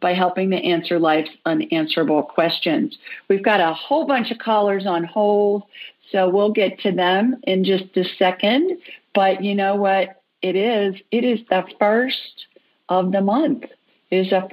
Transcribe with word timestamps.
by 0.00 0.14
helping 0.14 0.50
to 0.50 0.56
answer 0.56 0.98
life's 0.98 1.30
unanswerable 1.46 2.22
questions. 2.22 2.96
We've 3.28 3.44
got 3.44 3.60
a 3.60 3.74
whole 3.74 4.06
bunch 4.06 4.30
of 4.30 4.38
callers 4.38 4.86
on 4.86 5.04
hold, 5.04 5.64
so 6.10 6.28
we'll 6.28 6.52
get 6.52 6.80
to 6.80 6.92
them 6.92 7.40
in 7.44 7.64
just 7.64 7.96
a 7.96 8.04
second. 8.18 8.78
But 9.14 9.44
you 9.44 9.54
know 9.54 9.76
what 9.76 10.22
it 10.42 10.56
is? 10.56 10.96
It 11.10 11.24
is 11.24 11.40
the 11.48 11.64
first 11.78 12.46
of 12.88 13.12
the 13.12 13.20
month. 13.20 13.64
It 14.10 14.26
is 14.26 14.30
the 14.30 14.46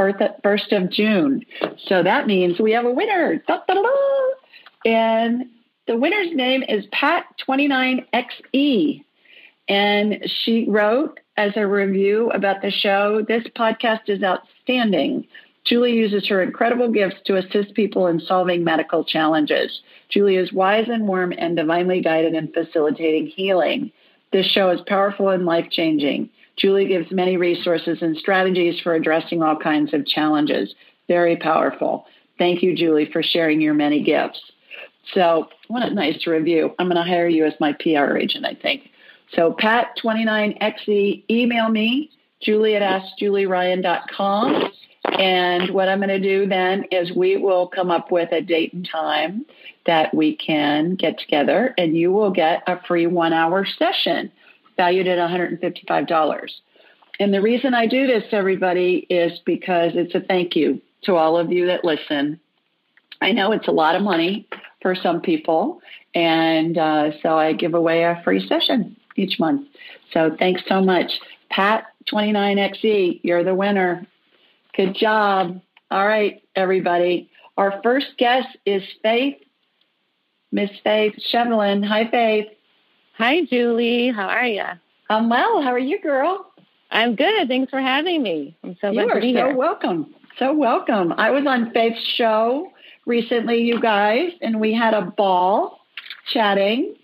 first, 0.44 0.72
of 0.72 0.92
June. 0.92 1.44
So 1.86 2.04
that 2.04 2.28
means 2.28 2.60
we 2.60 2.74
have 2.74 2.86
a 2.86 2.92
winner. 2.92 3.42
Da, 3.48 3.62
da, 3.68 3.74
da, 3.74 3.90
and 4.86 5.46
the 5.88 5.98
winner's 5.98 6.32
name 6.34 6.64
is 6.68 6.86
Pat29XE. 6.88 9.04
And 9.68 10.20
she 10.26 10.70
wrote 10.70 11.20
as 11.36 11.54
a 11.56 11.66
review 11.66 12.30
about 12.32 12.62
the 12.62 12.70
show 12.72 13.26
this 13.28 13.44
podcast 13.56 14.02
is 14.08 14.22
outstanding. 14.24 14.54
Julie 15.68 15.94
uses 15.94 16.28
her 16.28 16.42
incredible 16.42 16.90
gifts 16.90 17.18
to 17.26 17.36
assist 17.36 17.74
people 17.74 18.08
in 18.08 18.22
solving 18.22 18.64
medical 18.64 19.04
challenges. 19.04 19.82
Julie 20.10 20.38
is 20.38 20.54
wise 20.54 20.88
and 20.88 21.08
warm 21.08 21.34
and 21.38 21.58
divinely 21.58 22.02
guided 22.02 22.34
in 22.34 22.52
facilitating 22.54 23.28
healing. 23.28 23.92
This 24.32 24.46
show 24.46 24.70
is 24.70 24.80
powerful 24.88 25.30
and 25.30 25.46
life 25.46 25.70
changing. 25.70 26.30
Julie 26.56 26.88
gives 26.88 27.12
many 27.12 27.38
resources 27.38 28.00
and 28.02 28.18
strategies 28.18 28.80
for 28.82 28.94
addressing 28.94 29.44
all 29.44 29.58
kinds 29.58 29.94
of 29.94 30.06
challenges. 30.06 30.74
Very 31.08 31.36
powerful. 31.36 32.06
Thank 32.38 32.64
you, 32.64 32.76
Julie, 32.76 33.10
for 33.12 33.22
sharing 33.22 33.62
your 33.62 33.74
many 33.74 34.04
gifts. 34.04 34.40
So, 35.14 35.50
what 35.68 35.84
a 35.84 35.94
nice 35.94 36.28
review. 36.28 36.74
I'm 36.80 36.88
going 36.88 36.98
to 36.98 37.10
hire 37.10 37.28
you 37.28 37.46
as 37.46 37.54
my 37.60 37.74
PR 37.74 38.18
agent, 38.18 38.46
I 38.46 38.56
think. 38.56 38.90
So, 39.34 39.54
Pat29XE, 39.54 41.24
email 41.30 41.70
me, 41.70 42.12
julie 42.42 42.76
at 42.76 42.82
askjulieryan.com. 42.82 44.72
And 45.06 45.70
what 45.72 45.88
I'm 45.90 46.00
going 46.00 46.10
to 46.10 46.20
do 46.20 46.48
then 46.48 46.86
is 46.92 47.12
we 47.12 47.38
will 47.38 47.68
come 47.68 47.90
up 47.90 48.12
with 48.12 48.32
a 48.32 48.42
date 48.42 48.74
and 48.74 48.88
time 48.88 49.46
that 49.86 50.14
we 50.14 50.36
can 50.36 50.96
get 50.96 51.18
together, 51.18 51.74
and 51.78 51.96
you 51.96 52.12
will 52.12 52.32
get 52.32 52.62
a 52.68 52.82
free 52.84 53.08
one 53.08 53.32
hour 53.32 53.66
session 53.66 54.32
valued 54.76 55.08
at 55.08 55.18
$155. 55.18 56.50
And 57.20 57.34
the 57.34 57.42
reason 57.42 57.74
I 57.74 57.88
do 57.88 58.06
this, 58.06 58.26
everybody, 58.32 59.08
is 59.10 59.40
because 59.46 59.94
it's 59.96 60.14
a 60.14 60.20
thank 60.20 60.56
you 60.56 60.82
to 61.04 61.16
all 61.16 61.38
of 61.38 61.52
you 61.52 61.66
that 61.68 61.84
listen. 61.84 62.40
I 63.22 63.32
know 63.32 63.52
it's 63.54 63.68
a 63.68 63.72
lot 63.72 63.96
of 63.96 64.04
money 64.04 64.48
for 64.82 64.94
some 64.94 65.22
people, 65.22 65.82
and 66.14 66.78
uh, 66.78 67.12
so 67.24 67.38
I 67.38 67.54
give 67.54 67.74
away 67.74 68.04
a 68.04 68.22
free 68.24 68.46
session 68.48 68.96
each 69.16 69.40
month. 69.40 69.68
So 70.14 70.36
thanks 70.38 70.62
so 70.68 70.82
much. 70.82 71.12
Pat29XE, 72.12 73.22
you're 73.24 73.44
the 73.44 73.56
winner. 73.56 74.06
Good 74.76 74.96
job. 74.96 75.62
All 75.92 76.06
right, 76.06 76.42
everybody. 76.56 77.30
Our 77.58 77.80
first 77.84 78.18
guest 78.18 78.48
is 78.66 78.84
Faith, 79.02 79.38
Miss 80.52 80.70
Faith 80.84 81.16
Shevelin. 81.32 81.86
Hi, 81.86 82.10
Faith. 82.10 82.48
Hi, 83.18 83.44
Julie. 83.46 84.10
How 84.10 84.28
are 84.28 84.46
you? 84.46 84.64
I'm 85.10 85.30
well. 85.30 85.62
How 85.62 85.72
are 85.72 85.80
you, 85.80 86.00
girl? 86.02 86.52
I'm 86.92 87.16
good. 87.16 87.48
Thanks 87.48 87.70
for 87.70 87.82
having 87.82 88.22
me. 88.24 88.58
I'm 88.64 88.78
so 88.80 88.92
you 88.92 89.06
glad 89.06 89.16
to 89.16 89.22
be 89.22 89.34
so 89.34 89.48
here. 89.48 89.56
welcome. 89.56 90.14
So 90.38 90.54
welcome. 90.54 91.14
I 91.18 91.32
was 91.32 91.46
on 91.48 91.72
Faith's 91.72 92.02
show 92.02 92.72
recently, 93.06 93.64
you 93.64 93.82
guys, 93.82 94.32
and 94.42 94.60
we 94.60 94.74
had 94.74 94.94
a 94.94 95.02
ball 95.02 95.80
chatting. 96.32 96.96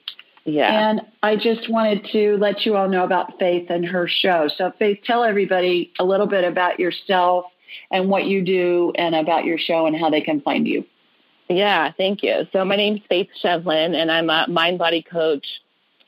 Yeah. 0.45 0.89
And 0.89 1.01
I 1.21 1.37
just 1.37 1.69
wanted 1.69 2.05
to 2.11 2.37
let 2.37 2.65
you 2.65 2.75
all 2.75 2.89
know 2.89 3.05
about 3.05 3.39
Faith 3.39 3.69
and 3.69 3.85
her 3.85 4.07
show. 4.07 4.49
So, 4.57 4.73
Faith, 4.77 4.99
tell 5.05 5.23
everybody 5.23 5.93
a 5.99 6.03
little 6.03 6.27
bit 6.27 6.43
about 6.43 6.79
yourself 6.79 7.45
and 7.91 8.09
what 8.09 8.25
you 8.25 8.43
do 8.43 8.91
and 8.95 9.15
about 9.15 9.45
your 9.45 9.57
show 9.57 9.85
and 9.85 9.95
how 9.95 10.09
they 10.09 10.21
can 10.21 10.41
find 10.41 10.67
you. 10.67 10.85
Yeah, 11.49 11.91
thank 11.97 12.23
you. 12.23 12.47
So 12.51 12.65
my 12.65 12.75
name's 12.75 13.01
Faith 13.09 13.29
Shevlin, 13.43 13.95
and 13.95 14.11
I'm 14.11 14.29
a 14.29 14.47
mind 14.47 14.79
body 14.79 15.01
coach, 15.01 15.45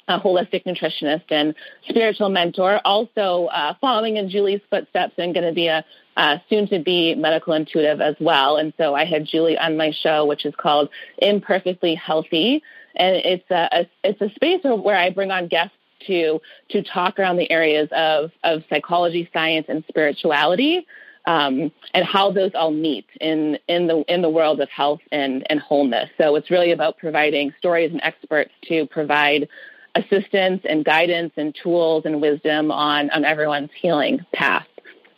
a 0.08 0.20
holistic 0.20 0.66
nutritionist, 0.66 1.26
and 1.30 1.56
spiritual 1.88 2.30
mentor. 2.30 2.80
Also, 2.86 3.46
uh, 3.48 3.74
following 3.82 4.18
in 4.18 4.30
Julie's 4.30 4.62
footsteps, 4.70 5.14
and 5.18 5.34
going 5.34 5.46
to 5.46 5.54
be 5.54 5.68
a 5.68 5.86
uh, 6.18 6.38
soon 6.50 6.68
to 6.70 6.80
be 6.80 7.14
medical 7.16 7.54
intuitive 7.54 8.00
as 8.00 8.16
well. 8.20 8.56
And 8.56 8.74
so 8.78 8.96
I 8.96 9.04
had 9.04 9.26
Julie 9.26 9.58
on 9.58 9.76
my 9.76 9.92
show, 9.92 10.26
which 10.26 10.46
is 10.46 10.54
called 10.56 10.90
Imperfectly 11.18 11.96
Healthy, 11.96 12.64
and 12.96 13.16
it's 13.18 13.50
a, 13.52 13.88
it's 14.04 14.22
a 14.22 14.30
space 14.36 14.62
where 14.64 14.98
I 14.98 15.10
bring 15.10 15.32
on 15.32 15.48
guests 15.48 15.76
to 16.08 16.42
to 16.70 16.84
talk 16.84 17.20
around 17.20 17.38
the 17.38 17.52
areas 17.52 17.90
of 17.92 18.32
of 18.44 18.64
psychology, 18.70 19.30
science, 19.34 19.66
and 19.70 19.84
spirituality 19.88 20.86
um, 21.28 21.72
and 21.94 22.06
how 22.06 22.32
those 22.32 22.52
all 22.54 22.72
meet 22.72 23.08
in 23.20 23.60
in 23.68 23.88
the 23.88 24.06
in 24.08 24.22
the 24.22 24.30
world 24.30 24.62
of 24.62 24.70
health 24.70 25.02
and 25.12 25.46
and 25.50 25.60
wholeness. 25.60 26.10
So 26.18 26.36
it's 26.36 26.50
really 26.52 26.72
about 26.72 26.98
providing 26.98 27.54
stories 27.58 27.92
and 27.92 28.00
experts 28.02 28.52
to 28.68 28.86
provide 28.88 29.50
assistance 29.96 30.62
and 30.68 30.86
guidance 30.86 31.34
and 31.38 31.56
tools 31.62 32.06
and 32.06 32.20
wisdom 32.22 32.72
on 32.72 33.12
on 33.12 33.26
everyone's 33.26 33.72
healing 33.80 34.26
path. 34.34 34.66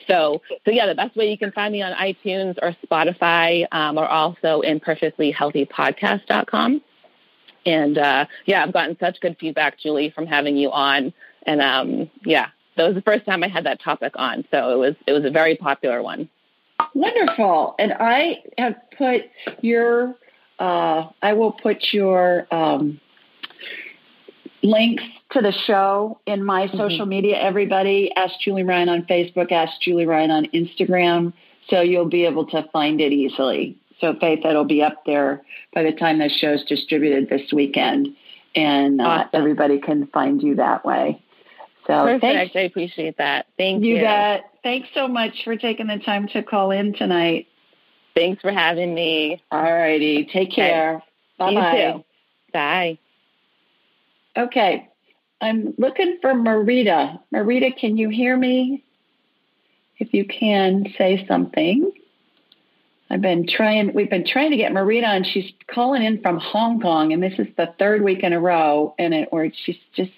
So, 0.07 0.41
so 0.63 0.71
yeah, 0.71 0.87
the 0.87 0.95
best 0.95 1.15
way 1.17 1.29
you 1.29 1.37
can 1.37 1.51
find 1.51 1.73
me 1.73 1.81
on 1.81 1.91
iTunes 1.93 2.55
or 2.61 2.73
Spotify, 2.85 3.65
um, 3.73 3.97
or 3.97 4.07
also 4.07 4.61
imperfectlyhealthypodcast.com. 4.65 6.81
And 7.67 7.97
uh, 7.97 8.25
yeah, 8.45 8.63
I've 8.63 8.71
gotten 8.71 8.97
such 8.97 9.19
good 9.19 9.35
feedback, 9.39 9.77
Julie, 9.77 10.09
from 10.09 10.25
having 10.25 10.55
you 10.55 10.71
on. 10.71 11.13
And 11.45 11.61
um, 11.61 12.09
yeah, 12.23 12.47
that 12.77 12.85
was 12.85 12.95
the 12.95 13.01
first 13.01 13.25
time 13.25 13.43
I 13.43 13.49
had 13.49 13.65
that 13.65 13.81
topic 13.81 14.13
on, 14.15 14.45
so 14.51 14.71
it 14.71 14.77
was 14.77 14.95
it 15.05 15.11
was 15.11 15.25
a 15.25 15.29
very 15.29 15.57
popular 15.57 16.01
one. 16.01 16.29
Wonderful, 16.93 17.75
and 17.77 17.93
I 17.99 18.43
have 18.57 18.75
put 18.97 19.23
your 19.61 20.15
uh, 20.59 21.09
I 21.21 21.33
will 21.33 21.51
put 21.51 21.91
your 21.91 22.47
um, 22.51 23.01
links 24.63 25.03
to 25.31 25.41
the 25.41 25.51
show 25.51 26.19
in 26.25 26.43
my 26.43 26.67
mm-hmm. 26.67 26.77
social 26.77 27.05
media. 27.05 27.37
Everybody, 27.37 28.11
ask 28.15 28.39
Julie 28.39 28.63
Ryan 28.63 28.89
on 28.89 29.01
Facebook, 29.03 29.51
ask 29.51 29.73
Julie 29.81 30.05
Ryan 30.05 30.31
on 30.31 30.45
Instagram, 30.53 31.33
so 31.69 31.81
you'll 31.81 32.09
be 32.09 32.25
able 32.25 32.45
to 32.47 32.63
find 32.71 33.01
it 33.01 33.11
easily. 33.11 33.77
So, 33.99 34.15
Faith, 34.19 34.45
it'll 34.45 34.63
be 34.63 34.83
up 34.83 35.05
there 35.05 35.43
by 35.73 35.83
the 35.83 35.91
time 35.91 36.19
the 36.19 36.29
show's 36.29 36.63
distributed 36.65 37.29
this 37.29 37.51
weekend, 37.51 38.15
and 38.55 39.01
uh, 39.01 39.03
awesome. 39.03 39.29
everybody 39.33 39.79
can 39.79 40.07
find 40.07 40.41
you 40.41 40.55
that 40.55 40.85
way. 40.85 41.21
So 41.87 42.03
Perfect. 42.03 42.21
Thanks. 42.21 42.55
I 42.55 42.59
appreciate 42.59 43.17
that. 43.17 43.47
Thank 43.57 43.83
you. 43.83 43.95
You 43.95 44.01
bet. 44.01 44.51
Thanks 44.61 44.89
so 44.93 45.07
much 45.07 45.43
for 45.45 45.55
taking 45.55 45.87
the 45.87 45.97
time 45.99 46.27
to 46.29 46.43
call 46.43 46.71
in 46.71 46.93
tonight. 46.93 47.47
Thanks 48.13 48.41
for 48.41 48.51
having 48.51 48.93
me. 48.93 49.41
All 49.51 49.61
righty. 49.61 50.25
Take 50.25 50.51
care. 50.51 51.01
Bye 51.37 51.53
bye. 51.53 52.03
Bye. 52.51 52.99
Okay. 54.35 54.89
I'm 55.39 55.75
looking 55.77 56.17
for 56.21 56.33
Marita. 56.33 57.19
Marita, 57.33 57.77
can 57.77 57.95
you 57.95 58.09
hear 58.09 58.35
me? 58.35 58.83
If 59.99 60.13
you 60.13 60.25
can, 60.25 60.93
say 60.97 61.25
something. 61.27 61.91
I've 63.09 63.21
been 63.21 63.47
trying, 63.47 63.93
we've 63.93 64.09
been 64.09 64.25
trying 64.25 64.51
to 64.51 64.57
get 64.57 64.71
Marita 64.71 65.05
and 65.05 65.25
she's 65.25 65.51
calling 65.67 66.03
in 66.03 66.21
from 66.21 66.39
Hong 66.39 66.81
Kong, 66.81 67.13
and 67.13 67.23
this 67.23 67.39
is 67.39 67.47
the 67.55 67.73
third 67.79 68.01
week 68.01 68.23
in 68.23 68.33
a 68.33 68.39
row, 68.39 68.93
and 68.99 69.13
it, 69.13 69.29
or 69.31 69.49
she's 69.65 69.77
just 69.95 70.11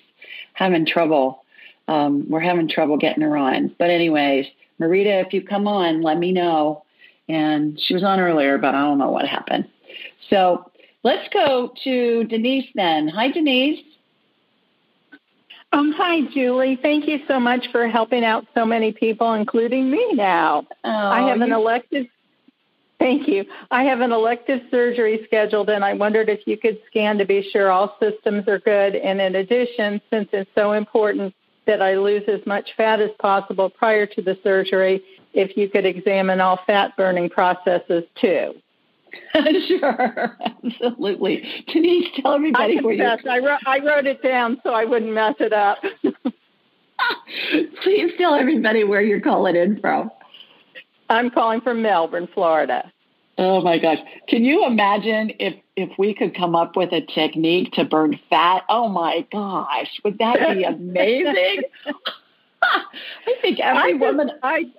having 0.54 0.86
trouble 0.86 1.44
um, 1.90 2.30
we're 2.30 2.40
having 2.40 2.70
trouble 2.70 2.98
getting 2.98 3.24
her 3.24 3.36
on. 3.36 3.76
But 3.80 3.90
anyways, 3.90 4.46
Marita, 4.80 5.26
if 5.26 5.34
you 5.34 5.42
come 5.42 5.68
on, 5.68 6.02
let 6.04 6.20
me 6.20 6.32
know. 6.32 6.84
And 7.28 7.80
she 7.82 7.96
was 7.96 8.04
on 8.04 8.20
earlier, 8.20 8.60
but 8.60 8.76
I 8.76 8.82
don't 8.82 9.00
know 9.00 9.10
what 9.10 9.28
happened. 9.28 9.68
So 10.30 10.72
let's 11.04 11.28
go 11.34 11.74
to 11.84 12.24
Denise 12.26 12.70
then. 12.76 13.08
Hi, 13.08 13.32
Denise. 13.32 13.84
Um, 15.72 15.94
hi, 15.94 16.22
Julie. 16.32 16.78
Thank 16.80 17.08
you 17.08 17.20
so 17.28 17.40
much 17.40 17.68
for 17.72 17.88
helping 17.88 18.24
out 18.24 18.46
so 18.54 18.66
many 18.66 18.92
people, 18.92 19.34
including 19.34 19.90
me 19.90 20.14
now. 20.14 20.66
Oh, 20.84 20.90
I 20.90 21.28
have 21.28 21.42
an 21.42 21.52
elective. 21.52 22.06
Thank 23.00 23.30
you. 23.30 23.46
I 23.72 23.84
have 23.84 24.02
an 24.02 24.12
elective 24.12 24.60
surgery 24.70 25.22
scheduled, 25.26 25.70
and 25.70 25.86
I 25.86 25.94
wondered 25.94 26.28
if 26.28 26.42
you 26.46 26.58
could 26.58 26.80
scan 26.88 27.18
to 27.18 27.26
be 27.26 27.48
sure 27.50 27.72
all 27.72 27.96
systems 28.00 28.48
are 28.48 28.60
good. 28.60 28.96
And 28.96 29.22
in 29.22 29.36
addition, 29.36 30.02
since 30.10 30.28
it's 30.34 30.50
so 30.54 30.74
important 30.74 31.34
that 31.66 31.82
I 31.82 31.96
lose 31.96 32.24
as 32.28 32.46
much 32.46 32.72
fat 32.76 33.00
as 33.00 33.12
possible 33.20 33.70
prior 33.70 34.06
to 34.06 34.22
the 34.22 34.38
surgery, 34.44 35.02
if 35.34 35.56
you 35.56 35.70
could 35.70 35.86
examine 35.86 36.42
all 36.42 36.60
fat 36.68 36.98
burning 36.98 37.30
processes 37.30 38.04
too. 38.20 38.56
sure, 39.68 40.38
absolutely. 40.64 41.48
Denise, 41.72 42.10
tell 42.18 42.34
everybody 42.34 42.80
I 42.80 42.82
where 42.82 42.98
confess, 42.98 43.26
I 43.30 43.40
wrote, 43.40 43.60
I 43.66 43.80
wrote 43.80 44.08
it 44.08 44.22
down 44.22 44.60
so 44.64 44.74
I 44.74 44.86
wouldn't 44.86 45.14
mess 45.14 45.36
it 45.40 45.54
up. 45.54 45.80
Please 47.84 48.12
tell 48.18 48.36
everybody 48.36 48.84
where 48.84 49.02
you're 49.02 49.22
calling 49.22 49.56
in 49.56 49.80
from. 49.80 50.12
I'm 51.10 51.30
calling 51.32 51.62
from 51.62 51.82
Melbourne, 51.82 52.28
Florida. 52.34 52.92
Oh 53.38 53.62
my 53.62 53.78
gosh. 53.78 54.00
Can 54.28 54.44
you 54.44 54.66
imagine 54.66 55.32
if 55.40 55.56
if 55.76 55.90
we 55.98 56.14
could 56.14 56.36
come 56.36 56.56
up 56.56 56.76
with 56.76 56.92
a 56.92 57.02
technique 57.02 57.72
to 57.74 57.86
burn 57.86 58.20
fat? 58.30 58.64
Oh 58.68 58.90
my 58.90 59.26
gosh. 59.32 60.00
Would 60.04 60.18
that 60.18 60.56
be 60.56 60.64
amazing? 60.66 61.64
I 62.62 63.36
think 63.42 63.60
every 63.60 63.82
I 63.82 63.92
just- 63.92 64.02
woman 64.02 64.32
I 64.44 64.72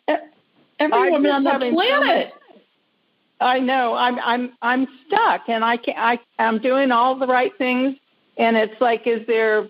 every 0.78 0.98
I'm 0.98 1.12
woman 1.12 1.30
on 1.30 1.44
the 1.44 1.70
planet. 1.72 2.32
I 3.40 3.58
know 3.58 3.94
I'm 3.94 4.18
I'm 4.18 4.52
I'm 4.60 4.86
stuck, 5.06 5.48
and 5.48 5.64
I 5.64 5.78
can 5.78 5.94
I 5.96 6.20
I'm 6.38 6.58
doing 6.58 6.92
all 6.92 7.16
the 7.18 7.26
right 7.26 7.56
things, 7.56 7.96
and 8.36 8.54
it's 8.54 8.78
like, 8.82 9.06
is 9.06 9.26
there, 9.26 9.66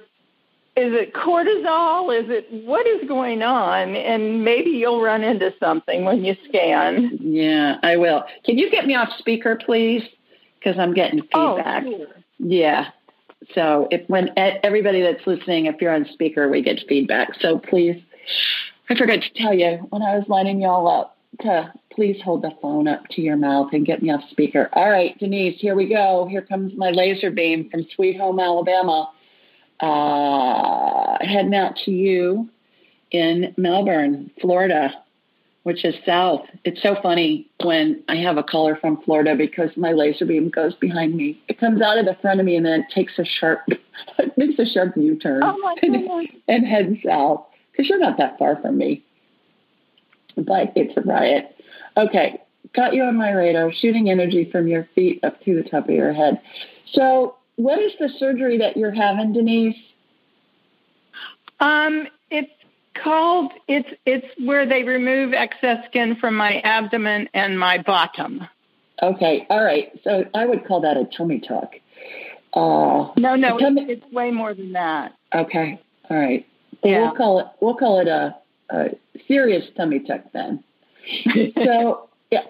is 0.80 0.94
it 0.94 1.12
cortisol? 1.12 2.18
Is 2.18 2.30
it 2.30 2.64
what 2.64 2.86
is 2.86 3.06
going 3.06 3.42
on? 3.42 3.94
And 3.94 4.44
maybe 4.44 4.70
you'll 4.70 5.02
run 5.02 5.22
into 5.22 5.52
something 5.60 6.04
when 6.04 6.24
you 6.24 6.34
scan. 6.48 7.18
Yeah, 7.20 7.76
I 7.82 7.96
will. 7.96 8.24
Can 8.44 8.58
you 8.58 8.70
get 8.70 8.86
me 8.86 8.94
off 8.94 9.10
speaker, 9.18 9.56
please? 9.56 10.02
Because 10.58 10.78
I'm 10.78 10.94
getting 10.94 11.20
oh, 11.34 11.56
feedback. 11.56 11.84
Oh, 11.86 11.90
sure. 11.90 12.06
Yeah. 12.38 12.88
So 13.54 13.88
if 13.90 14.08
when 14.08 14.30
everybody 14.36 15.02
that's 15.02 15.26
listening, 15.26 15.66
if 15.66 15.80
you're 15.80 15.94
on 15.94 16.06
speaker, 16.12 16.48
we 16.48 16.62
get 16.62 16.80
feedback. 16.88 17.30
So 17.40 17.58
please, 17.58 18.02
I 18.88 18.94
forgot 18.96 19.20
to 19.22 19.30
tell 19.34 19.54
you 19.54 19.86
when 19.90 20.02
I 20.02 20.16
was 20.16 20.24
lining 20.28 20.60
y'all 20.60 20.88
up 20.88 21.16
to 21.40 21.72
please 21.92 22.20
hold 22.22 22.42
the 22.42 22.50
phone 22.62 22.88
up 22.88 23.06
to 23.08 23.20
your 23.20 23.36
mouth 23.36 23.70
and 23.72 23.84
get 23.84 24.02
me 24.02 24.10
off 24.10 24.22
speaker. 24.30 24.70
All 24.72 24.90
right, 24.90 25.18
Denise, 25.18 25.60
here 25.60 25.74
we 25.74 25.88
go. 25.88 26.26
Here 26.30 26.42
comes 26.42 26.72
my 26.76 26.90
laser 26.90 27.30
beam 27.30 27.68
from 27.70 27.86
Sweet 27.94 28.16
Home, 28.18 28.40
Alabama. 28.40 29.10
Uh, 29.80 31.16
heading 31.20 31.54
out 31.54 31.76
to 31.84 31.90
you 31.90 32.48
in 33.10 33.54
Melbourne, 33.56 34.30
Florida, 34.40 34.92
which 35.62 35.84
is 35.84 35.94
south. 36.06 36.42
It's 36.64 36.82
so 36.82 36.96
funny 37.02 37.48
when 37.62 38.02
I 38.08 38.16
have 38.16 38.36
a 38.36 38.42
caller 38.42 38.76
from 38.76 39.00
Florida 39.02 39.34
because 39.36 39.70
my 39.76 39.92
laser 39.92 40.24
beam 40.24 40.48
goes 40.48 40.74
behind 40.74 41.14
me. 41.14 41.42
It 41.48 41.58
comes 41.58 41.82
out 41.82 41.98
of 41.98 42.06
the 42.06 42.16
front 42.20 42.40
of 42.40 42.46
me 42.46 42.56
and 42.56 42.64
then 42.64 42.80
it 42.80 42.86
takes 42.94 43.18
a 43.18 43.24
sharp, 43.24 43.60
it 44.18 44.36
makes 44.38 44.58
a 44.58 44.66
sharp 44.66 44.96
U-turn 44.96 45.42
Oh 45.42 45.76
and, 45.82 46.30
and 46.48 46.66
heads 46.66 46.96
south 47.04 47.46
because 47.72 47.88
you're 47.88 47.98
not 47.98 48.18
that 48.18 48.38
far 48.38 48.60
from 48.60 48.78
me. 48.78 49.04
But 50.36 50.72
it's 50.76 50.96
a 50.96 51.02
riot. 51.02 51.56
Okay, 51.96 52.40
got 52.74 52.94
you 52.94 53.02
on 53.02 53.16
my 53.16 53.32
radar, 53.32 53.72
shooting 53.72 54.10
energy 54.10 54.48
from 54.50 54.68
your 54.68 54.88
feet 54.94 55.22
up 55.24 55.42
to 55.44 55.60
the 55.60 55.68
top 55.68 55.88
of 55.88 55.94
your 55.94 56.12
head. 56.12 56.40
So, 56.92 57.36
what 57.62 57.78
is 57.78 57.92
the 57.98 58.08
surgery 58.18 58.58
that 58.58 58.76
you're 58.76 58.92
having, 58.92 59.32
Denise? 59.32 59.76
Um, 61.60 62.06
it's 62.30 62.50
called 62.94 63.52
it's 63.68 63.88
it's 64.06 64.26
where 64.38 64.66
they 64.66 64.82
remove 64.82 65.32
excess 65.32 65.84
skin 65.86 66.16
from 66.16 66.34
my 66.36 66.60
abdomen 66.60 67.28
and 67.34 67.58
my 67.58 67.78
bottom. 67.78 68.46
Okay, 69.02 69.46
all 69.50 69.62
right. 69.62 69.92
So 70.04 70.24
I 70.34 70.46
would 70.46 70.66
call 70.66 70.80
that 70.82 70.96
a 70.96 71.04
tummy 71.16 71.40
tuck. 71.40 71.74
Uh, 72.52 73.12
No, 73.16 73.36
no, 73.36 73.58
it's, 73.58 74.02
it's 74.02 74.12
way 74.12 74.30
more 74.30 74.54
than 74.54 74.72
that. 74.72 75.14
okay, 75.34 75.80
all 76.08 76.16
right. 76.16 76.46
Well, 76.82 76.92
Yeah. 76.92 77.00
We'll 77.02 77.14
call 77.14 77.40
it 77.40 77.46
we'll 77.60 77.76
call 77.76 78.00
it 78.00 78.08
a, 78.08 78.36
a 78.70 78.88
serious 79.28 79.64
tummy 79.76 80.00
tuck 80.00 80.22
then. 80.32 80.64
so 81.64 82.08
yeah, 82.30 82.42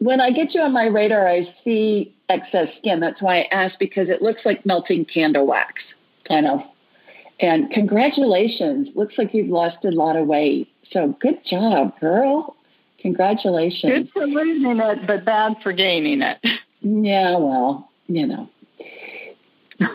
when 0.00 0.20
I 0.20 0.30
get 0.30 0.54
you 0.54 0.62
on 0.62 0.72
my 0.72 0.86
radar, 0.86 1.28
I 1.28 1.54
see 1.62 2.14
excess 2.28 2.68
skin. 2.78 3.00
That's 3.00 3.20
why 3.22 3.40
I 3.40 3.48
asked 3.52 3.78
because 3.78 4.08
it 4.08 4.22
looks 4.22 4.40
like 4.44 4.64
melting 4.66 5.04
candle 5.04 5.46
wax, 5.46 5.82
kind 6.26 6.46
of. 6.46 6.60
And 7.38 7.70
congratulations! 7.70 8.88
Looks 8.94 9.14
like 9.16 9.32
you've 9.32 9.48
lost 9.48 9.84
a 9.84 9.90
lot 9.90 10.16
of 10.16 10.26
weight. 10.26 10.68
So 10.90 11.16
good 11.20 11.38
job, 11.44 11.98
girl. 12.00 12.56
Congratulations. 12.98 13.92
Good 13.92 14.10
for 14.12 14.26
losing 14.26 14.78
it, 14.78 15.06
but 15.06 15.24
bad 15.24 15.56
for 15.62 15.72
gaining 15.72 16.22
it. 16.22 16.38
Yeah, 16.80 17.36
well, 17.36 17.90
you 18.08 18.26
know. 18.26 18.50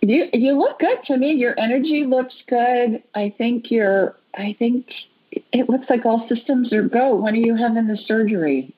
you 0.00 0.28
you 0.32 0.58
look 0.58 0.78
good 0.78 0.98
to 1.06 1.16
me. 1.16 1.32
Your 1.32 1.58
energy 1.58 2.04
looks 2.06 2.34
good. 2.48 3.02
I 3.14 3.34
think 3.36 3.70
you're 3.70 4.16
I 4.34 4.54
think 4.58 4.86
it 5.30 5.68
looks 5.68 5.90
like 5.90 6.06
all 6.06 6.26
systems 6.28 6.72
are 6.72 6.82
go. 6.82 7.16
When 7.16 7.34
are 7.34 7.38
you 7.38 7.56
having 7.56 7.88
the 7.88 7.96
surgery? 7.96 8.74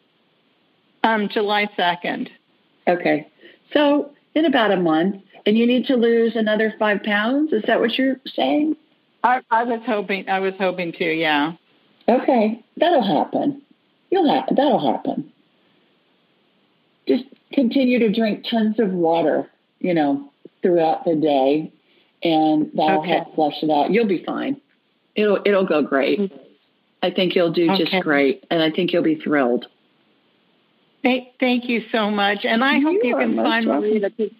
Um, 1.04 1.28
July 1.28 1.68
second. 1.76 2.30
Okay. 2.88 3.28
So 3.72 4.10
in 4.34 4.44
about 4.44 4.72
a 4.72 4.76
month. 4.76 5.22
And 5.46 5.58
you 5.58 5.66
need 5.66 5.86
to 5.88 5.96
lose 5.96 6.36
another 6.36 6.72
five 6.78 7.02
pounds? 7.02 7.52
Is 7.52 7.62
that 7.66 7.78
what 7.78 7.98
you're 7.98 8.18
saying? 8.34 8.76
I, 9.22 9.42
I 9.50 9.64
was 9.64 9.80
hoping. 9.86 10.28
I 10.28 10.40
was 10.40 10.54
hoping 10.58 10.92
to. 10.92 11.04
Yeah. 11.04 11.52
Okay. 12.08 12.64
That'll 12.78 13.02
happen. 13.02 13.60
You'll 14.10 14.32
have 14.32 14.44
that'll 14.56 14.92
happen. 14.92 15.30
Just 17.06 17.24
continue 17.52 17.98
to 17.98 18.10
drink 18.12 18.46
tons 18.50 18.80
of 18.80 18.90
water, 18.90 19.50
you 19.80 19.92
know, 19.92 20.30
throughout 20.62 21.04
the 21.04 21.14
day 21.14 21.70
and 22.22 22.70
that'll 22.74 23.00
Okay. 23.00 23.10
help 23.10 23.34
flush 23.34 23.62
it 23.62 23.70
out. 23.70 23.90
You'll 23.90 24.06
be 24.08 24.24
fine. 24.24 24.60
It'll 25.14 25.40
it'll 25.44 25.66
go 25.66 25.82
great. 25.82 26.32
I 27.02 27.10
think 27.10 27.34
you'll 27.34 27.52
do 27.52 27.76
just 27.76 27.92
great 28.02 28.44
and 28.50 28.62
I 28.62 28.70
think 28.70 28.92
you'll 28.94 29.02
be 29.02 29.16
thrilled. 29.16 29.66
Thank, 31.04 31.28
thank 31.38 31.68
you 31.68 31.82
so 31.92 32.10
much, 32.10 32.44
and 32.44 32.64
I 32.64 32.80
hope 32.80 32.96
You 33.04 33.14
can 33.16 33.36
find. 33.36 33.66
'cause 33.66 34.30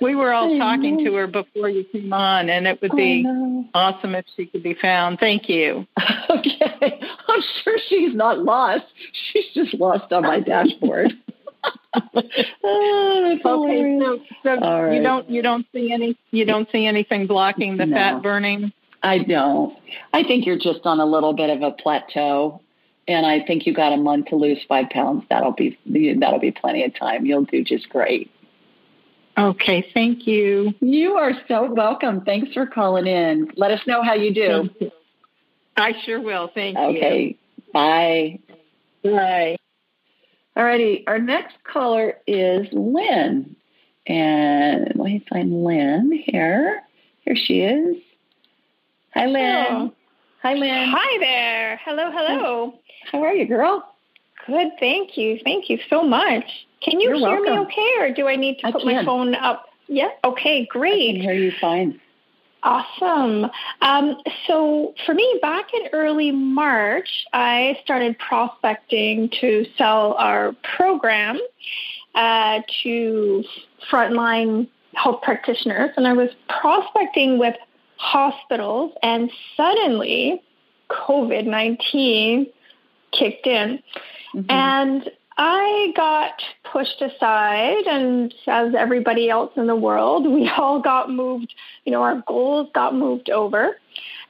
We 0.00 0.14
were 0.14 0.32
all 0.32 0.54
I 0.54 0.58
talking 0.58 0.96
know. 0.98 1.04
to 1.10 1.14
her 1.16 1.26
before 1.26 1.68
you 1.68 1.84
came 1.84 2.12
on, 2.12 2.48
and 2.48 2.66
it 2.66 2.80
would 2.80 2.96
be 2.96 3.26
awesome 3.74 4.14
if 4.14 4.24
she 4.36 4.46
could 4.46 4.62
be 4.62 4.74
found. 4.74 5.18
Thank 5.20 5.48
you. 5.50 5.86
Okay. 6.30 6.98
I'm 7.28 7.42
sure 7.62 7.76
she's 7.88 8.14
not 8.14 8.38
lost. 8.38 8.86
She's 9.12 9.44
just 9.52 9.74
lost 9.74 10.10
on 10.12 10.22
my 10.22 10.40
dashboard. 10.40 11.12
oh, 12.64 13.32
Okay, 13.34 13.38
hilarious. 13.42 14.02
so, 14.02 14.18
so 14.42 14.56
right. 14.60 14.94
you 14.94 15.02
don't 15.02 15.28
you 15.28 15.42
don't 15.42 15.66
see 15.74 15.92
any 15.92 16.16
you 16.30 16.44
don't 16.46 16.68
see 16.72 16.86
anything 16.86 17.26
blocking 17.26 17.76
the 17.76 17.84
No. 17.86 17.96
fat 17.96 18.22
burning. 18.22 18.72
I 19.02 19.18
don't. 19.18 19.76
I 20.14 20.22
think 20.22 20.46
you're 20.46 20.58
just 20.58 20.80
on 20.86 21.00
a 21.00 21.04
little 21.06 21.34
bit 21.34 21.50
of 21.50 21.60
a 21.62 21.72
plateau, 21.72 22.60
and 23.08 23.26
I 23.26 23.40
think 23.44 23.66
you 23.66 23.74
got 23.74 23.92
a 23.92 23.96
month 23.96 24.26
to 24.26 24.36
lose 24.36 24.58
five 24.68 24.90
pounds. 24.90 25.24
That'll 25.28 25.52
be 25.52 25.78
that'll 26.20 26.38
be 26.38 26.52
plenty 26.52 26.84
of 26.84 26.94
time. 26.98 27.26
You'll 27.26 27.44
do 27.44 27.64
just 27.64 27.88
great. 27.88 28.30
Okay, 29.36 29.86
thank 29.94 30.26
you. 30.26 30.74
You 30.80 31.14
are 31.14 31.32
so 31.48 31.72
welcome. 31.72 32.20
Thanks 32.20 32.52
for 32.52 32.66
calling 32.66 33.06
in. 33.06 33.50
Let 33.56 33.70
us 33.70 33.80
know 33.86 34.02
how 34.02 34.14
you 34.14 34.34
do. 34.34 34.68
You. 34.78 34.92
I 35.76 35.94
sure 36.04 36.20
will. 36.20 36.50
Thank 36.54 36.76
you. 36.76 36.84
Okay. 36.84 37.38
Bye. 37.72 38.40
Bye. 39.02 39.56
All 40.54 40.64
righty. 40.64 41.04
Our 41.06 41.18
next 41.18 41.56
caller 41.64 42.18
is 42.26 42.66
Lynn. 42.72 43.56
And 44.06 44.92
let 44.96 44.96
me 44.96 45.24
find 45.30 45.64
Lynn 45.64 46.12
here. 46.12 46.82
Here 47.22 47.36
she 47.36 47.60
is. 47.60 47.96
Hi, 49.14 49.26
Lynn. 49.26 49.64
Hello. 49.66 49.92
Hi, 50.42 50.54
Lynn. 50.54 50.88
Hi 50.92 51.18
there. 51.20 51.80
Hello, 51.84 52.10
hello. 52.10 52.74
How 53.12 53.22
are 53.22 53.32
you, 53.32 53.46
girl? 53.46 53.88
Good, 54.46 54.72
thank 54.80 55.16
you. 55.16 55.38
Thank 55.44 55.70
you 55.70 55.78
so 55.88 56.02
much. 56.02 56.44
Can 56.82 56.98
you 56.98 57.10
You're 57.10 57.18
hear 57.18 57.40
me 57.40 57.50
okay, 57.60 57.92
or 58.00 58.12
do 58.12 58.26
I 58.26 58.34
need 58.34 58.58
to 58.58 58.66
I 58.66 58.72
put 58.72 58.84
my 58.84 59.04
phone 59.04 59.36
up? 59.36 59.66
Yeah, 59.86 60.08
okay, 60.24 60.62
I 60.62 60.66
can 60.72 60.80
great. 60.80 61.16
hear 61.20 61.32
you 61.32 61.52
fine. 61.60 62.00
Awesome. 62.64 63.50
Um, 63.82 64.16
so 64.48 64.94
for 65.06 65.14
me, 65.14 65.38
back 65.40 65.72
in 65.74 65.90
early 65.92 66.32
March, 66.32 67.24
I 67.32 67.78
started 67.84 68.18
prospecting 68.18 69.30
to 69.40 69.64
sell 69.78 70.14
our 70.14 70.56
program 70.76 71.38
uh, 72.16 72.62
to 72.82 73.44
frontline 73.88 74.68
health 74.94 75.22
practitioners, 75.22 75.90
and 75.96 76.06
I 76.06 76.12
was 76.14 76.30
prospecting 76.48 77.38
with 77.38 77.54
hospitals, 78.02 78.92
and 79.02 79.30
suddenly 79.56 80.42
COVID 80.90 81.46
nineteen 81.46 82.48
kicked 83.12 83.46
in. 83.46 83.80
Mhm. 84.34 84.46
And 84.50 85.10
I 85.38 85.92
got 85.96 86.42
pushed 86.64 87.00
aside, 87.00 87.86
and 87.86 88.34
as 88.46 88.74
everybody 88.74 89.30
else 89.30 89.52
in 89.56 89.66
the 89.68 89.76
world, 89.76 90.26
we 90.26 90.48
all 90.58 90.80
got 90.80 91.10
moved. 91.10 91.54
You 91.84 91.92
know, 91.92 92.02
our 92.02 92.22
goals 92.26 92.68
got 92.74 92.94
moved 92.94 93.30
over. 93.30 93.78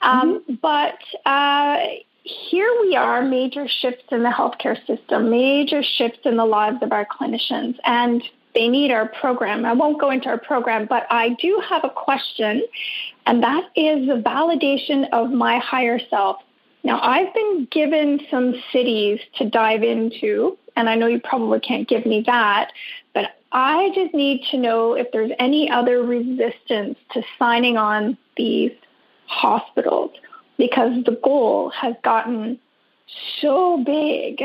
Um, 0.02 0.41
mm-hmm. 0.41 0.55
But 0.61 0.99
uh, 1.25 1.79
here 2.25 2.71
we 2.83 2.95
are, 2.95 3.23
major 3.25 3.67
shifts 3.69 4.05
in 4.11 4.23
the 4.23 4.29
healthcare 4.29 4.76
system, 4.87 5.31
major 5.31 5.83
shifts 5.83 6.21
in 6.25 6.37
the 6.37 6.45
lives 6.45 6.83
of 6.83 6.93
our 6.93 7.07
clinicians, 7.07 7.76
and 7.85 8.23
they 8.55 8.69
need 8.69 8.91
our 8.91 9.07
program. 9.07 9.64
I 9.64 9.73
won't 9.73 9.99
go 9.99 10.11
into 10.11 10.29
our 10.29 10.38
program, 10.38 10.87
but 10.87 11.07
I 11.11 11.31
do 11.41 11.62
have 11.69 11.85
a 11.85 11.91
question, 11.91 12.62
and 13.26 13.43
that 13.43 13.64
is 13.76 14.07
the 14.07 14.21
validation 14.25 15.09
of 15.12 15.31
my 15.31 15.59
higher 15.59 16.00
self. 16.11 16.38
Now, 16.85 17.00
I've 17.00 17.33
been 17.33 17.69
given 17.71 18.21
some 18.31 18.61
cities 18.73 19.21
to 19.38 19.49
dive 19.49 19.83
into, 19.85 20.59
and 20.75 20.88
I 20.88 20.97
know 20.97 21.07
you 21.07 21.21
probably 21.21 21.61
can't 21.61 21.88
give 21.88 22.05
me 22.05 22.25
that, 22.26 22.73
but 23.14 23.37
I 23.52 23.93
just 23.95 24.14
need 24.14 24.45
to 24.50 24.59
know 24.59 24.95
if 24.95 25.12
there's 25.12 25.31
any 25.38 25.71
other 25.71 26.02
resistance 26.02 26.99
to 27.12 27.23
signing 27.38 27.76
on 27.76 28.17
these 28.37 28.73
hospitals 29.26 30.11
because 30.59 31.05
the 31.05 31.19
goal 31.23 31.71
has 31.71 31.95
gotten 32.02 32.59
so 33.41 33.83
big. 33.85 34.43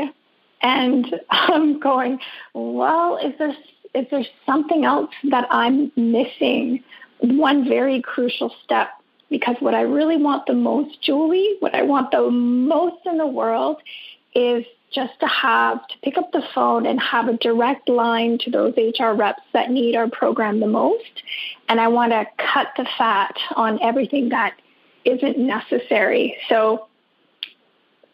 And 0.60 1.20
I'm 1.30 1.80
going, 1.80 2.20
well, 2.54 3.18
is 3.18 3.32
there, 3.38 3.56
is 3.94 4.06
there 4.10 4.24
something 4.46 4.84
else 4.84 5.10
that 5.30 5.48
I'm 5.50 5.90
missing? 5.96 6.84
One 7.20 7.68
very 7.68 8.00
crucial 8.00 8.54
step 8.64 8.90
because 9.30 9.56
what 9.60 9.74
I 9.74 9.82
really 9.82 10.16
want 10.16 10.46
the 10.46 10.54
most, 10.54 11.02
Julie, 11.02 11.56
what 11.60 11.74
I 11.74 11.82
want 11.82 12.10
the 12.10 12.30
most 12.30 13.04
in 13.04 13.18
the 13.18 13.26
world 13.26 13.76
is 14.34 14.64
just 14.92 15.20
to 15.20 15.26
have 15.26 15.86
to 15.88 15.94
pick 16.02 16.16
up 16.16 16.32
the 16.32 16.42
phone 16.54 16.86
and 16.86 16.98
have 17.00 17.28
a 17.28 17.36
direct 17.36 17.88
line 17.88 18.38
to 18.38 18.50
those 18.50 18.74
HR 18.76 19.12
reps 19.12 19.42
that 19.52 19.70
need 19.70 19.96
our 19.96 20.08
program 20.08 20.60
the 20.60 20.66
most. 20.66 21.22
And 21.68 21.80
I 21.80 21.88
want 21.88 22.12
to 22.12 22.26
cut 22.38 22.68
the 22.76 22.86
fat 22.96 23.36
on 23.54 23.82
everything 23.82 24.30
that 24.30 24.54
isn't 25.04 25.38
necessary. 25.38 26.38
So 26.48 26.86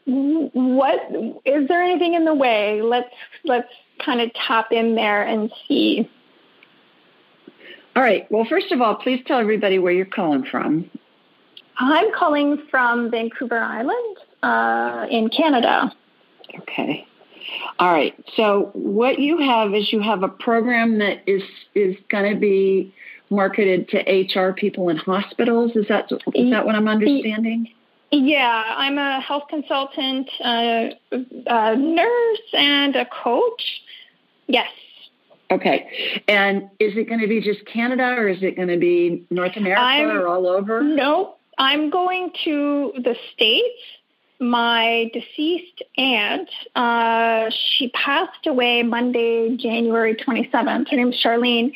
what 0.06 1.00
is 1.44 1.68
there 1.68 1.82
anything 1.82 2.14
in 2.14 2.24
the 2.24 2.34
way? 2.34 2.82
Let's 2.82 3.14
let's 3.44 3.72
kind 4.04 4.20
of 4.20 4.32
tap 4.34 4.72
in 4.72 4.94
there 4.94 5.22
and 5.22 5.50
see. 5.66 6.10
All 7.96 8.02
right. 8.02 8.30
Well, 8.30 8.44
first 8.48 8.72
of 8.72 8.80
all, 8.80 8.96
please 8.96 9.22
tell 9.26 9.38
everybody 9.38 9.78
where 9.78 9.92
you're 9.92 10.04
calling 10.04 10.44
from. 10.44 10.90
I'm 11.78 12.12
calling 12.12 12.62
from 12.70 13.10
Vancouver 13.10 13.58
Island 13.58 14.16
uh, 14.42 15.06
in 15.10 15.28
Canada. 15.28 15.92
Okay. 16.60 17.06
All 17.78 17.92
right. 17.92 18.14
So 18.36 18.70
what 18.74 19.18
you 19.18 19.38
have 19.38 19.74
is 19.74 19.92
you 19.92 20.00
have 20.00 20.22
a 20.22 20.28
program 20.28 20.98
that 20.98 21.22
is 21.26 21.42
is 21.74 21.96
going 22.08 22.32
to 22.32 22.38
be 22.38 22.94
marketed 23.30 23.88
to 23.90 23.98
HR 23.98 24.52
people 24.52 24.88
in 24.88 24.96
hospitals. 24.96 25.72
Is 25.74 25.86
that 25.88 26.10
is 26.34 26.50
that 26.50 26.64
what 26.64 26.74
I'm 26.74 26.88
understanding? 26.88 27.68
Yeah, 28.10 28.62
I'm 28.76 28.96
a 28.96 29.20
health 29.20 29.44
consultant, 29.50 30.30
uh, 30.40 30.90
a 31.10 31.76
nurse, 31.76 32.40
and 32.52 32.94
a 32.94 33.06
coach. 33.06 33.82
Yes. 34.46 34.68
Okay. 35.54 36.22
And 36.26 36.70
is 36.80 36.96
it 36.96 37.08
going 37.08 37.20
to 37.20 37.28
be 37.28 37.40
just 37.40 37.64
Canada 37.66 38.14
or 38.16 38.28
is 38.28 38.42
it 38.42 38.56
going 38.56 38.68
to 38.68 38.76
be 38.76 39.24
North 39.30 39.56
America 39.56 39.80
I'm, 39.80 40.10
or 40.10 40.26
all 40.26 40.46
over? 40.48 40.82
No, 40.82 41.36
I'm 41.58 41.90
going 41.90 42.32
to 42.44 42.92
the 42.96 43.16
States. 43.32 43.80
My 44.40 45.10
deceased 45.12 45.82
aunt, 45.96 46.50
uh, 46.74 47.50
she 47.50 47.88
passed 47.88 48.46
away 48.46 48.82
Monday, 48.82 49.56
January 49.56 50.16
27th. 50.16 50.90
Her 50.90 50.96
name's 50.96 51.22
Charlene. 51.22 51.72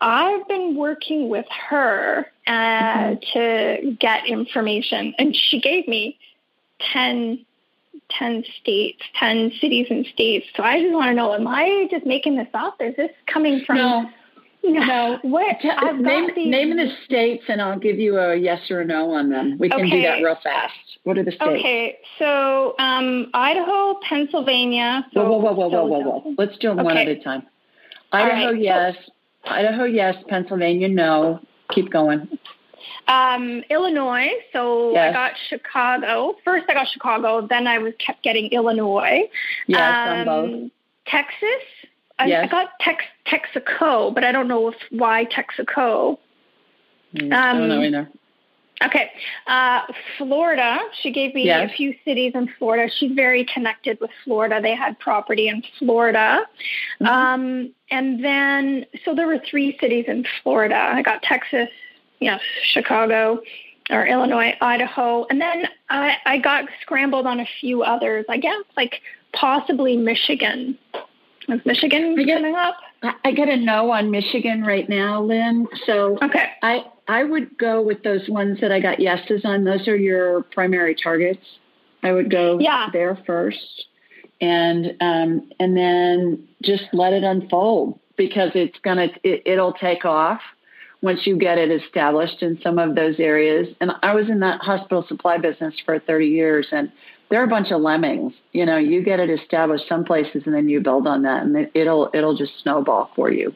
I've 0.00 0.48
been 0.48 0.74
working 0.74 1.28
with 1.28 1.46
her 1.68 2.26
uh, 2.46 2.50
mm-hmm. 2.50 3.38
to 3.38 3.92
get 3.92 4.26
information, 4.26 5.14
and 5.18 5.36
she 5.36 5.60
gave 5.60 5.86
me 5.86 6.18
10, 6.92 7.46
10 8.18 8.44
states, 8.60 9.02
10 9.18 9.52
cities 9.60 9.86
and 9.90 10.06
states. 10.06 10.46
So 10.56 10.62
I 10.62 10.80
just 10.80 10.92
want 10.92 11.10
to 11.10 11.14
know, 11.14 11.34
am 11.34 11.46
I 11.46 11.88
just 11.90 12.06
making 12.06 12.36
this 12.36 12.48
up? 12.54 12.76
Is 12.80 12.96
this 12.96 13.10
coming 13.26 13.62
from... 13.66 13.76
No. 13.76 14.10
No, 14.62 15.18
what? 15.22 15.56
I've 15.64 15.98
name, 15.98 16.28
these... 16.36 16.50
name 16.50 16.76
the 16.76 16.92
states, 17.06 17.44
and 17.48 17.62
I'll 17.62 17.78
give 17.78 17.98
you 17.98 18.18
a 18.18 18.36
yes 18.36 18.70
or 18.70 18.80
a 18.80 18.84
no 18.84 19.14
on 19.14 19.30
them. 19.30 19.56
We 19.58 19.70
can 19.70 19.80
okay. 19.80 19.90
do 19.90 20.02
that 20.02 20.16
real 20.16 20.36
fast. 20.42 20.74
What 21.04 21.16
are 21.16 21.24
the 21.24 21.30
states? 21.30 21.42
Okay, 21.42 21.98
so 22.18 22.74
um, 22.78 23.30
Idaho, 23.32 23.98
Pennsylvania. 24.06 25.06
So 25.14 25.22
whoa, 25.22 25.38
whoa, 25.38 25.52
whoa, 25.52 25.68
whoa, 25.68 25.84
whoa, 25.86 25.98
whoa, 25.98 26.20
whoa. 26.20 26.34
Let's 26.36 26.58
do 26.58 26.68
them 26.68 26.80
okay. 26.80 26.84
one 26.84 26.96
at 26.98 27.08
a 27.08 27.22
time. 27.22 27.46
Idaho, 28.12 28.52
right. 28.52 28.60
yes. 28.60 28.96
Idaho, 29.44 29.84
yes. 29.84 30.16
Pennsylvania, 30.28 30.88
no. 30.88 31.40
Keep 31.70 31.90
going. 31.90 32.28
Um, 33.08 33.62
Illinois. 33.70 34.30
So 34.52 34.92
yes. 34.92 35.10
I 35.10 35.12
got 35.12 35.32
Chicago. 35.48 36.36
First, 36.44 36.66
I 36.68 36.74
got 36.74 36.88
Chicago. 36.88 37.46
Then 37.46 37.66
I 37.66 37.78
was 37.78 37.94
kept 37.98 38.22
getting 38.22 38.50
Illinois. 38.52 39.28
Yes, 39.66 40.28
um. 40.28 40.70
Texas. 41.06 41.64
I, 42.18 42.26
yes. 42.26 42.44
I 42.44 42.46
got 42.48 42.68
Tex- 42.80 43.04
Texaco, 43.26 44.14
but 44.14 44.24
I 44.24 44.32
don't 44.32 44.46
know 44.46 44.68
if, 44.68 44.74
why 44.90 45.24
Texaco. 45.24 46.18
Mm, 47.14 47.24
um, 47.24 47.32
I 47.32 47.52
don't 47.58 47.68
know 47.68 47.82
either. 47.82 48.10
Okay. 48.82 49.10
Uh, 49.46 49.80
Florida, 50.16 50.78
she 51.02 51.10
gave 51.10 51.34
me 51.34 51.44
yes. 51.44 51.70
a 51.70 51.74
few 51.74 51.94
cities 52.04 52.32
in 52.34 52.50
Florida. 52.58 52.90
She's 52.98 53.12
very 53.12 53.44
connected 53.44 53.98
with 54.00 54.10
Florida. 54.24 54.60
They 54.62 54.74
had 54.74 54.98
property 54.98 55.48
in 55.48 55.62
Florida. 55.78 56.46
Mm-hmm. 57.00 57.06
Um, 57.06 57.74
and 57.90 58.24
then, 58.24 58.86
so 59.04 59.14
there 59.14 59.26
were 59.26 59.40
three 59.50 59.76
cities 59.80 60.06
in 60.08 60.24
Florida. 60.42 60.76
I 60.76 61.02
got 61.02 61.22
Texas, 61.22 61.68
yes, 62.20 62.40
Chicago, 62.62 63.40
or 63.90 64.06
Illinois, 64.06 64.54
Idaho. 64.60 65.26
And 65.28 65.40
then 65.40 65.68
I, 65.88 66.16
I 66.24 66.38
got 66.38 66.66
scrambled 66.82 67.26
on 67.26 67.40
a 67.40 67.46
few 67.60 67.82
others, 67.82 68.24
I 68.28 68.38
guess, 68.38 68.62
like 68.76 69.00
possibly 69.32 69.96
Michigan. 69.96 70.78
Is 71.48 71.60
Michigan 71.64 72.16
I 72.18 72.22
get, 72.22 72.36
coming 72.38 72.54
up? 72.54 72.76
I 73.24 73.32
get 73.32 73.48
a 73.48 73.56
no 73.56 73.90
on 73.90 74.10
Michigan 74.10 74.62
right 74.62 74.88
now, 74.88 75.22
Lynn. 75.22 75.66
So 75.86 76.18
okay. 76.22 76.50
I 76.62 76.84
I 77.08 77.24
would 77.24 77.58
go 77.58 77.82
with 77.82 78.02
those 78.02 78.28
ones 78.28 78.60
that 78.60 78.70
I 78.70 78.78
got 78.78 79.00
yeses 79.00 79.42
on. 79.44 79.64
Those 79.64 79.88
are 79.88 79.96
your 79.96 80.42
primary 80.42 80.94
targets. 80.94 81.44
I 82.02 82.12
would 82.12 82.30
go 82.30 82.58
yeah. 82.60 82.88
there 82.92 83.18
first, 83.26 83.86
and 84.40 84.94
um, 85.00 85.50
and 85.58 85.76
then 85.76 86.46
just 86.62 86.84
let 86.92 87.12
it 87.12 87.24
unfold 87.24 87.98
because 88.16 88.50
it's 88.54 88.78
gonna 88.84 89.08
it, 89.24 89.42
it'll 89.46 89.72
take 89.72 90.04
off 90.04 90.40
once 91.02 91.26
you 91.26 91.36
get 91.36 91.58
it 91.58 91.70
established 91.70 92.42
in 92.42 92.60
some 92.62 92.78
of 92.78 92.94
those 92.94 93.18
areas. 93.18 93.68
And 93.80 93.92
I 94.02 94.14
was 94.14 94.28
in 94.28 94.40
that 94.40 94.60
hospital 94.60 95.04
supply 95.06 95.38
business 95.38 95.74
for 95.84 95.98
30 95.98 96.26
years, 96.26 96.68
and 96.72 96.92
they're 97.30 97.44
a 97.44 97.48
bunch 97.48 97.70
of 97.70 97.80
lemmings. 97.80 98.34
You 98.52 98.66
know, 98.66 98.76
you 98.76 99.02
get 99.02 99.20
it 99.20 99.30
established 99.30 99.88
some 99.88 100.04
places, 100.04 100.42
and 100.44 100.54
then 100.54 100.68
you 100.68 100.80
build 100.80 101.06
on 101.06 101.22
that, 101.22 101.42
and 101.42 101.56
it, 101.56 101.70
it'll 101.74 102.10
it'll 102.12 102.36
just 102.36 102.52
snowball 102.62 103.10
for 103.14 103.30
you. 103.30 103.54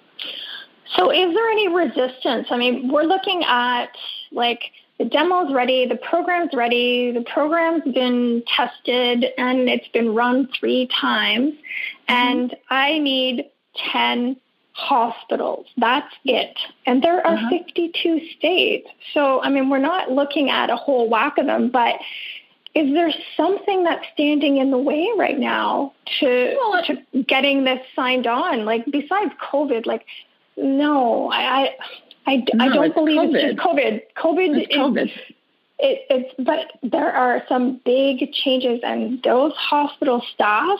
So, 0.96 1.10
is 1.10 1.34
there 1.34 1.50
any 1.50 1.68
resistance? 1.68 2.48
I 2.50 2.56
mean, 2.56 2.90
we're 2.90 3.02
looking 3.02 3.42
at 3.44 3.88
like 4.32 4.60
the 4.98 5.04
demo's 5.04 5.52
ready, 5.52 5.86
the 5.86 5.96
program's 5.96 6.52
ready, 6.54 7.10
the 7.10 7.22
program's 7.22 7.82
been 7.92 8.44
tested, 8.46 9.26
and 9.36 9.68
it's 9.68 9.88
been 9.88 10.14
run 10.14 10.48
three 10.58 10.88
times, 11.00 11.52
mm-hmm. 11.52 12.12
and 12.12 12.56
I 12.70 12.98
need 12.98 13.46
10 13.92 14.36
hospitals. 14.74 15.66
That's 15.76 16.12
it. 16.24 16.58
And 16.84 17.02
there 17.02 17.24
are 17.26 17.34
uh-huh. 17.34 17.48
52 17.50 18.20
states. 18.36 18.88
So, 19.14 19.40
I 19.42 19.48
mean, 19.48 19.70
we're 19.70 19.78
not 19.78 20.10
looking 20.10 20.50
at 20.50 20.68
a 20.68 20.76
whole 20.76 21.08
whack 21.08 21.38
of 21.38 21.46
them, 21.46 21.70
but 21.70 21.96
is 22.74 22.92
there 22.92 23.12
something 23.36 23.84
that's 23.84 24.04
standing 24.14 24.56
in 24.56 24.72
the 24.72 24.78
way 24.78 25.08
right 25.16 25.38
now 25.38 25.92
to, 26.18 26.56
well, 26.58 26.84
to 26.84 27.22
getting 27.22 27.64
this 27.64 27.80
signed 27.94 28.26
on? 28.26 28.64
Like 28.64 28.84
besides 28.90 29.32
COVID, 29.40 29.86
like 29.86 30.04
no, 30.56 31.30
I 31.32 31.70
I, 32.26 32.44
no, 32.54 32.64
I 32.64 32.68
don't 32.68 32.94
believe 32.94 33.18
COVID. 33.18 33.34
it's 33.34 33.54
just 33.54 33.66
COVID. 33.66 34.00
COVID, 34.16 34.58
it's 34.58 34.74
COVID. 34.74 35.10
It, 35.78 36.06
it's 36.08 36.34
but 36.38 36.72
there 36.88 37.12
are 37.12 37.44
some 37.48 37.80
big 37.84 38.32
changes, 38.32 38.80
and 38.82 39.22
those 39.22 39.52
hospital 39.54 40.22
staff 40.34 40.78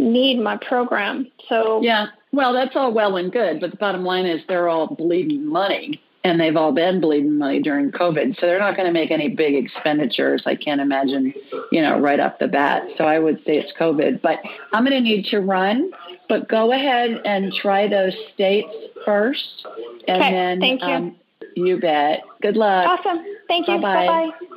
need 0.00 0.40
my 0.40 0.56
program. 0.56 1.30
So 1.48 1.82
yeah, 1.82 2.06
well, 2.32 2.52
that's 2.52 2.76
all 2.76 2.92
well 2.92 3.16
and 3.16 3.32
good, 3.32 3.60
but 3.60 3.70
the 3.70 3.76
bottom 3.76 4.04
line 4.04 4.26
is 4.26 4.40
they're 4.48 4.68
all 4.68 4.86
bleeding 4.86 5.46
money 5.46 6.00
and 6.22 6.40
they've 6.40 6.56
all 6.56 6.72
been 6.72 7.00
bleeding 7.00 7.38
money 7.38 7.60
during 7.60 7.90
COVID. 7.90 8.38
So 8.38 8.46
they're 8.46 8.58
not 8.58 8.76
going 8.76 8.86
to 8.86 8.92
make 8.92 9.10
any 9.10 9.28
big 9.28 9.54
expenditures. 9.54 10.42
I 10.44 10.54
can't 10.54 10.80
imagine, 10.80 11.32
you 11.72 11.80
know, 11.80 11.98
right 11.98 12.20
off 12.20 12.38
the 12.38 12.48
bat. 12.48 12.82
So 12.98 13.04
I 13.04 13.18
would 13.18 13.38
say 13.46 13.58
it's 13.58 13.72
COVID. 13.78 14.20
But 14.20 14.38
I'm 14.72 14.84
going 14.84 14.96
to 14.96 15.00
need 15.00 15.26
to 15.26 15.40
run. 15.40 15.92
But 16.28 16.48
go 16.48 16.72
ahead 16.72 17.22
and 17.24 17.52
try 17.52 17.88
those 17.88 18.14
states 18.34 18.68
first, 19.04 19.66
and 20.06 20.22
okay, 20.22 20.30
then 20.30 20.60
thank 20.60 20.80
you. 20.80 20.86
Um, 20.86 21.16
you 21.56 21.80
bet. 21.80 22.22
Good 22.40 22.56
luck. 22.56 22.86
Awesome. 22.86 23.24
Thank 23.48 23.66
you. 23.66 23.80
Bye 23.80 24.30
bye. 24.30 24.56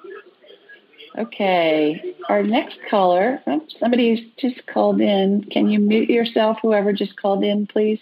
Okay. 1.18 2.16
Our 2.28 2.44
next 2.44 2.78
caller, 2.90 3.42
oh, 3.46 3.62
somebody's 3.80 4.20
just 4.38 4.66
called 4.68 5.00
in. 5.00 5.44
Can 5.52 5.70
you 5.70 5.80
mute 5.80 6.10
yourself, 6.10 6.58
whoever 6.62 6.92
just 6.94 7.16
called 7.18 7.44
in, 7.44 7.68
please? 7.68 8.00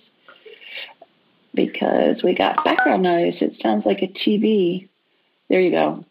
Because 1.53 2.23
we 2.23 2.33
got 2.33 2.63
background 2.63 3.03
noise. 3.03 3.35
It 3.41 3.57
sounds 3.61 3.85
like 3.85 4.01
a 4.01 4.07
TV. 4.07 4.87
There 5.49 5.59
you 5.59 5.71
go. 5.71 6.05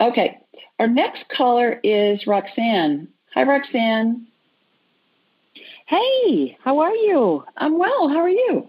Okay. 0.00 0.38
Our 0.78 0.88
next 0.88 1.24
caller 1.34 1.80
is 1.82 2.26
Roxanne. 2.26 3.08
Hi, 3.32 3.44
Roxanne. 3.44 4.26
Hey, 5.86 6.58
how 6.62 6.80
are 6.80 6.94
you? 6.94 7.44
I'm 7.56 7.78
well. 7.78 8.08
How 8.08 8.18
are 8.18 8.28
you? 8.28 8.68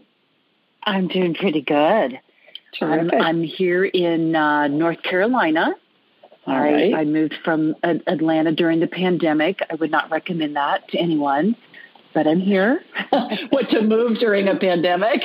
I'm 0.84 1.08
doing 1.08 1.34
pretty 1.34 1.62
good. 1.62 2.20
I'm, 2.82 3.10
I'm, 3.12 3.44
here 3.44 3.86
in 3.86 4.36
uh, 4.36 4.67
North 4.67 5.01
Carolina. 5.01 5.75
All 6.48 6.60
right. 6.60 6.94
I, 6.94 7.02
I 7.02 7.06
moved 7.06 7.36
from 7.44 7.75
Atlanta 7.84 8.52
during 8.52 8.80
the 8.80 8.88
pandemic. 8.88 9.60
I 9.70 9.75
would 9.75 9.92
not 9.92 10.12
recommend 10.12 10.56
that 10.56 10.88
to 10.90 10.98
anyone, 10.98 11.56
but 12.14 12.28
I'm 12.28 12.40
here. 12.40 12.82
what 13.50 13.70
to 13.72 13.82
move 13.82 14.20
during 14.20 14.48
a 14.48 14.56
pandemic? 14.56 15.24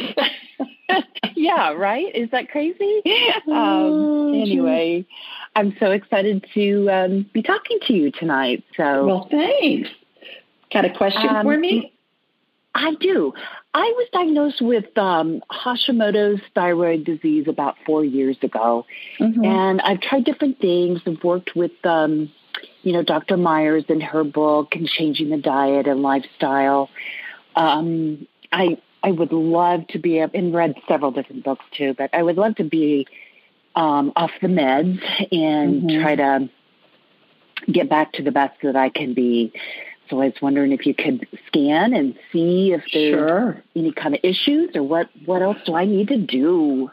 yeah, 1.34 1.72
right? 1.72 2.14
Is 2.14 2.30
that 2.30 2.50
crazy? 2.50 3.02
Um, 3.46 3.52
oh, 3.54 4.40
anyway, 4.40 5.06
I'm 5.54 5.76
so 5.78 5.90
excited 5.90 6.46
to 6.54 6.90
um, 6.90 7.26
be 7.32 7.42
talking 7.42 7.78
to 7.86 7.92
you 7.92 8.10
tonight. 8.10 8.64
So, 8.76 9.06
well, 9.06 9.28
thanks. 9.30 9.90
Got 10.72 10.84
a 10.84 10.90
question 10.90 11.28
um, 11.28 11.44
for 11.44 11.58
me? 11.58 11.92
I 12.74 12.94
do. 12.94 13.32
I 13.74 13.82
was 13.82 14.08
diagnosed 14.12 14.60
with 14.60 14.96
um, 14.96 15.42
Hashimoto's 15.50 16.40
thyroid 16.54 17.04
disease 17.04 17.46
about 17.48 17.76
four 17.84 18.04
years 18.04 18.36
ago, 18.42 18.86
mm-hmm. 19.18 19.44
and 19.44 19.80
I've 19.80 20.00
tried 20.00 20.24
different 20.24 20.60
things. 20.60 21.00
I've 21.06 21.22
worked 21.22 21.54
with, 21.54 21.72
um, 21.84 22.32
you 22.82 22.92
know, 22.92 23.02
Dr. 23.02 23.36
Myers 23.36 23.84
and 23.88 24.02
her 24.02 24.24
book 24.24 24.74
and 24.74 24.88
changing 24.88 25.30
the 25.30 25.36
diet 25.36 25.86
and 25.86 26.02
lifestyle. 26.02 26.90
Um, 27.56 28.26
I 28.52 28.78
I 29.02 29.10
would 29.10 29.32
love 29.32 29.86
to 29.88 29.98
be 29.98 30.18
and 30.18 30.54
read 30.54 30.74
several 30.86 31.10
different 31.10 31.44
books 31.44 31.64
too, 31.76 31.94
but 31.96 32.10
I 32.12 32.22
would 32.22 32.36
love 32.36 32.56
to 32.56 32.64
be 32.64 33.06
um, 33.74 34.12
off 34.16 34.30
the 34.42 34.48
meds 34.48 35.00
and 35.32 35.82
mm-hmm. 35.82 36.02
try 36.02 36.16
to 36.16 36.50
get 37.70 37.88
back 37.88 38.12
to 38.14 38.22
the 38.22 38.32
best 38.32 38.60
that 38.62 38.76
I 38.76 38.88
can 38.88 39.14
be. 39.14 39.52
So 40.10 40.20
I 40.20 40.26
was 40.26 40.34
wondering 40.42 40.72
if 40.72 40.84
you 40.84 40.94
could 40.94 41.26
scan 41.46 41.94
and 41.94 42.14
see 42.32 42.72
if 42.72 42.82
there's 42.92 43.14
sure. 43.14 43.62
any 43.76 43.92
kind 43.92 44.16
of 44.16 44.20
issues 44.24 44.74
or 44.74 44.82
what, 44.82 45.08
what 45.24 45.40
else 45.40 45.58
do 45.64 45.76
I 45.76 45.84
need 45.84 46.08
to 46.08 46.18
do? 46.18 46.90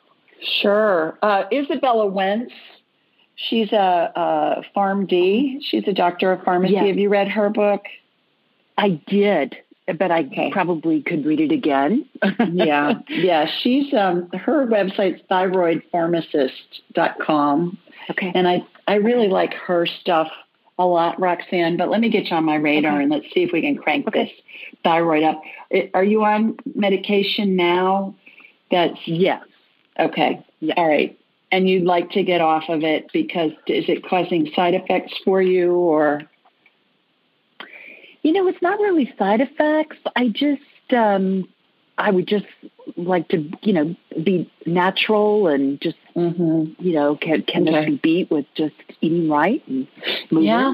Sure. 0.61 1.17
Uh, 1.23 1.45
Izabella 1.51 2.11
Wentz, 2.11 2.53
she's 3.35 3.71
a, 3.71 4.11
a 4.15 4.61
PharmD. 4.75 5.63
She's 5.63 5.87
a 5.87 5.93
doctor 5.93 6.31
of 6.31 6.43
pharmacy. 6.43 6.75
Yeah. 6.75 6.85
Have 6.85 6.99
you 6.99 7.09
read 7.09 7.27
her 7.29 7.49
book? 7.49 7.85
I 8.77 9.01
did, 9.07 9.57
but 9.87 10.11
I 10.11 10.25
okay. 10.25 10.51
probably 10.51 11.01
could 11.01 11.25
read 11.25 11.39
it 11.39 11.51
again. 11.51 12.05
yeah. 12.51 12.99
Yeah. 13.09 13.49
She's, 13.63 13.91
um, 13.95 14.29
her 14.33 14.67
website's 14.67 15.23
thyroidpharmacist.com. 15.31 17.77
Okay. 18.11 18.31
And 18.35 18.47
I, 18.47 18.63
I 18.87 18.93
really 18.95 19.27
like 19.27 19.53
her 19.55 19.87
stuff 19.87 20.29
a 20.77 20.85
lot, 20.85 21.19
Roxanne, 21.19 21.77
but 21.77 21.89
let 21.89 21.99
me 21.99 22.09
get 22.09 22.25
you 22.25 22.35
on 22.35 22.45
my 22.45 22.55
radar 22.55 22.93
okay. 22.93 23.03
and 23.03 23.11
let's 23.11 23.25
see 23.33 23.43
if 23.43 23.51
we 23.51 23.61
can 23.61 23.77
crank 23.77 24.07
okay. 24.07 24.25
this 24.25 24.31
thyroid 24.83 25.23
up. 25.23 25.41
Are 25.93 26.03
you 26.03 26.23
on 26.23 26.57
medication 26.75 27.55
now? 27.55 28.15
That's 28.69 28.99
yes. 29.05 29.43
Okay. 29.99 30.45
Yeah. 30.59 30.75
All 30.77 30.87
right. 30.87 31.17
And 31.51 31.67
you'd 31.67 31.85
like 31.85 32.11
to 32.11 32.23
get 32.23 32.41
off 32.41 32.65
of 32.69 32.83
it 32.83 33.09
because 33.13 33.51
is 33.67 33.85
it 33.87 34.05
causing 34.05 34.51
side 34.53 34.73
effects 34.73 35.13
for 35.23 35.41
you 35.41 35.73
or? 35.73 36.21
You 38.21 38.33
know, 38.33 38.47
it's 38.47 38.61
not 38.61 38.79
really 38.79 39.13
side 39.17 39.41
effects. 39.41 39.97
I 40.15 40.27
just 40.27 40.61
um, 40.91 41.47
I 41.97 42.11
would 42.11 42.27
just 42.27 42.45
like 42.95 43.29
to, 43.29 43.49
you 43.61 43.73
know, 43.73 43.95
be 44.23 44.51
natural 44.65 45.47
and 45.47 45.81
just, 45.81 45.97
mm-hmm. 46.17 46.83
you 46.83 46.93
know, 46.93 47.15
can, 47.15 47.43
can 47.43 47.67
okay. 47.67 47.85
be 47.85 47.99
beat 48.01 48.31
with 48.31 48.45
just 48.55 48.75
eating 49.01 49.29
right 49.29 49.65
and 49.67 49.87
moving. 50.31 50.47
Yeah, 50.47 50.73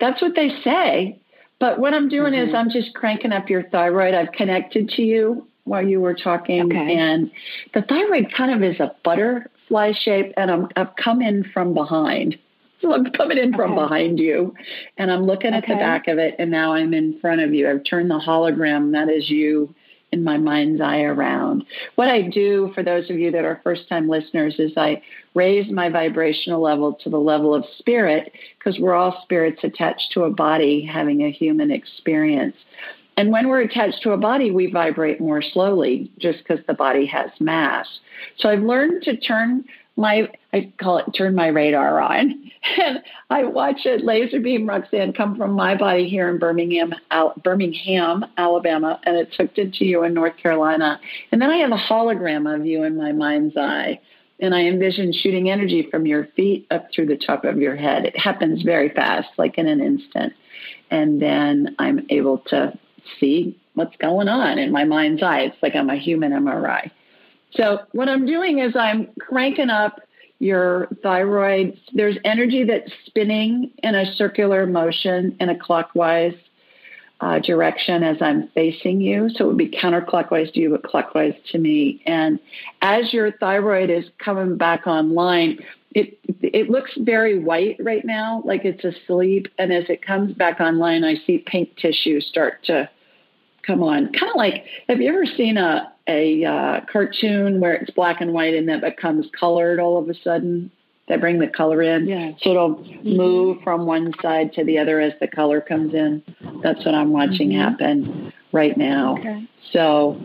that's 0.00 0.20
what 0.20 0.34
they 0.34 0.50
say. 0.62 1.18
But 1.60 1.78
what 1.78 1.94
I'm 1.94 2.08
doing 2.08 2.32
mm-hmm. 2.32 2.48
is 2.48 2.54
I'm 2.54 2.70
just 2.70 2.94
cranking 2.94 3.32
up 3.32 3.48
your 3.48 3.62
thyroid. 3.62 4.14
I've 4.14 4.32
connected 4.32 4.88
to 4.90 5.02
you 5.02 5.46
while 5.64 5.86
you 5.86 6.00
were 6.00 6.14
talking, 6.14 6.64
okay. 6.64 6.96
and 6.96 7.30
the 7.72 7.82
thyroid 7.82 8.32
kind 8.36 8.52
of 8.52 8.68
is 8.68 8.80
a 8.80 8.92
butterfly 9.04 9.92
shape, 9.92 10.32
and 10.36 10.50
I'm, 10.50 10.68
I've 10.74 10.96
come 10.96 11.22
in 11.22 11.44
from 11.54 11.72
behind. 11.72 12.36
So 12.80 12.92
I'm 12.94 13.12
coming 13.12 13.38
in 13.38 13.54
from 13.54 13.72
okay. 13.72 13.82
behind 13.82 14.18
you, 14.18 14.54
and 14.98 15.12
I'm 15.12 15.24
looking 15.24 15.54
at 15.54 15.64
the 15.68 15.76
back 15.76 16.08
of 16.08 16.18
it, 16.18 16.34
and 16.40 16.50
now 16.50 16.74
I'm 16.74 16.92
in 16.92 17.20
front 17.20 17.40
of 17.40 17.54
you. 17.54 17.70
I've 17.70 17.84
turned 17.84 18.10
the 18.10 18.18
hologram 18.18 18.90
that 18.92 19.08
is 19.08 19.30
you 19.30 19.72
in 20.12 20.22
my 20.22 20.36
mind's 20.36 20.80
eye 20.80 21.02
around. 21.02 21.64
What 21.94 22.08
I 22.08 22.22
do 22.22 22.70
for 22.74 22.82
those 22.82 23.08
of 23.10 23.18
you 23.18 23.30
that 23.32 23.44
are 23.44 23.60
first 23.64 23.88
time 23.88 24.08
listeners 24.08 24.56
is 24.58 24.72
I 24.76 25.02
raise 25.34 25.70
my 25.70 25.88
vibrational 25.88 26.60
level 26.60 26.92
to 27.02 27.10
the 27.10 27.18
level 27.18 27.54
of 27.54 27.64
spirit 27.78 28.32
because 28.58 28.78
we're 28.78 28.94
all 28.94 29.20
spirits 29.22 29.64
attached 29.64 30.12
to 30.12 30.24
a 30.24 30.30
body 30.30 30.84
having 30.84 31.22
a 31.22 31.30
human 31.30 31.70
experience. 31.70 32.56
And 33.16 33.30
when 33.30 33.48
we're 33.48 33.60
attached 33.60 34.02
to 34.02 34.12
a 34.12 34.16
body, 34.16 34.50
we 34.50 34.70
vibrate 34.70 35.20
more 35.20 35.42
slowly 35.42 36.10
just 36.18 36.38
because 36.38 36.64
the 36.66 36.74
body 36.74 37.06
has 37.06 37.30
mass. 37.40 37.86
So 38.38 38.48
I've 38.48 38.62
learned 38.62 39.02
to 39.02 39.16
turn 39.16 39.64
my 39.96 40.28
I 40.52 40.72
call 40.78 40.98
it 40.98 41.06
turn 41.16 41.34
my 41.34 41.48
radar 41.48 42.00
on, 42.00 42.50
and 42.80 43.02
I 43.30 43.44
watch 43.44 43.86
a 43.86 43.96
laser 43.96 44.40
beam 44.40 44.68
Roxanne 44.68 45.12
come 45.12 45.36
from 45.36 45.52
my 45.52 45.76
body 45.76 46.08
here 46.08 46.28
in 46.28 46.38
Birmingham, 46.38 46.94
Al- 47.10 47.34
Birmingham, 47.42 48.24
Alabama, 48.36 49.00
and 49.04 49.16
it's 49.16 49.36
hooked 49.36 49.58
into 49.58 49.84
you 49.84 50.04
in 50.04 50.14
North 50.14 50.36
Carolina, 50.36 51.00
and 51.30 51.40
then 51.40 51.50
I 51.50 51.58
have 51.58 51.72
a 51.72 51.76
hologram 51.76 52.52
of 52.52 52.66
you 52.66 52.84
in 52.84 52.96
my 52.96 53.12
mind's 53.12 53.56
eye, 53.56 54.00
and 54.40 54.54
I 54.54 54.62
envision 54.62 55.12
shooting 55.12 55.50
energy 55.50 55.86
from 55.90 56.06
your 56.06 56.26
feet 56.36 56.66
up 56.70 56.88
through 56.94 57.06
the 57.06 57.16
top 57.16 57.44
of 57.44 57.58
your 57.58 57.76
head. 57.76 58.04
It 58.04 58.18
happens 58.18 58.62
very 58.62 58.88
fast, 58.90 59.28
like 59.36 59.58
in 59.58 59.66
an 59.66 59.80
instant, 59.80 60.32
and 60.90 61.20
then 61.20 61.76
I'm 61.78 62.06
able 62.10 62.38
to 62.48 62.78
see 63.18 63.58
what's 63.74 63.96
going 63.96 64.28
on 64.28 64.58
in 64.58 64.70
my 64.70 64.84
mind's 64.84 65.22
eye. 65.22 65.40
It's 65.40 65.62
like 65.62 65.74
I'm 65.74 65.90
a 65.90 65.96
human 65.96 66.32
MRI. 66.32 66.90
So 67.54 67.80
what 67.92 68.08
I'm 68.08 68.26
doing 68.26 68.58
is 68.58 68.74
I'm 68.76 69.08
cranking 69.20 69.70
up 69.70 70.00
your 70.38 70.88
thyroid. 71.02 71.78
There's 71.92 72.16
energy 72.24 72.64
that's 72.64 72.90
spinning 73.06 73.70
in 73.82 73.94
a 73.94 74.12
circular 74.14 74.66
motion 74.66 75.36
in 75.38 75.48
a 75.48 75.58
clockwise 75.58 76.34
uh, 77.20 77.38
direction 77.38 78.02
as 78.02 78.16
I'm 78.20 78.48
facing 78.48 79.00
you. 79.00 79.30
So 79.30 79.44
it 79.44 79.46
would 79.46 79.56
be 79.56 79.70
counterclockwise 79.70 80.52
to 80.54 80.60
you, 80.60 80.70
but 80.70 80.82
clockwise 80.82 81.34
to 81.52 81.58
me. 81.58 82.02
And 82.04 82.40
as 82.80 83.12
your 83.12 83.30
thyroid 83.30 83.90
is 83.90 84.04
coming 84.18 84.56
back 84.56 84.88
online, 84.88 85.60
it 85.94 86.18
it 86.40 86.68
looks 86.70 86.90
very 86.96 87.38
white 87.38 87.76
right 87.78 88.04
now, 88.04 88.42
like 88.44 88.64
it's 88.64 88.82
asleep. 88.82 89.46
And 89.58 89.72
as 89.72 89.84
it 89.88 90.04
comes 90.04 90.34
back 90.34 90.58
online, 90.58 91.04
I 91.04 91.16
see 91.24 91.38
pink 91.38 91.76
tissue 91.76 92.20
start 92.20 92.64
to 92.64 92.90
come 93.66 93.82
on. 93.82 94.12
Kind 94.12 94.30
of 94.30 94.36
like, 94.36 94.64
have 94.88 95.00
you 95.00 95.08
ever 95.08 95.26
seen 95.26 95.56
a 95.56 95.92
a 96.08 96.44
uh, 96.44 96.80
cartoon 96.90 97.60
where 97.60 97.74
it's 97.74 97.90
black 97.90 98.20
and 98.20 98.32
white 98.32 98.54
and 98.54 98.68
then 98.68 98.80
becomes 98.80 99.26
colored 99.38 99.78
all 99.78 99.98
of 99.98 100.08
a 100.08 100.14
sudden. 100.14 100.70
They 101.08 101.16
bring 101.16 101.40
the 101.40 101.48
color 101.48 101.82
in, 101.82 102.06
yeah. 102.06 102.32
so 102.40 102.50
it'll 102.50 102.76
mm-hmm. 102.76 103.16
move 103.16 103.58
from 103.64 103.86
one 103.86 104.12
side 104.22 104.52
to 104.54 104.64
the 104.64 104.78
other 104.78 105.00
as 105.00 105.12
the 105.20 105.26
color 105.26 105.60
comes 105.60 105.94
in. 105.94 106.22
That's 106.62 106.84
what 106.84 106.94
I'm 106.94 107.12
watching 107.12 107.50
mm-hmm. 107.50 107.60
happen 107.60 108.32
right 108.52 108.76
now. 108.76 109.16
Okay. 109.18 109.48
So 109.72 110.20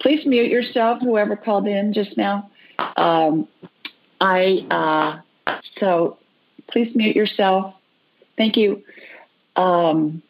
please 0.00 0.24
mute 0.24 0.50
yourself, 0.50 1.00
whoever 1.02 1.36
called 1.36 1.66
in 1.66 1.92
just 1.92 2.16
now. 2.16 2.50
Um, 2.96 3.48
I 4.20 5.22
uh, 5.46 5.54
so 5.80 6.18
please 6.70 6.94
mute 6.94 7.16
yourself. 7.16 7.74
Thank 8.38 8.56
you. 8.56 8.82
Um, 9.56 10.22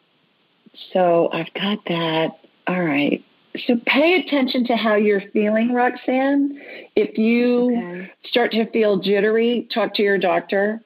so 0.91 1.29
I've 1.31 1.53
got 1.53 1.79
that. 1.85 2.42
All 2.67 2.81
right. 2.81 3.23
So 3.67 3.79
pay 3.85 4.15
attention 4.15 4.65
to 4.67 4.75
how 4.75 4.95
you're 4.95 5.21
feeling, 5.31 5.73
Roxanne. 5.73 6.59
If 6.95 7.17
you 7.17 7.75
okay. 7.75 8.11
start 8.25 8.51
to 8.51 8.65
feel 8.71 8.97
jittery, 8.97 9.67
talk 9.71 9.93
to 9.95 10.03
your 10.03 10.17
doctor. 10.17 10.81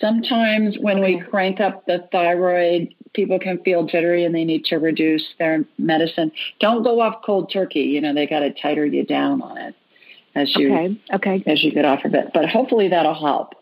Sometimes 0.00 0.76
when 0.78 0.98
okay. 0.98 1.16
we 1.16 1.22
crank 1.22 1.60
up 1.60 1.86
the 1.86 2.08
thyroid, 2.12 2.94
people 3.14 3.38
can 3.38 3.58
feel 3.62 3.84
jittery 3.84 4.24
and 4.24 4.34
they 4.34 4.44
need 4.44 4.64
to 4.66 4.76
reduce 4.76 5.24
their 5.38 5.64
medicine. 5.78 6.30
Don't 6.60 6.82
go 6.82 7.00
off 7.00 7.22
cold 7.24 7.50
turkey. 7.52 7.80
You 7.80 8.00
know, 8.00 8.14
they 8.14 8.26
got 8.26 8.40
to 8.40 8.52
tighter 8.52 8.86
you 8.86 9.04
down 9.04 9.42
on 9.42 9.56
it 9.56 9.74
as 10.34 10.54
you 10.56 10.72
okay. 10.72 11.00
Okay. 11.14 11.44
as 11.46 11.64
you 11.64 11.72
get 11.72 11.84
off 11.84 12.04
of 12.04 12.14
it. 12.14 12.30
But 12.32 12.48
hopefully 12.48 12.88
that'll 12.88 13.14
help. 13.14 13.54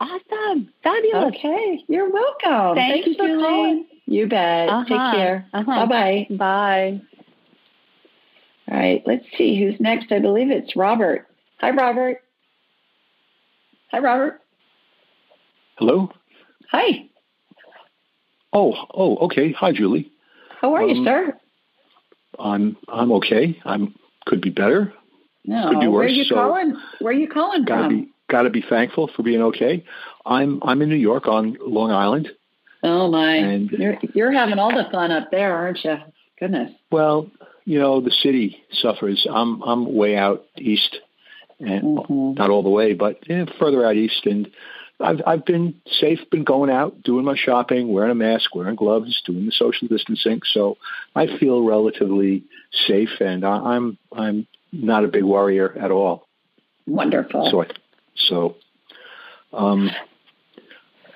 Awesome. 0.00 0.72
Fabulous. 0.82 1.34
Okay. 1.36 1.84
You're 1.88 2.10
welcome. 2.10 2.74
Thank 2.74 3.04
Thanks 3.04 3.08
you 3.08 3.14
for 3.16 3.38
calling. 3.38 3.86
You 4.12 4.26
bet. 4.26 4.68
Uh-huh. 4.68 4.84
Take 4.84 5.16
care. 5.16 5.46
Uh-huh. 5.54 5.86
Bye-bye. 5.86 6.36
Bye. 6.36 7.00
All 8.70 8.76
right, 8.76 9.02
let's 9.06 9.24
see 9.38 9.58
who's 9.58 9.80
next. 9.80 10.12
I 10.12 10.18
believe 10.18 10.50
it's 10.50 10.76
Robert. 10.76 11.26
Hi, 11.60 11.70
Robert. 11.70 12.18
Hi, 13.90 14.00
Robert. 14.00 14.40
Hello. 15.78 16.10
Hi. 16.70 17.08
Oh, 18.52 18.74
oh, 18.92 19.16
okay. 19.16 19.52
Hi, 19.52 19.72
Julie. 19.72 20.12
How 20.60 20.74
are 20.74 20.82
um, 20.82 20.88
you, 20.90 21.04
sir? 21.06 21.32
I'm 22.38 22.76
I'm 22.88 23.12
okay. 23.12 23.58
I'm 23.64 23.94
could 24.26 24.42
be 24.42 24.50
better. 24.50 24.92
No, 25.46 25.70
could 25.70 25.80
be 25.80 25.88
worse. 25.88 26.00
Where 26.00 26.04
are 26.04 26.08
you 26.08 26.24
so 26.24 26.34
calling? 26.34 26.76
Where 27.00 27.14
are 27.14 27.16
you 27.16 27.28
calling 27.28 27.64
gotta 27.64 27.84
from? 27.84 28.00
Be, 28.02 28.10
gotta 28.30 28.50
be 28.50 28.62
thankful 28.68 29.10
for 29.16 29.22
being 29.22 29.40
okay. 29.42 29.84
I'm 30.26 30.62
I'm 30.62 30.82
in 30.82 30.90
New 30.90 30.96
York 30.96 31.28
on 31.28 31.56
Long 31.60 31.90
Island. 31.90 32.30
Oh 32.82 33.10
my! 33.10 33.34
And 33.36 33.70
you're 33.70 33.98
you're 34.14 34.32
having 34.32 34.58
all 34.58 34.74
the 34.74 34.88
fun 34.90 35.12
up 35.12 35.30
there, 35.30 35.54
aren't 35.54 35.84
you? 35.84 35.96
Goodness. 36.38 36.72
Well, 36.90 37.30
you 37.64 37.78
know 37.78 38.00
the 38.00 38.10
city 38.10 38.64
suffers. 38.72 39.26
I'm 39.30 39.62
I'm 39.62 39.94
way 39.94 40.16
out 40.16 40.44
east, 40.56 40.98
and 41.60 41.98
mm-hmm. 41.98 42.34
not 42.34 42.50
all 42.50 42.62
the 42.62 42.70
way, 42.70 42.94
but 42.94 43.18
yeah, 43.28 43.44
further 43.58 43.86
out 43.86 43.96
east, 43.96 44.26
and 44.26 44.50
I've 45.00 45.20
I've 45.26 45.44
been 45.44 45.74
safe, 45.86 46.18
been 46.30 46.44
going 46.44 46.70
out, 46.70 47.02
doing 47.02 47.24
my 47.24 47.36
shopping, 47.36 47.92
wearing 47.92 48.10
a 48.10 48.16
mask, 48.16 48.54
wearing 48.54 48.76
gloves, 48.76 49.22
doing 49.24 49.46
the 49.46 49.52
social 49.52 49.88
distancing. 49.88 50.40
So 50.44 50.78
I 51.14 51.38
feel 51.38 51.62
relatively 51.62 52.44
safe, 52.86 53.20
and 53.20 53.44
I, 53.44 53.56
I'm 53.56 53.98
I'm 54.10 54.46
not 54.72 55.04
a 55.04 55.08
big 55.08 55.24
worrier 55.24 55.76
at 55.78 55.90
all. 55.90 56.26
Wonderful. 56.86 57.48
So 57.50 57.62
I, 57.62 57.66
so 58.16 58.56
um, 59.52 59.90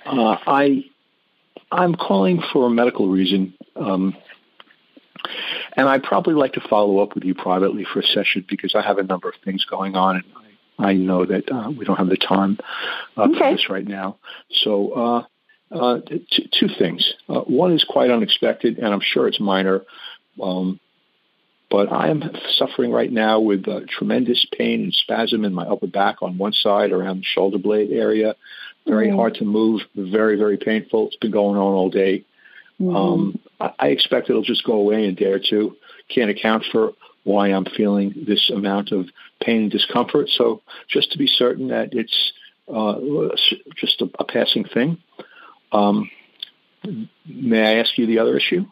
uh, 0.04 0.36
I 0.46 0.84
I'm 1.70 1.94
calling 1.94 2.42
for 2.52 2.66
a 2.66 2.70
medical 2.70 3.08
reason. 3.08 3.54
Um, 3.74 4.16
and 5.76 5.88
I'd 5.88 6.02
probably 6.02 6.34
like 6.34 6.54
to 6.54 6.60
follow 6.60 7.00
up 7.00 7.14
with 7.14 7.24
you 7.24 7.34
privately 7.34 7.84
for 7.84 8.00
a 8.00 8.06
session 8.06 8.44
because 8.48 8.74
I 8.74 8.82
have 8.82 8.98
a 8.98 9.02
number 9.02 9.28
of 9.28 9.34
things 9.44 9.64
going 9.64 9.96
on, 9.96 10.16
and 10.16 10.24
I 10.78 10.94
know 10.94 11.24
that 11.26 11.50
uh, 11.50 11.70
we 11.70 11.84
don't 11.84 11.96
have 11.96 12.08
the 12.08 12.16
time 12.16 12.58
uh, 13.16 13.22
okay. 13.22 13.38
for 13.38 13.50
this 13.52 13.68
right 13.68 13.86
now. 13.86 14.18
So, 14.50 14.92
uh, 14.92 15.24
uh, 15.72 16.00
t- 16.06 16.48
two 16.52 16.68
things. 16.68 17.12
Uh, 17.28 17.40
one 17.40 17.72
is 17.72 17.84
quite 17.84 18.10
unexpected, 18.10 18.78
and 18.78 18.86
I'm 18.86 19.00
sure 19.00 19.26
it's 19.26 19.40
minor. 19.40 19.82
Um, 20.40 20.80
but 21.68 21.90
I 21.90 22.08
am 22.08 22.22
suffering 22.56 22.92
right 22.92 23.10
now 23.10 23.40
with 23.40 23.66
uh, 23.66 23.80
tremendous 23.88 24.46
pain 24.56 24.82
and 24.84 24.94
spasm 24.94 25.44
in 25.44 25.52
my 25.52 25.64
upper 25.64 25.88
back 25.88 26.22
on 26.22 26.38
one 26.38 26.52
side 26.52 26.92
around 26.92 27.18
the 27.18 27.24
shoulder 27.24 27.58
blade 27.58 27.90
area. 27.90 28.36
Very 28.86 29.08
mm-hmm. 29.08 29.16
hard 29.16 29.34
to 29.36 29.44
move, 29.44 29.82
very, 29.94 30.36
very 30.36 30.56
painful. 30.56 31.08
It's 31.08 31.16
been 31.16 31.32
going 31.32 31.56
on 31.56 31.72
all 31.72 31.90
day. 31.90 32.24
Mm-hmm. 32.80 32.96
Um, 32.96 33.38
I, 33.60 33.72
I 33.78 33.86
expect 33.88 34.30
it'll 34.30 34.42
just 34.42 34.64
go 34.64 34.74
away 34.74 35.04
in 35.04 35.10
a 35.10 35.12
day 35.12 35.32
or 35.32 35.40
two. 35.40 35.76
Can't 36.08 36.30
account 36.30 36.64
for 36.70 36.92
why 37.24 37.48
I'm 37.48 37.64
feeling 37.64 38.14
this 38.26 38.50
amount 38.50 38.92
of 38.92 39.08
pain 39.40 39.62
and 39.62 39.70
discomfort. 39.70 40.28
So 40.28 40.62
just 40.88 41.12
to 41.12 41.18
be 41.18 41.26
certain 41.26 41.68
that 41.68 41.92
it's 41.92 42.32
uh, 42.72 42.94
just 43.76 44.00
a, 44.00 44.08
a, 44.18 44.24
passing 44.24 44.64
thing. 44.64 44.98
Um, 45.72 46.10
may 47.26 47.60
I 47.60 47.80
ask 47.80 47.98
you 47.98 48.06
the 48.06 48.20
other 48.20 48.36
issue? 48.36 48.66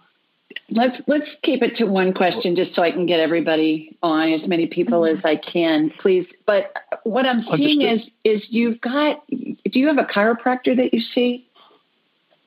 Let's 0.70 0.96
let's 1.07 1.29
keep 1.42 1.62
it 1.62 1.77
to 1.77 1.85
one 1.85 2.14
question, 2.14 2.57
just 2.57 2.74
so 2.74 2.83
I 2.83 2.90
can 2.90 3.05
get 3.05 3.20
everybody 3.20 3.98
on 4.03 4.33
as 4.33 4.48
many 4.48 4.66
people 4.66 5.05
as 5.05 5.18
I 5.22 5.37
can, 5.37 5.92
please. 6.00 6.27
But 6.46 6.72
what 7.03 7.27
I'm 7.27 7.44
seeing 7.55 7.83
Understood. 7.83 8.12
is 8.24 8.42
is 8.42 8.46
you've 8.48 8.81
got. 8.81 9.27
Do 9.29 9.79
you 9.79 9.88
have 9.88 9.98
a 9.98 10.05
chiropractor 10.05 10.74
that 10.77 10.94
you 10.94 11.00
see? 11.14 11.46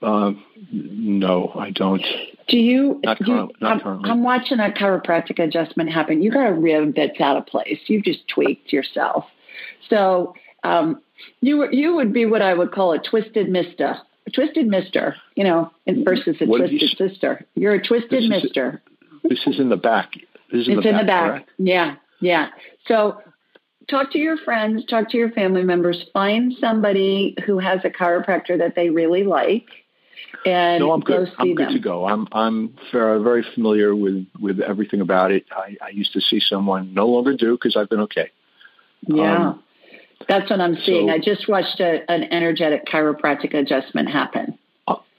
Um, 0.02 0.44
no, 0.72 1.52
I 1.56 1.70
don't. 1.72 2.04
Do 2.48 2.58
you? 2.58 3.00
Not, 3.04 3.20
you, 3.22 3.52
not 3.62 3.74
I'm, 3.74 3.80
currently. 3.80 4.10
I'm 4.10 4.24
watching 4.24 4.60
a 4.60 4.70
chiropractic 4.70 5.38
adjustment 5.38 5.92
happen. 5.92 6.22
You 6.24 6.32
got 6.32 6.48
a 6.48 6.54
rib 6.54 6.96
that's 6.96 7.20
out 7.20 7.38
of 7.38 7.46
place. 7.46 7.80
You've 7.86 8.04
just 8.04 8.28
tweaked 8.28 8.74
yourself. 8.74 9.26
So 9.90 10.34
um, 10.64 11.02
you 11.42 11.68
you 11.72 11.96
would 11.96 12.14
be 12.14 12.26
what 12.26 12.42
I 12.42 12.54
would 12.54 12.72
call 12.72 12.94
a 12.94 13.00
twisted 13.00 13.50
mister. 13.50 13.98
A 14.28 14.32
twisted 14.32 14.68
mister, 14.68 15.16
you 15.36 15.44
know, 15.44 15.72
versus 15.88 16.36
a 16.42 16.46
what 16.46 16.60
twisted 16.60 16.82
you, 16.82 16.88
sister. 16.88 17.46
You're 17.56 17.76
a 17.76 17.82
twisted 17.82 18.24
this 18.24 18.30
mister. 18.30 18.82
Is, 19.24 19.30
this 19.30 19.48
is 19.48 19.60
in 19.60 19.70
the 19.70 19.78
back. 19.78 20.12
This 20.52 20.62
is 20.62 20.68
in 20.68 20.74
it's 20.76 20.84
the 20.84 20.90
in 20.90 20.96
back, 20.96 21.02
the 21.02 21.08
back. 21.08 21.30
Correct? 21.30 21.50
Yeah, 21.58 21.96
yeah. 22.20 22.50
So 22.88 23.22
talk 23.90 24.12
to 24.12 24.20
your 24.20 24.38
friends, 24.38 24.86
talk 24.86 25.10
to 25.12 25.18
your 25.18 25.32
family 25.32 25.64
members, 25.64 26.06
find 26.14 26.54
somebody 26.60 27.36
who 27.46 27.58
has 27.60 27.80
a 27.86 27.90
chiropractor 27.90 28.58
that 28.58 28.76
they 28.76 28.90
really 28.90 29.24
like 29.24 29.68
and 30.46 30.80
no, 30.80 30.92
I'm 30.92 31.02
good. 31.02 31.32
I'm 31.38 31.56
good 31.56 31.68
them. 31.68 31.74
to 31.74 31.80
go. 31.80 32.08
I'm 32.08 32.28
I'm 32.32 32.76
very 32.92 33.46
familiar 33.54 33.96
with 33.96 34.26
with 34.40 34.60
everything 34.60 35.02
about 35.02 35.32
it. 35.32 35.46
I, 35.52 35.78
I 35.82 35.90
used 35.90 36.14
to 36.14 36.22
see 36.22 36.40
someone, 36.40 36.94
no 36.94 37.08
longer 37.08 37.36
do 37.36 37.54
because 37.54 37.76
I've 37.76 37.90
been 37.90 38.02
okay. 38.02 38.32
Yeah, 39.02 39.50
um, 39.50 39.64
that's 40.28 40.50
what 40.50 40.60
I'm 40.62 40.78
seeing. 40.86 41.08
So, 41.08 41.14
I 41.14 41.20
just 41.20 41.48
watched 41.48 41.80
a, 41.80 42.10
an 42.10 42.24
energetic 42.32 42.86
chiropractic 42.86 43.54
adjustment 43.54 44.10
happen. 44.10 44.58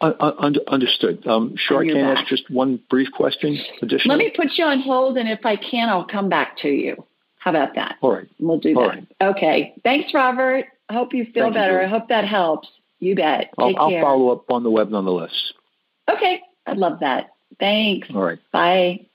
Uh, 0.01 0.13
uh, 0.21 0.53
understood. 0.69 1.27
Um, 1.27 1.55
sure, 1.57 1.81
I 1.81 1.87
can 1.87 1.95
back. 1.95 2.19
ask 2.19 2.29
just 2.29 2.49
one 2.51 2.81
brief 2.89 3.09
question. 3.13 3.59
Additional. 3.83 4.17
Let 4.17 4.25
me 4.25 4.33
put 4.35 4.53
you 4.57 4.65
on 4.65 4.81
hold, 4.81 5.19
and 5.19 5.29
if 5.29 5.45
I 5.45 5.57
can, 5.57 5.89
I'll 5.89 6.07
come 6.07 6.29
back 6.29 6.59
to 6.59 6.69
you. 6.69 7.05
How 7.39 7.51
about 7.51 7.75
that? 7.75 7.97
All 8.01 8.13
right. 8.13 8.29
We'll 8.39 8.59
do 8.59 8.77
All 8.77 8.83
that. 8.83 8.89
Right. 8.89 9.07
Okay. 9.21 9.75
Thanks, 9.83 10.15
Robert. 10.15 10.67
I 10.89 10.93
hope 10.93 11.15
you 11.15 11.25
feel 11.25 11.47
Thank 11.47 11.55
better. 11.55 11.81
You. 11.81 11.87
I 11.87 11.89
hope 11.89 12.09
that 12.09 12.25
helps. 12.25 12.69
You 13.01 13.15
bet. 13.17 13.53
I'll, 13.59 13.69
Take 13.69 13.77
I'll 13.79 13.91
care. 13.91 14.03
follow 14.03 14.31
up 14.31 14.51
on 14.51 14.63
the 14.63 14.71
web 14.71 14.91
nonetheless. 14.91 15.53
Okay. 16.09 16.43
I'd 16.67 16.77
love 16.79 17.01
that. 17.01 17.31
Thanks. 17.59 18.09
All 18.15 18.23
right. 18.23 18.39
Bye. 18.53 19.07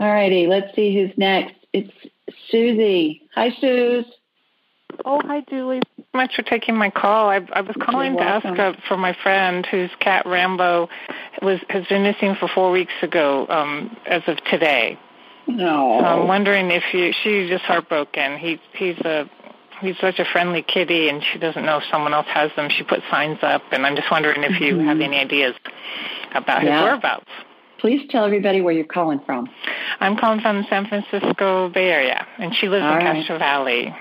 All 0.00 0.10
righty. 0.10 0.46
Let's 0.46 0.74
see 0.74 0.94
who's 0.94 1.16
next. 1.16 1.54
It's 1.72 1.92
Susie. 2.50 3.22
Hi, 3.34 3.50
Suze. 3.60 4.06
Oh, 5.04 5.20
hi, 5.24 5.42
Julie. 5.48 5.80
Thanks 5.96 6.10
so 6.12 6.18
much 6.18 6.36
for 6.36 6.42
taking 6.42 6.76
my 6.76 6.90
call. 6.90 7.28
I, 7.28 7.40
I 7.52 7.62
was 7.62 7.74
calling 7.80 8.16
to 8.16 8.22
ask 8.22 8.46
uh, 8.46 8.74
for 8.86 8.96
my 8.96 9.16
friend 9.22 9.66
whose 9.66 9.90
cat 9.98 10.24
Rambo 10.26 10.88
was 11.42 11.60
has 11.68 11.84
been 11.86 12.02
missing 12.02 12.36
for 12.38 12.48
four 12.48 12.70
weeks 12.70 12.92
ago, 13.02 13.46
um, 13.48 13.96
as 14.06 14.22
of 14.26 14.42
today. 14.44 14.98
No. 15.46 15.98
So 16.00 16.06
I'm 16.06 16.28
wondering 16.28 16.70
if 16.70 16.84
you. 16.92 17.12
She's 17.12 17.48
just 17.48 17.64
heartbroken. 17.64 18.38
He 18.38 18.60
he's 18.74 18.98
a 18.98 19.28
he's 19.80 19.98
such 19.98 20.18
a 20.18 20.24
friendly 20.24 20.62
kitty, 20.62 21.08
and 21.08 21.22
she 21.22 21.38
doesn't 21.38 21.64
know 21.64 21.78
if 21.78 21.84
someone 21.90 22.14
else 22.14 22.26
has 22.28 22.50
them. 22.56 22.70
She 22.70 22.84
put 22.84 23.00
signs 23.10 23.38
up, 23.42 23.62
and 23.72 23.84
I'm 23.84 23.96
just 23.96 24.10
wondering 24.10 24.44
if 24.44 24.60
you 24.60 24.76
mm-hmm. 24.76 24.88
have 24.88 25.00
any 25.00 25.16
ideas 25.16 25.54
about 26.34 26.62
yeah. 26.62 26.78
his 26.78 26.84
whereabouts. 26.84 27.30
Please 27.84 28.00
tell 28.08 28.24
everybody 28.24 28.62
where 28.62 28.72
you're 28.72 28.86
calling 28.86 29.20
from. 29.26 29.46
I'm 30.00 30.16
calling 30.16 30.40
from 30.40 30.62
the 30.62 30.64
San 30.70 30.86
Francisco 30.86 31.68
Bay 31.68 31.90
Area, 31.90 32.26
and 32.38 32.54
she 32.56 32.66
lives 32.66 32.82
All 32.82 32.92
in 32.92 33.04
right. 33.04 33.16
Castro 33.16 33.38
Valley. 33.38 33.94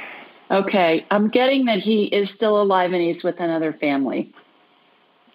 Okay, 0.50 1.06
I'm 1.12 1.28
getting 1.28 1.66
that 1.66 1.80
he 1.80 2.06
is 2.06 2.30
still 2.34 2.62
alive 2.62 2.94
and 2.94 3.02
he's 3.02 3.22
with 3.26 3.42
another 3.42 3.74
family. 3.74 4.34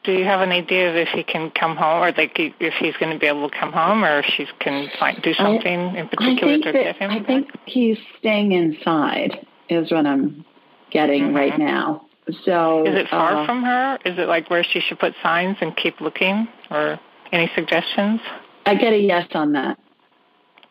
Do 0.02 0.12
you 0.12 0.24
have 0.24 0.40
an 0.40 0.50
idea 0.50 0.88
of 0.88 0.96
if 0.96 1.08
he 1.08 1.24
can 1.24 1.50
come 1.50 1.76
home, 1.76 2.02
or 2.02 2.11
like 2.12 2.38
if 2.38 2.72
he's 2.80 2.96
going 2.96 3.12
to 3.12 3.18
be 3.18 3.26
able 3.26 3.50
to 3.50 3.54
come 3.54 3.70
home, 3.70 4.02
or 4.02 4.20
if 4.20 4.24
she 4.34 4.46
can 4.61 4.88
find, 4.98 5.20
do 5.20 5.34
something 5.34 5.80
I, 5.80 5.98
in 5.98 6.08
particular 6.08 6.56
to 6.56 6.72
that, 6.72 6.72
get 6.72 6.96
him? 6.96 7.11
I 7.11 7.22
think 7.22 7.50
he's 7.66 7.98
staying 8.18 8.52
inside 8.52 9.46
is 9.68 9.92
what 9.92 10.06
I'm 10.06 10.46
getting 10.90 11.24
mm-hmm. 11.24 11.37
right 11.37 11.58
now. 11.58 12.06
So 12.46 12.87
is 12.87 12.94
it 12.94 13.08
far 13.11 13.42
uh, 13.42 13.46
from 13.46 13.62
her? 13.62 13.98
Is 14.06 14.18
it 14.18 14.26
like 14.26 14.48
where 14.48 14.64
she 14.64 14.80
should 14.80 14.98
put 14.98 15.12
signs 15.22 15.58
and 15.61 15.76
keep 15.76 16.00
looking, 16.00 16.48
or 16.70 16.98
any 17.32 17.50
suggestions? 17.54 18.20
I 18.66 18.74
get 18.74 18.92
a 18.92 18.98
yes 18.98 19.28
on 19.32 19.52
that. 19.52 19.78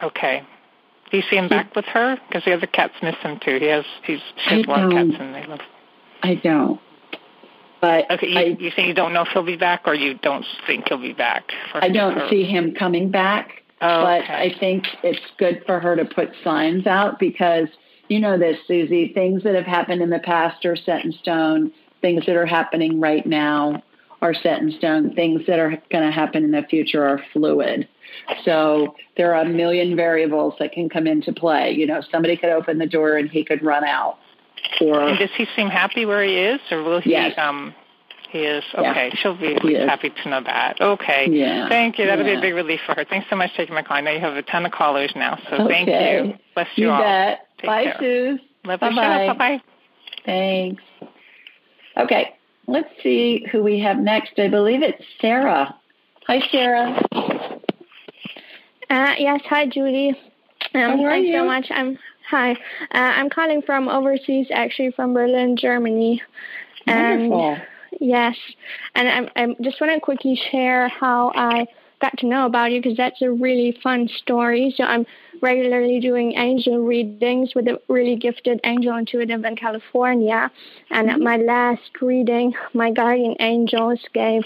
Okay. 0.02 0.43
Do 1.12 1.17
you 1.17 1.24
see 1.30 1.38
him 1.38 1.48
back 1.48 1.76
with 1.76 1.86
her? 1.86 2.17
Because 2.28 2.43
the 2.43 2.54
other 2.54 2.67
cats 2.67 2.93
miss 3.02 3.15
him 3.17 3.39
too. 3.39 3.58
He 3.60 3.65
has 3.67 3.86
he's 4.04 4.20
she 4.48 4.58
has 4.58 4.67
one 4.67 4.91
cats 4.91 5.17
and 5.20 5.34
they 5.34 5.46
love. 5.46 5.62
I 6.22 6.36
don't. 6.36 6.80
But 7.80 8.10
okay, 8.12 8.28
you, 8.28 8.38
I, 8.38 8.43
you 8.60 8.72
think 8.76 8.88
you 8.88 8.93
don't 8.93 9.13
know 9.13 9.22
if 9.22 9.30
he'll 9.30 9.43
be 9.43 9.56
back, 9.56 9.84
or 9.86 9.93
you 9.93 10.15
don't 10.15 10.46
think 10.65 10.89
he'll 10.89 10.98
be 10.98 11.13
back? 11.13 11.52
I 11.76 11.89
don't 11.89 12.30
see 12.30 12.43
him 12.43 12.74
coming 12.74 13.12
back. 13.12 13.63
Oh, 13.82 14.04
but 14.04 14.24
okay. 14.24 14.34
I 14.34 14.60
think 14.60 14.86
it's 15.04 15.20
good 15.38 15.63
for 15.65 15.80
her 15.80 15.96
to 15.96 16.06
put 16.06 16.30
signs 16.43 16.88
out 16.88 17.20
because 17.20 17.67
you 18.10 18.20
know 18.20 18.38
this, 18.38 18.58
Susie. 18.67 19.13
Things 19.13 19.43
that 19.43 19.54
have 19.56 19.65
happened 19.65 20.02
in 20.02 20.10
the 20.10 20.20
past 20.20 20.65
are 20.65 20.76
set 20.76 21.06
in 21.06 21.12
stone. 21.13 21.72
Things 22.02 22.26
that 22.26 22.36
are 22.36 22.46
happening 22.46 23.00
right 23.00 23.26
now 23.26 23.84
are 24.22 24.34
set 24.34 24.62
in 24.62 24.72
stone. 24.72 25.14
Things 25.16 25.42
that 25.48 25.60
are 25.60 25.72
going 25.92 26.06
to 26.06 26.12
happen 26.12 26.44
in 26.44 26.52
the 26.52 26.64
future 26.64 27.06
are 27.06 27.22
fluid. 27.34 27.88
So 28.44 28.96
there 29.16 29.36
are 29.36 29.42
a 29.44 29.50
million 29.50 29.96
variables 29.96 30.56
that 30.60 30.72
can 30.72 30.90
come 30.90 31.08
into 31.08 31.34
play. 31.34 31.72
You 31.72 31.86
know, 31.86 32.02
somebody 32.12 32.38
could 32.38 32.50
open 32.50 32.78
the 32.78 32.88
door 32.88 33.18
and 33.18 33.30
he 33.30 33.44
could 33.44 33.64
run 33.64 33.84
out. 33.84 34.18
Or 34.82 35.02
and 35.02 35.20
does 35.20 35.30
he 35.38 35.46
seem 35.56 35.70
happy 35.70 36.06
where 36.06 36.24
he 36.24 36.36
is, 36.36 36.60
or 36.72 36.84
will 36.84 37.00
he? 37.00 37.12
Yes. 37.12 37.34
Um, 37.38 37.74
he 38.32 38.40
is 38.40 38.64
okay. 38.74 39.10
Yeah. 39.14 39.16
She'll 39.16 39.38
be 39.38 39.76
happy 39.76 40.10
to 40.10 40.30
know 40.30 40.42
that. 40.44 40.82
Okay. 40.82 41.28
Yeah. 41.32 41.70
Thank 41.70 41.98
you. 41.98 42.06
That'll 42.06 42.26
yeah. 42.26 42.34
be 42.34 42.40
a 42.40 42.42
big 42.42 42.54
relief 42.56 42.82
for 42.86 42.94
her. 42.96 43.06
Thanks 43.06 43.28
so 43.30 43.36
much 43.36 43.52
for 43.52 43.58
taking 43.58 43.76
my 43.76 43.84
call. 43.84 43.98
I 43.98 44.02
know 44.02 44.12
you 44.12 44.20
have 44.20 44.36
a 44.36 44.42
ton 44.42 44.66
of 44.66 44.72
callers 44.72 45.12
now, 45.16 45.40
so 45.50 45.64
okay. 45.64 45.86
thank 45.86 45.88
you. 46.30 46.38
Bless 46.54 46.68
you, 46.76 46.88
you 46.88 46.92
all. 46.92 47.02
Bet. 47.02 47.48
Take 47.60 47.68
Bye, 47.68 47.84
care. 47.84 47.98
Suze. 48.00 48.40
Love 48.66 48.80
bye 48.80 48.90
show. 48.90 48.96
Bye 48.96 49.34
bye. 49.34 49.62
Thanks. 50.26 50.84
Okay, 51.98 52.37
let's 52.68 52.90
see 53.02 53.46
who 53.52 53.64
we 53.64 53.80
have 53.80 53.98
next. 53.98 54.38
I 54.38 54.48
believe 54.48 54.82
it's 54.84 55.04
Sarah. 55.20 55.76
Hi, 56.28 56.42
Sarah. 56.52 57.00
Uh, 58.90 59.16
yes, 59.18 59.42
hi, 59.46 59.66
Judy. 59.66 60.10
Um, 60.10 60.82
How 60.82 61.04
are 61.06 61.10
thanks 61.10 61.28
you? 61.28 61.34
so 61.40 61.46
much. 61.46 61.68
I'm 61.70 61.98
hi. 62.30 62.52
Uh, 62.52 62.56
I'm 62.92 63.30
calling 63.30 63.62
from 63.62 63.88
overseas, 63.88 64.48
actually 64.54 64.92
from 64.92 65.14
Berlin, 65.14 65.58
Germany. 65.58 66.22
Wonderful. 66.86 67.46
And 67.54 67.62
Yes, 68.00 68.36
and 68.96 69.30
I, 69.36 69.44
I 69.44 69.56
just 69.62 69.82
want 69.82 69.94
to 69.94 70.00
quickly 70.00 70.40
share 70.52 70.88
how 70.88 71.32
I 71.34 71.66
got 72.00 72.18
to 72.20 72.28
know 72.28 72.46
about 72.46 72.72
you 72.72 72.82
because 72.82 72.98
that's 72.98 73.22
a 73.22 73.32
really 73.32 73.78
fun 73.82 74.08
story. 74.08 74.74
So 74.78 74.84
I'm 74.84 75.06
regularly 75.41 76.00
doing 76.00 76.34
angel 76.34 76.80
readings 76.80 77.54
with 77.56 77.67
a 77.67 77.80
really 77.88 78.15
gifted 78.15 78.60
angel 78.63 78.95
intuitive 78.95 79.43
in 79.43 79.56
California. 79.56 80.52
And 80.89 81.10
at 81.10 81.19
my 81.19 81.38
last 81.38 81.89
reading, 82.02 82.54
my 82.73 82.91
guardian 82.91 83.36
angels 83.39 84.00
gave 84.13 84.43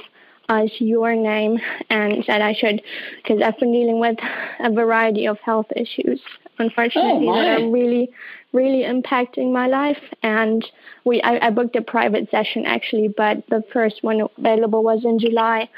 us 0.50 0.70
your 0.80 1.16
name 1.16 1.60
and 1.90 2.24
said 2.26 2.42
I 2.42 2.54
should, 2.54 2.82
because 3.18 3.42
I've 3.42 3.58
been 3.58 3.72
dealing 3.72 4.00
with 4.00 4.18
a 4.60 4.72
variety 4.72 5.28
of 5.28 5.40
health 5.40 5.68
issues, 5.76 6.20
unfortunately, 6.60 7.28
oh, 7.30 7.36
that 7.36 7.62
are 7.62 7.70
really, 7.70 8.10
really 8.52 8.84
impacting 8.84 9.54
my 9.54 9.68
life. 9.68 10.02
And 10.24 10.66
we, 11.06 11.22
I, 11.22 11.48
I 11.48 11.50
booked 11.52 11.76
a 11.78 11.82
private 11.82 12.30
session 12.30 12.66
actually, 12.66 13.08
but 13.08 13.48
the 13.50 13.64
first 13.72 14.04
one 14.04 14.28
available 14.38 14.84
was 14.84 15.06
in 15.06 15.20
July. 15.20 15.70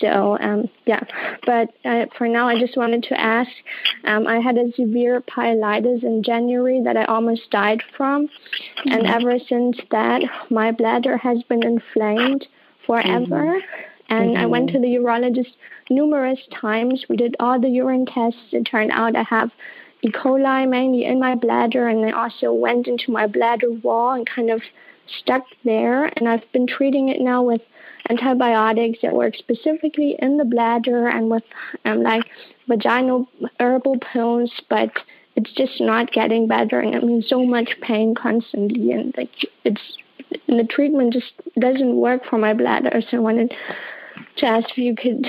So 0.00 0.36
um, 0.40 0.68
yeah, 0.84 1.02
but 1.46 1.70
uh, 1.84 2.06
for 2.18 2.28
now, 2.28 2.48
I 2.48 2.58
just 2.58 2.76
wanted 2.76 3.04
to 3.04 3.18
ask. 3.18 3.50
Um, 4.04 4.26
I 4.26 4.40
had 4.40 4.58
a 4.58 4.72
severe 4.72 5.22
pyelitis 5.22 6.02
in 6.02 6.22
January 6.22 6.82
that 6.84 6.96
I 6.96 7.04
almost 7.04 7.50
died 7.50 7.82
from, 7.96 8.26
mm-hmm. 8.26 8.92
and 8.92 9.06
ever 9.06 9.38
since 9.38 9.78
that, 9.90 10.22
my 10.50 10.72
bladder 10.72 11.16
has 11.16 11.42
been 11.44 11.62
inflamed 11.62 12.46
forever. 12.86 13.26
Mm-hmm. 13.26 13.82
And 14.08 14.30
mm-hmm. 14.30 14.42
I 14.42 14.46
went 14.46 14.70
to 14.70 14.78
the 14.78 14.86
urologist 14.86 15.52
numerous 15.90 16.38
times. 16.60 17.04
We 17.08 17.16
did 17.16 17.34
all 17.40 17.60
the 17.60 17.68
urine 17.68 18.06
tests. 18.06 18.38
It 18.52 18.64
turned 18.64 18.92
out 18.92 19.16
I 19.16 19.22
have 19.24 19.50
E. 20.02 20.10
coli 20.10 20.68
mainly 20.68 21.04
in 21.04 21.18
my 21.18 21.34
bladder, 21.34 21.88
and 21.88 22.04
I 22.04 22.10
also 22.12 22.52
went 22.52 22.86
into 22.86 23.10
my 23.10 23.26
bladder 23.26 23.70
wall 23.70 24.12
and 24.12 24.26
kind 24.26 24.50
of 24.50 24.62
stuck 25.20 25.44
there. 25.64 26.04
And 26.16 26.28
I've 26.28 26.50
been 26.52 26.66
treating 26.66 27.08
it 27.08 27.20
now 27.20 27.42
with 27.42 27.62
antibiotics 28.10 28.98
that 29.02 29.14
work 29.14 29.36
specifically 29.36 30.16
in 30.18 30.36
the 30.36 30.44
bladder 30.44 31.08
and 31.08 31.30
with 31.30 31.44
um, 31.84 32.02
like 32.02 32.24
vaginal 32.68 33.28
herbal 33.60 33.98
pills, 34.12 34.50
but 34.68 34.90
it's 35.36 35.52
just 35.52 35.80
not 35.80 36.12
getting 36.12 36.48
better, 36.48 36.80
and 36.80 36.94
I'm 36.94 37.08
in 37.08 37.22
so 37.22 37.44
much 37.44 37.76
pain 37.82 38.14
constantly, 38.14 38.92
and 38.92 39.14
like 39.16 39.30
it's 39.64 39.98
and 40.48 40.58
the 40.58 40.64
treatment 40.64 41.12
just 41.12 41.32
doesn't 41.58 41.96
work 41.96 42.24
for 42.24 42.38
my 42.38 42.54
bladder. 42.54 43.00
So 43.10 43.18
I 43.18 43.20
wanted 43.20 43.54
to 44.38 44.46
ask 44.46 44.70
if 44.70 44.78
you 44.78 44.96
could 44.96 45.26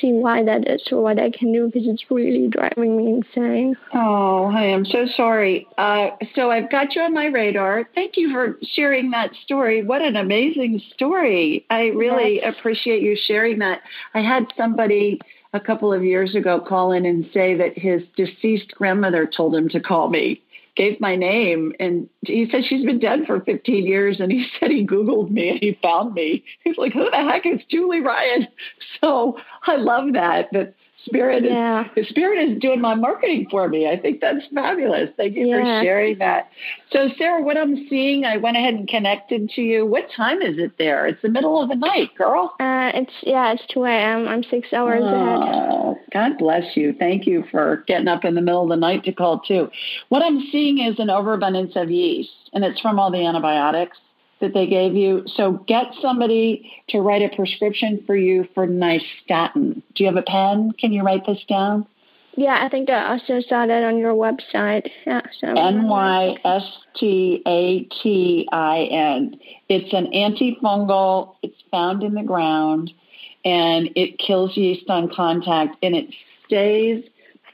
see 0.00 0.12
why 0.12 0.44
that 0.44 0.68
is 0.68 0.82
or 0.90 1.02
what 1.02 1.18
I 1.18 1.30
can 1.30 1.52
do 1.52 1.66
because 1.66 1.86
it's 1.86 2.04
really 2.10 2.48
driving 2.48 2.96
me 2.96 3.14
insane. 3.14 3.76
Oh, 3.94 4.50
hi, 4.50 4.72
I'm 4.72 4.84
so 4.84 5.06
sorry. 5.16 5.66
Uh, 5.76 6.10
so 6.34 6.50
I've 6.50 6.70
got 6.70 6.94
you 6.94 7.02
on 7.02 7.14
my 7.14 7.26
radar. 7.26 7.88
Thank 7.94 8.16
you 8.16 8.30
for 8.32 8.58
sharing 8.62 9.10
that 9.10 9.30
story. 9.44 9.82
What 9.82 10.02
an 10.02 10.16
amazing 10.16 10.80
story. 10.94 11.66
I 11.70 11.86
really 11.86 12.36
yes. 12.36 12.54
appreciate 12.58 13.02
you 13.02 13.16
sharing 13.16 13.58
that. 13.60 13.82
I 14.14 14.20
had 14.20 14.46
somebody 14.56 15.20
a 15.52 15.60
couple 15.60 15.92
of 15.92 16.04
years 16.04 16.34
ago 16.34 16.60
call 16.60 16.92
in 16.92 17.06
and 17.06 17.28
say 17.32 17.54
that 17.54 17.78
his 17.78 18.02
deceased 18.16 18.72
grandmother 18.74 19.26
told 19.26 19.54
him 19.54 19.68
to 19.70 19.80
call 19.80 20.08
me 20.08 20.42
gave 20.78 21.00
my 21.00 21.16
name. 21.16 21.74
And 21.78 22.08
he 22.22 22.48
said 22.50 22.64
she's 22.64 22.84
been 22.84 23.00
dead 23.00 23.26
for 23.26 23.40
15 23.40 23.84
years. 23.84 24.20
And 24.20 24.32
he 24.32 24.46
said 24.60 24.70
he 24.70 24.86
googled 24.86 25.30
me 25.30 25.50
and 25.50 25.58
he 25.58 25.78
found 25.82 26.14
me. 26.14 26.44
He's 26.64 26.78
like 26.78 26.94
who 26.94 27.10
the 27.10 27.16
heck 27.16 27.44
is 27.44 27.60
julie 27.68 28.00
ryan? 28.00 28.48
So 29.00 29.38
i 29.64 29.76
love 29.76 30.14
that 30.14 30.48
that 30.52 30.74
spirit 31.08 31.44
yeah. 31.44 31.88
is 31.96 32.08
spirit 32.08 32.50
is 32.50 32.58
doing 32.60 32.80
my 32.80 32.94
marketing 32.94 33.46
for 33.50 33.68
me. 33.68 33.88
I 33.88 33.96
think 33.96 34.20
that's 34.20 34.44
fabulous. 34.54 35.10
Thank 35.16 35.36
you 35.36 35.48
yeah. 35.48 35.56
for 35.56 35.84
sharing 35.84 36.18
that. 36.18 36.50
So 36.92 37.08
sarah 37.18 37.42
what 37.42 37.56
i'm 37.56 37.86
seeing 37.88 38.24
i 38.24 38.36
went 38.36 38.56
ahead 38.56 38.74
and 38.74 38.88
connected 38.88 39.50
to 39.50 39.62
you. 39.62 39.86
What 39.86 40.08
time 40.16 40.42
is 40.42 40.58
it 40.58 40.78
there? 40.78 41.06
It's 41.06 41.22
the 41.22 41.28
middle 41.28 41.60
of 41.60 41.68
the 41.68 41.76
night 41.76 42.14
girl. 42.16 42.54
Uh 42.60 42.90
it's 42.94 43.12
yeah 43.22 43.52
it's 43.52 43.62
2 43.72 43.84
a.m 43.84 44.28
i'm 44.28 44.42
six 44.44 44.72
hours 44.72 45.02
oh, 45.04 45.92
ahead. 45.92 45.96
God 46.12 46.38
bless 46.38 46.76
you. 46.76 46.94
Thank 46.98 47.26
you 47.26 47.44
for 47.50 47.84
getting 47.86 48.08
up 48.08 48.24
in 48.24 48.34
the 48.34 48.40
middle 48.40 48.62
of 48.62 48.70
the 48.70 48.76
night 48.76 49.04
to 49.04 49.12
call 49.12 49.40
too. 49.40 49.70
What 50.08 50.22
i'm 50.22 50.40
seeing 50.50 50.78
is 50.78 50.98
an 50.98 51.10
overabundance 51.10 51.72
of 51.76 51.90
yeast 51.90 52.30
and 52.52 52.64
it's 52.64 52.80
from 52.80 52.98
all 52.98 53.10
the 53.10 53.26
antibiotics 53.26 53.98
that 54.40 54.54
they 54.54 54.66
gave 54.66 54.94
you. 54.94 55.24
So 55.34 55.52
get 55.66 55.86
somebody 56.00 56.72
to 56.88 57.00
write 57.00 57.22
a 57.22 57.34
prescription 57.34 58.02
for 58.06 58.16
you 58.16 58.46
for 58.54 58.66
nystatin. 58.66 59.82
Do 59.94 60.04
you 60.04 60.06
have 60.06 60.16
a 60.16 60.22
pen? 60.22 60.72
Can 60.78 60.92
you 60.92 61.02
write 61.02 61.26
this 61.26 61.42
down? 61.48 61.86
Yeah, 62.38 62.64
I 62.64 62.68
think 62.68 62.88
I 62.88 63.10
also 63.10 63.40
saw 63.40 63.66
that 63.66 63.82
on 63.82 63.98
your 63.98 64.14
website. 64.14 64.88
Yeah, 65.04 65.22
so 65.40 65.48
N 65.48 65.88
Y 65.88 66.36
S 66.44 66.62
T 66.94 67.42
A 67.44 67.80
T 68.00 68.48
I 68.52 68.82
N. 68.92 69.40
It's 69.68 69.92
an 69.92 70.06
antifungal. 70.12 71.34
It's 71.42 71.60
found 71.72 72.04
in 72.04 72.14
the 72.14 72.22
ground, 72.22 72.92
and 73.44 73.90
it 73.96 74.20
kills 74.20 74.56
yeast 74.56 74.88
on 74.88 75.10
contact, 75.12 75.78
and 75.82 75.96
it 75.96 76.14
stays. 76.46 77.04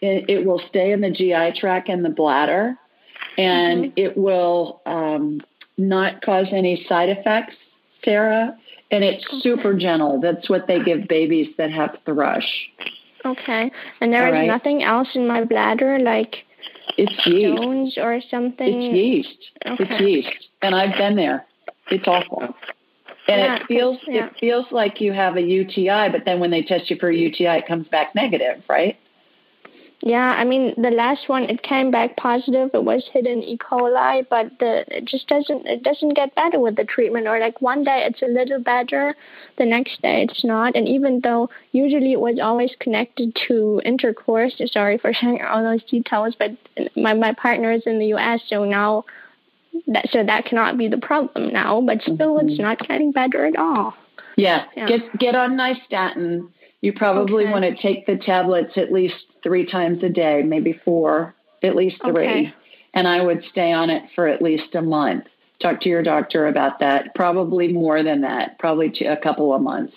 It, 0.02 0.44
will 0.44 0.60
stay 0.68 0.92
in 0.92 1.00
the 1.00 1.10
GI 1.10 1.58
tract 1.58 1.88
and 1.88 2.04
the 2.04 2.10
bladder, 2.10 2.76
and 3.38 3.84
mm-hmm. 3.84 3.92
it 3.96 4.18
will 4.18 4.82
um, 4.84 5.40
not 5.76 6.22
cause 6.22 6.46
any 6.52 6.84
side 6.88 7.08
effects, 7.08 7.54
Sarah. 8.04 8.56
And 8.90 9.02
it's 9.02 9.24
okay. 9.26 9.40
super 9.40 9.74
gentle. 9.74 10.20
That's 10.20 10.48
what 10.48 10.66
they 10.66 10.82
give 10.82 11.08
babies 11.08 11.48
that 11.58 11.70
have 11.72 11.96
thrush. 12.04 12.68
Okay. 13.24 13.70
And 14.00 14.12
there 14.12 14.28
is 14.28 14.32
right. 14.32 14.46
nothing 14.46 14.82
else 14.82 15.08
in 15.14 15.26
my 15.26 15.44
bladder, 15.44 15.98
like 15.98 16.44
it's 16.96 17.26
yeast 17.26 17.98
or 17.98 18.20
something. 18.30 18.82
It's 18.82 18.94
yeast. 18.94 19.50
Okay. 19.66 19.84
It's 19.84 20.00
yeast. 20.00 20.48
And 20.62 20.74
I've 20.74 20.96
been 20.96 21.16
there. 21.16 21.46
It's 21.90 22.06
awful. 22.06 22.54
And 23.26 23.40
yeah, 23.40 23.56
it 23.56 23.62
feels 23.66 23.98
yeah. 24.06 24.26
it 24.26 24.32
feels 24.38 24.66
like 24.70 25.00
you 25.00 25.12
have 25.12 25.36
a 25.36 25.42
UTI, 25.42 26.10
but 26.12 26.24
then 26.26 26.40
when 26.40 26.50
they 26.50 26.62
test 26.62 26.90
you 26.90 26.96
for 27.00 27.08
a 27.08 27.16
UTI, 27.16 27.58
it 27.58 27.66
comes 27.66 27.88
back 27.88 28.14
negative, 28.14 28.62
right? 28.68 28.98
Yeah, 30.00 30.34
I 30.36 30.44
mean 30.44 30.74
the 30.76 30.90
last 30.90 31.28
one 31.28 31.44
it 31.44 31.62
came 31.62 31.90
back 31.90 32.16
positive. 32.16 32.70
It 32.74 32.84
was 32.84 33.08
hidden 33.12 33.42
E. 33.42 33.56
coli, 33.56 34.26
but 34.28 34.58
the 34.58 34.84
it 34.94 35.06
just 35.06 35.28
doesn't 35.28 35.66
it 35.66 35.82
doesn't 35.82 36.14
get 36.14 36.34
better 36.34 36.60
with 36.60 36.76
the 36.76 36.84
treatment. 36.84 37.26
Or 37.26 37.38
like 37.38 37.62
one 37.62 37.84
day 37.84 38.06
it's 38.06 38.20
a 38.20 38.26
little 38.26 38.60
better, 38.60 39.16
the 39.56 39.64
next 39.64 40.02
day 40.02 40.26
it's 40.28 40.44
not. 40.44 40.76
And 40.76 40.86
even 40.88 41.20
though 41.20 41.48
usually 41.72 42.12
it 42.12 42.20
was 42.20 42.38
always 42.38 42.72
connected 42.80 43.34
to 43.48 43.80
intercourse. 43.84 44.60
Sorry 44.66 44.98
for 44.98 45.12
sharing 45.14 45.42
all 45.42 45.62
those 45.62 45.84
details, 45.84 46.34
but 46.38 46.50
my 46.96 47.14
my 47.14 47.32
partner 47.32 47.72
is 47.72 47.82
in 47.86 47.98
the 47.98 48.06
U.S., 48.08 48.42
so 48.46 48.64
now 48.64 49.04
that 49.86 50.10
so 50.10 50.22
that 50.22 50.44
cannot 50.44 50.76
be 50.76 50.88
the 50.88 50.98
problem 50.98 51.52
now. 51.52 51.80
But 51.80 52.02
still, 52.02 52.36
mm-hmm. 52.36 52.48
it's 52.48 52.60
not 52.60 52.78
getting 52.86 53.12
better 53.12 53.46
at 53.46 53.56
all. 53.56 53.94
Yeah, 54.36 54.66
yeah. 54.76 54.86
get 54.86 55.18
get 55.18 55.34
on 55.34 55.56
nystatin 55.56 56.48
you 56.84 56.92
probably 56.92 57.44
okay. 57.44 57.52
want 57.52 57.64
to 57.64 57.74
take 57.80 58.04
the 58.04 58.16
tablets 58.16 58.72
at 58.76 58.92
least 58.92 59.14
three 59.42 59.64
times 59.64 60.02
a 60.02 60.10
day, 60.10 60.42
maybe 60.42 60.78
four, 60.84 61.34
at 61.62 61.74
least 61.74 61.96
three. 62.02 62.28
Okay. 62.28 62.54
And 62.92 63.08
I 63.08 63.22
would 63.22 63.42
stay 63.50 63.72
on 63.72 63.88
it 63.88 64.02
for 64.14 64.28
at 64.28 64.42
least 64.42 64.74
a 64.74 64.82
month. 64.82 65.24
Talk 65.60 65.80
to 65.80 65.88
your 65.88 66.02
doctor 66.02 66.46
about 66.46 66.80
that. 66.80 67.14
Probably 67.14 67.72
more 67.72 68.02
than 68.02 68.20
that, 68.20 68.58
probably 68.58 68.92
a 69.06 69.16
couple 69.16 69.54
of 69.54 69.62
months. 69.62 69.94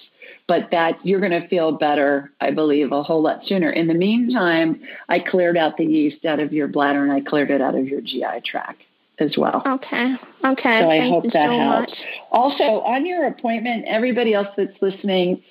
But 0.47 0.69
that 0.71 0.97
you're 1.05 1.19
going 1.19 1.33
to 1.33 1.45
feel 1.49 1.73
better, 1.73 2.31
I 2.39 2.51
believe, 2.51 2.93
a 2.93 3.03
whole 3.03 3.21
lot 3.21 3.41
sooner. 3.45 3.69
In 3.69 3.87
the 3.87 3.93
meantime, 3.93 4.81
I 5.09 5.19
cleared 5.19 5.57
out 5.57 5.75
the 5.75 5.83
yeast 5.83 6.23
out 6.23 6.39
of 6.39 6.53
your 6.53 6.69
bladder 6.69 7.03
and 7.03 7.11
I 7.11 7.19
cleared 7.19 7.51
it 7.51 7.61
out 7.61 7.75
of 7.75 7.85
your 7.85 7.99
GI 7.99 8.43
tract 8.45 8.81
as 9.19 9.37
well. 9.37 9.61
Okay. 9.65 10.15
Okay. 10.45 10.79
So 10.79 10.89
I 10.89 10.99
Thank 10.99 11.13
hope 11.13 11.23
that 11.25 11.49
so 11.49 11.59
helps. 11.59 11.89
Much. 11.89 11.99
Also, 12.31 12.63
on 12.63 13.05
your 13.05 13.27
appointment, 13.27 13.83
everybody 13.87 14.33
else 14.33 14.47
that's 14.55 14.81
listening, 14.81 15.43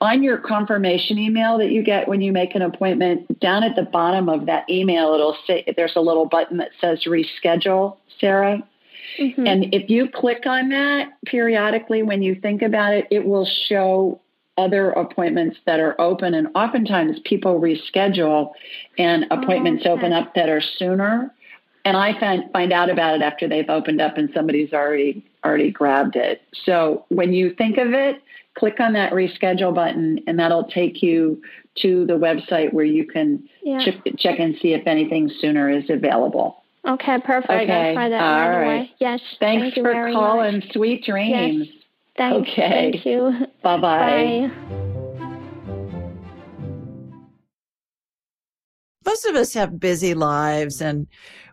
on 0.00 0.22
your 0.22 0.38
confirmation 0.38 1.18
email 1.18 1.58
that 1.58 1.70
you 1.70 1.82
get 1.82 2.08
when 2.08 2.20
you 2.20 2.32
make 2.32 2.54
an 2.54 2.62
appointment, 2.62 3.38
down 3.40 3.62
at 3.62 3.76
the 3.76 3.82
bottom 3.82 4.28
of 4.28 4.46
that 4.46 4.68
email, 4.70 5.12
it'll 5.14 5.36
say 5.46 5.64
there's 5.76 5.96
a 5.96 6.00
little 6.00 6.26
button 6.26 6.56
that 6.58 6.70
says 6.80 7.04
reschedule, 7.06 7.96
Sarah. 8.18 8.62
Mm-hmm. 9.18 9.46
And 9.46 9.74
if 9.74 9.90
you 9.90 10.08
click 10.08 10.46
on 10.46 10.70
that 10.70 11.08
periodically 11.26 12.02
when 12.02 12.22
you 12.22 12.34
think 12.34 12.62
about 12.62 12.94
it, 12.94 13.06
it 13.10 13.26
will 13.26 13.46
show 13.68 14.20
other 14.56 14.90
appointments 14.90 15.58
that 15.66 15.80
are 15.80 16.00
open. 16.00 16.34
And 16.34 16.48
oftentimes 16.54 17.18
people 17.24 17.60
reschedule 17.60 18.52
and 18.98 19.26
appointments 19.30 19.84
oh, 19.86 19.92
okay. 19.92 20.00
open 20.00 20.12
up 20.12 20.34
that 20.34 20.48
are 20.48 20.62
sooner. 20.78 21.34
And 21.84 21.96
I 21.96 22.18
find, 22.18 22.50
find 22.52 22.72
out 22.72 22.90
about 22.90 23.16
it 23.16 23.22
after 23.22 23.48
they've 23.48 23.68
opened 23.68 24.00
up 24.00 24.18
and 24.18 24.30
somebody's 24.34 24.72
already 24.72 25.24
already 25.44 25.70
grabbed 25.70 26.16
it. 26.16 26.42
So 26.64 27.06
when 27.08 27.32
you 27.32 27.54
think 27.54 27.78
of 27.78 27.92
it, 27.94 28.22
click 28.60 28.78
on 28.78 28.92
that 28.92 29.12
reschedule 29.12 29.74
button 29.74 30.20
and 30.26 30.38
that'll 30.38 30.64
take 30.64 31.02
you 31.02 31.40
to 31.76 32.04
the 32.04 32.12
website 32.12 32.74
where 32.74 32.84
you 32.84 33.06
can 33.06 33.48
yeah. 33.62 33.82
check, 33.82 33.94
check 34.18 34.38
and 34.38 34.54
see 34.60 34.74
if 34.74 34.86
anything 34.86 35.30
sooner 35.40 35.70
is 35.70 35.88
available. 35.88 36.62
Okay, 36.86 37.18
perfect. 37.24 37.50
Okay. 37.50 37.94
try 37.94 38.08
that 38.10 38.22
All 38.22 38.50
right. 38.50 38.64
Away. 38.64 38.90
Yes. 38.98 39.20
Thanks 39.40 39.74
thank 39.74 39.86
for 39.86 40.12
calling. 40.12 40.56
Much. 40.56 40.72
Sweet 40.74 41.04
dreams. 41.04 41.68
Yes. 41.68 41.76
Thanks. 42.18 42.50
Okay. 42.50 42.92
Thank 42.92 43.06
you. 43.06 43.32
Bye-bye. 43.62 43.80
Bye. 43.80 44.50
Most 49.06 49.24
of 49.24 49.36
us 49.36 49.54
have 49.54 49.80
busy 49.80 50.12
lives 50.12 50.82
and 50.82 51.06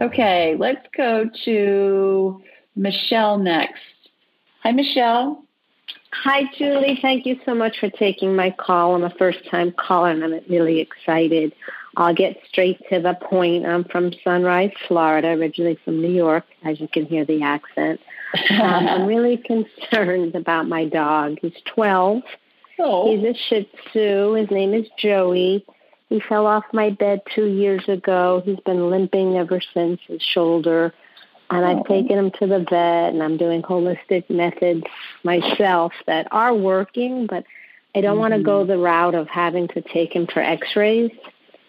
Okay, 0.00 0.54
let's 0.56 0.86
go 0.96 1.28
to 1.44 2.40
Michelle 2.76 3.36
next. 3.36 3.82
Hi, 4.62 4.70
Michelle. 4.70 5.44
Hi, 6.12 6.44
Julie. 6.56 6.98
Thank 7.02 7.26
you 7.26 7.38
so 7.44 7.52
much 7.54 7.78
for 7.80 7.90
taking 7.90 8.36
my 8.36 8.50
call. 8.50 8.94
I'm 8.94 9.02
a 9.02 9.10
first 9.10 9.40
time 9.50 9.72
caller 9.72 10.10
and 10.10 10.22
I'm 10.22 10.40
really 10.48 10.78
excited. 10.78 11.52
I'll 11.96 12.14
get 12.14 12.38
straight 12.48 12.78
to 12.90 13.00
the 13.00 13.14
point. 13.14 13.66
I'm 13.66 13.84
from 13.84 14.12
Sunrise, 14.22 14.70
Florida, 14.86 15.30
originally 15.30 15.78
from 15.84 16.00
New 16.00 16.12
York, 16.12 16.44
as 16.64 16.80
you 16.80 16.86
can 16.86 17.06
hear 17.06 17.24
the 17.24 17.42
accent. 17.42 18.00
Um, 18.50 18.60
I'm 18.60 19.06
really 19.06 19.36
concerned 19.36 20.36
about 20.36 20.68
my 20.68 20.84
dog. 20.84 21.38
He's 21.42 21.60
12. 21.74 22.22
Oh. 22.78 23.16
He's 23.16 23.24
a 23.24 23.34
Shih 23.34 23.68
Tzu. 23.90 24.34
His 24.34 24.50
name 24.52 24.74
is 24.74 24.86
Joey. 24.96 25.66
He 26.08 26.20
fell 26.20 26.46
off 26.46 26.64
my 26.72 26.90
bed 26.90 27.22
two 27.34 27.46
years 27.46 27.86
ago. 27.88 28.42
He's 28.44 28.60
been 28.60 28.90
limping 28.90 29.36
ever 29.36 29.60
since 29.74 30.00
his 30.06 30.22
shoulder. 30.22 30.94
And 31.50 31.64
I've 31.64 31.86
taken 31.86 32.18
him 32.18 32.30
to 32.32 32.46
the 32.46 32.58
vet 32.58 33.12
and 33.12 33.22
I'm 33.22 33.38
doing 33.38 33.62
holistic 33.62 34.28
methods 34.28 34.84
myself 35.24 35.92
that 36.06 36.28
are 36.30 36.54
working, 36.54 37.26
but 37.26 37.44
I 37.94 38.02
don't 38.02 38.12
mm-hmm. 38.12 38.20
want 38.20 38.34
to 38.34 38.42
go 38.42 38.64
the 38.64 38.76
route 38.76 39.14
of 39.14 39.28
having 39.28 39.68
to 39.68 39.80
take 39.80 40.12
him 40.12 40.26
for 40.26 40.40
x 40.40 40.76
rays 40.76 41.10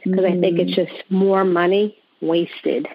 because 0.04 0.20
mm-hmm. 0.20 0.38
I 0.38 0.42
think 0.42 0.60
it's 0.60 0.72
mm-hmm. 0.72 0.96
just 0.96 1.10
more 1.10 1.46
money 1.46 1.98
wasted. 2.22 2.88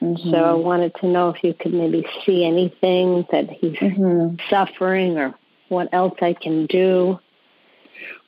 Mm-hmm. 0.00 0.30
So 0.30 0.36
I 0.36 0.52
wanted 0.52 0.94
to 1.00 1.06
know 1.06 1.30
if 1.30 1.42
you 1.42 1.52
could 1.52 1.74
maybe 1.74 2.06
see 2.24 2.44
anything 2.44 3.26
that 3.32 3.50
he's 3.50 3.76
mm-hmm. 3.76 4.36
suffering 4.48 5.18
or 5.18 5.34
what 5.68 5.92
else 5.92 6.16
I 6.22 6.32
can 6.32 6.66
do. 6.66 7.18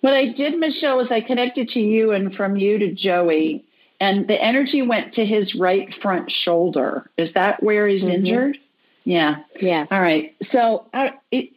What 0.00 0.14
I 0.14 0.26
did, 0.26 0.58
Michelle, 0.58 0.96
was 0.96 1.08
I 1.10 1.20
connected 1.20 1.68
to 1.70 1.80
you 1.80 2.12
and 2.12 2.34
from 2.34 2.56
you 2.56 2.78
to 2.78 2.92
Joey, 2.92 3.64
and 4.00 4.26
the 4.26 4.40
energy 4.40 4.82
went 4.82 5.14
to 5.14 5.24
his 5.24 5.54
right 5.54 5.88
front 6.02 6.30
shoulder. 6.30 7.08
Is 7.16 7.32
that 7.34 7.62
where 7.62 7.86
he's 7.86 8.02
mm-hmm. 8.02 8.26
injured? 8.26 8.58
Yeah. 9.04 9.36
Yeah. 9.60 9.86
All 9.90 10.00
right. 10.00 10.34
So 10.50 10.86
uh, 10.92 11.10
it, 11.30 11.50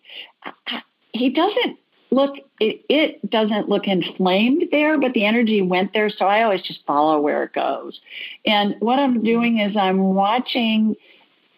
uh, 0.45 0.80
he 1.13 1.30
doesn't 1.30 1.80
look 2.12 2.36
it, 2.60 2.86
it 2.88 3.30
doesn't 3.30 3.67
look 3.67 3.88
inflamed 3.88 4.65
there 4.71 4.99
but 4.99 5.13
the 5.13 5.25
energy 5.25 5.62
went 5.62 5.91
there 5.93 6.10
so 6.10 6.25
i 6.25 6.43
always 6.43 6.62
just 6.62 6.86
follow 6.86 7.19
where 7.19 7.43
it 7.43 7.54
goes 7.54 7.99
and 8.45 8.75
what 8.80 8.99
i'm 8.99 9.23
doing 9.23 9.60
is 9.60 9.75
i'm 9.75 10.13
watching 10.13 10.95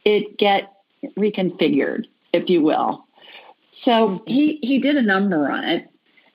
it 0.05 0.37
get 0.37 0.73
reconfigured 1.17 2.05
if 2.33 2.49
you 2.49 2.61
will 2.61 3.05
so 3.83 4.23
he 4.25 4.57
he 4.61 4.79
did 4.79 4.95
a 4.95 5.01
number 5.01 5.49
on 5.51 5.63
it 5.63 5.89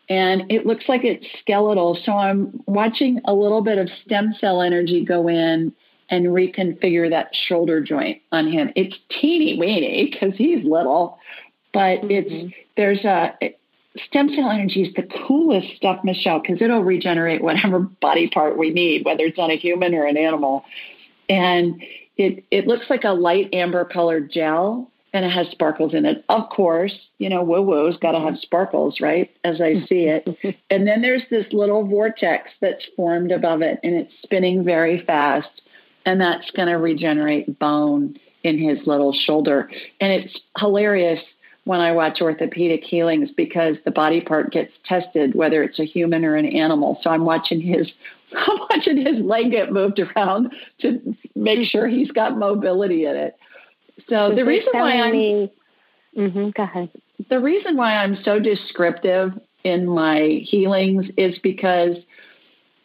and 0.08 0.50
it 0.50 0.66
looks 0.66 0.84
like 0.88 1.04
it's 1.04 1.26
skeletal 1.40 1.98
so 2.04 2.12
i'm 2.12 2.60
watching 2.66 3.20
a 3.24 3.34
little 3.34 3.62
bit 3.62 3.78
of 3.78 3.88
stem 4.04 4.34
cell 4.40 4.62
energy 4.62 5.04
go 5.04 5.28
in 5.28 5.72
and 6.10 6.26
reconfigure 6.26 7.08
that 7.08 7.28
shoulder 7.34 7.80
joint 7.80 8.20
on 8.32 8.50
him 8.50 8.70
it's 8.76 8.96
teeny 9.08 9.58
weeny 9.58 10.10
because 10.10 10.34
he's 10.36 10.64
little 10.64 11.18
but 11.72 12.00
mm-hmm. 12.00 12.10
it's 12.10 12.54
there's 12.76 13.04
a 13.04 13.32
stem 14.06 14.30
cell 14.34 14.50
energy 14.50 14.82
is 14.82 14.94
the 14.94 15.06
coolest 15.26 15.76
stuff, 15.76 16.00
Michelle, 16.04 16.40
because 16.40 16.62
it'll 16.62 16.82
regenerate 16.82 17.42
whatever 17.42 17.80
body 18.00 18.28
part 18.28 18.56
we 18.56 18.70
need, 18.70 19.04
whether 19.04 19.24
it's 19.24 19.38
on 19.38 19.50
a 19.50 19.56
human 19.56 19.94
or 19.94 20.06
an 20.06 20.16
animal. 20.16 20.64
And 21.28 21.82
it 22.16 22.44
it 22.50 22.66
looks 22.66 22.86
like 22.90 23.04
a 23.04 23.10
light 23.10 23.52
amber 23.54 23.84
colored 23.84 24.30
gel 24.30 24.90
and 25.12 25.24
it 25.24 25.30
has 25.30 25.48
sparkles 25.48 25.94
in 25.94 26.06
it. 26.06 26.24
Of 26.28 26.48
course, 26.48 26.94
you 27.18 27.28
know, 27.28 27.42
woo 27.42 27.62
woo's 27.62 27.96
got 27.98 28.12
to 28.12 28.20
have 28.20 28.38
sparkles, 28.38 29.00
right? 29.00 29.30
As 29.44 29.60
I 29.60 29.84
see 29.86 30.06
it. 30.06 30.26
and 30.70 30.86
then 30.86 31.02
there's 31.02 31.22
this 31.30 31.46
little 31.52 31.84
vortex 31.86 32.50
that's 32.60 32.84
formed 32.96 33.30
above 33.30 33.62
it 33.62 33.78
and 33.82 33.94
it's 33.94 34.12
spinning 34.22 34.64
very 34.64 35.04
fast. 35.04 35.48
And 36.04 36.20
that's 36.20 36.50
going 36.50 36.68
to 36.68 36.78
regenerate 36.78 37.58
bone 37.58 38.18
in 38.42 38.58
his 38.58 38.86
little 38.86 39.12
shoulder. 39.12 39.70
And 40.00 40.12
it's 40.12 40.36
hilarious 40.58 41.20
when 41.64 41.80
I 41.80 41.92
watch 41.92 42.20
orthopedic 42.20 42.82
healings 42.82 43.30
because 43.30 43.76
the 43.84 43.92
body 43.92 44.20
part 44.20 44.50
gets 44.50 44.72
tested, 44.84 45.36
whether 45.36 45.62
it's 45.62 45.78
a 45.78 45.84
human 45.84 46.24
or 46.24 46.34
an 46.34 46.46
animal. 46.46 46.98
So 47.02 47.10
I'm 47.10 47.24
watching 47.24 47.60
his 47.60 47.92
I'm 48.34 48.58
watching 48.70 48.96
his 48.96 49.20
leg 49.20 49.50
get 49.50 49.72
moved 49.72 49.98
around 49.98 50.54
to 50.80 51.14
make 51.36 51.68
sure 51.68 51.86
he's 51.86 52.10
got 52.10 52.38
mobility 52.38 53.04
in 53.04 53.14
it. 53.14 53.36
So 54.08 54.34
the 54.34 54.44
reason 54.44 54.70
why 54.72 55.00
I'm 55.00 55.12
me, 55.12 55.52
mm-hmm, 56.16 56.50
go 56.50 56.62
ahead. 56.62 56.90
The 57.30 57.40
reason 57.40 57.76
why 57.76 57.96
I'm 57.96 58.18
so 58.24 58.38
descriptive 58.38 59.32
in 59.64 59.86
my 59.86 60.42
healings 60.44 61.06
is 61.16 61.38
because 61.38 61.96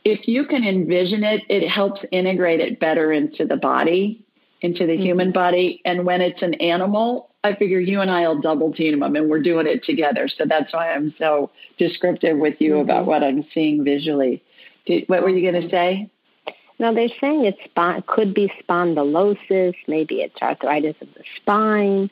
if 0.04 0.28
you 0.28 0.46
can 0.46 0.64
envision 0.64 1.24
it, 1.24 1.42
it 1.50 1.68
helps 1.68 2.02
integrate 2.12 2.60
it 2.60 2.80
better 2.80 3.12
into 3.12 3.46
the 3.46 3.58
body, 3.58 4.26
into 4.62 4.86
the 4.86 4.94
mm-hmm. 4.94 5.04
human 5.04 5.32
body. 5.32 5.82
And 5.86 6.06
when 6.06 6.22
it's 6.22 6.42
an 6.42 6.54
animal, 6.56 7.30
I 7.44 7.56
figure 7.56 7.80
you 7.80 8.02
and 8.02 8.12
I 8.12 8.28
will 8.28 8.40
double 8.40 8.74
team 8.74 9.00
them 9.00 9.16
and 9.16 9.30
we're 9.30 9.42
doing 9.42 9.68
it 9.68 9.84
together. 9.84 10.28
So 10.28 10.46
that's 10.48 10.74
why 10.74 10.92
I'm 10.92 11.14
so 11.18 11.52
descriptive 11.78 12.38
with 12.38 12.56
you 12.60 12.74
mm-hmm. 12.74 12.82
about 12.82 13.06
what 13.06 13.24
I'm 13.24 13.46
seeing 13.54 13.84
visually. 13.84 14.44
Did, 14.86 15.08
what 15.08 15.24
were 15.24 15.30
you 15.30 15.50
going 15.50 15.62
to 15.62 15.70
say? 15.70 16.10
No, 16.80 16.94
they're 16.94 17.10
saying 17.20 17.46
it's 17.46 17.60
it 17.76 18.06
could 18.08 18.34
be 18.34 18.52
spondylosis, 18.64 19.76
maybe 19.88 20.22
it's 20.22 20.40
arthritis 20.42 20.96
of 21.02 21.08
the 21.16 21.24
spine. 21.36 22.10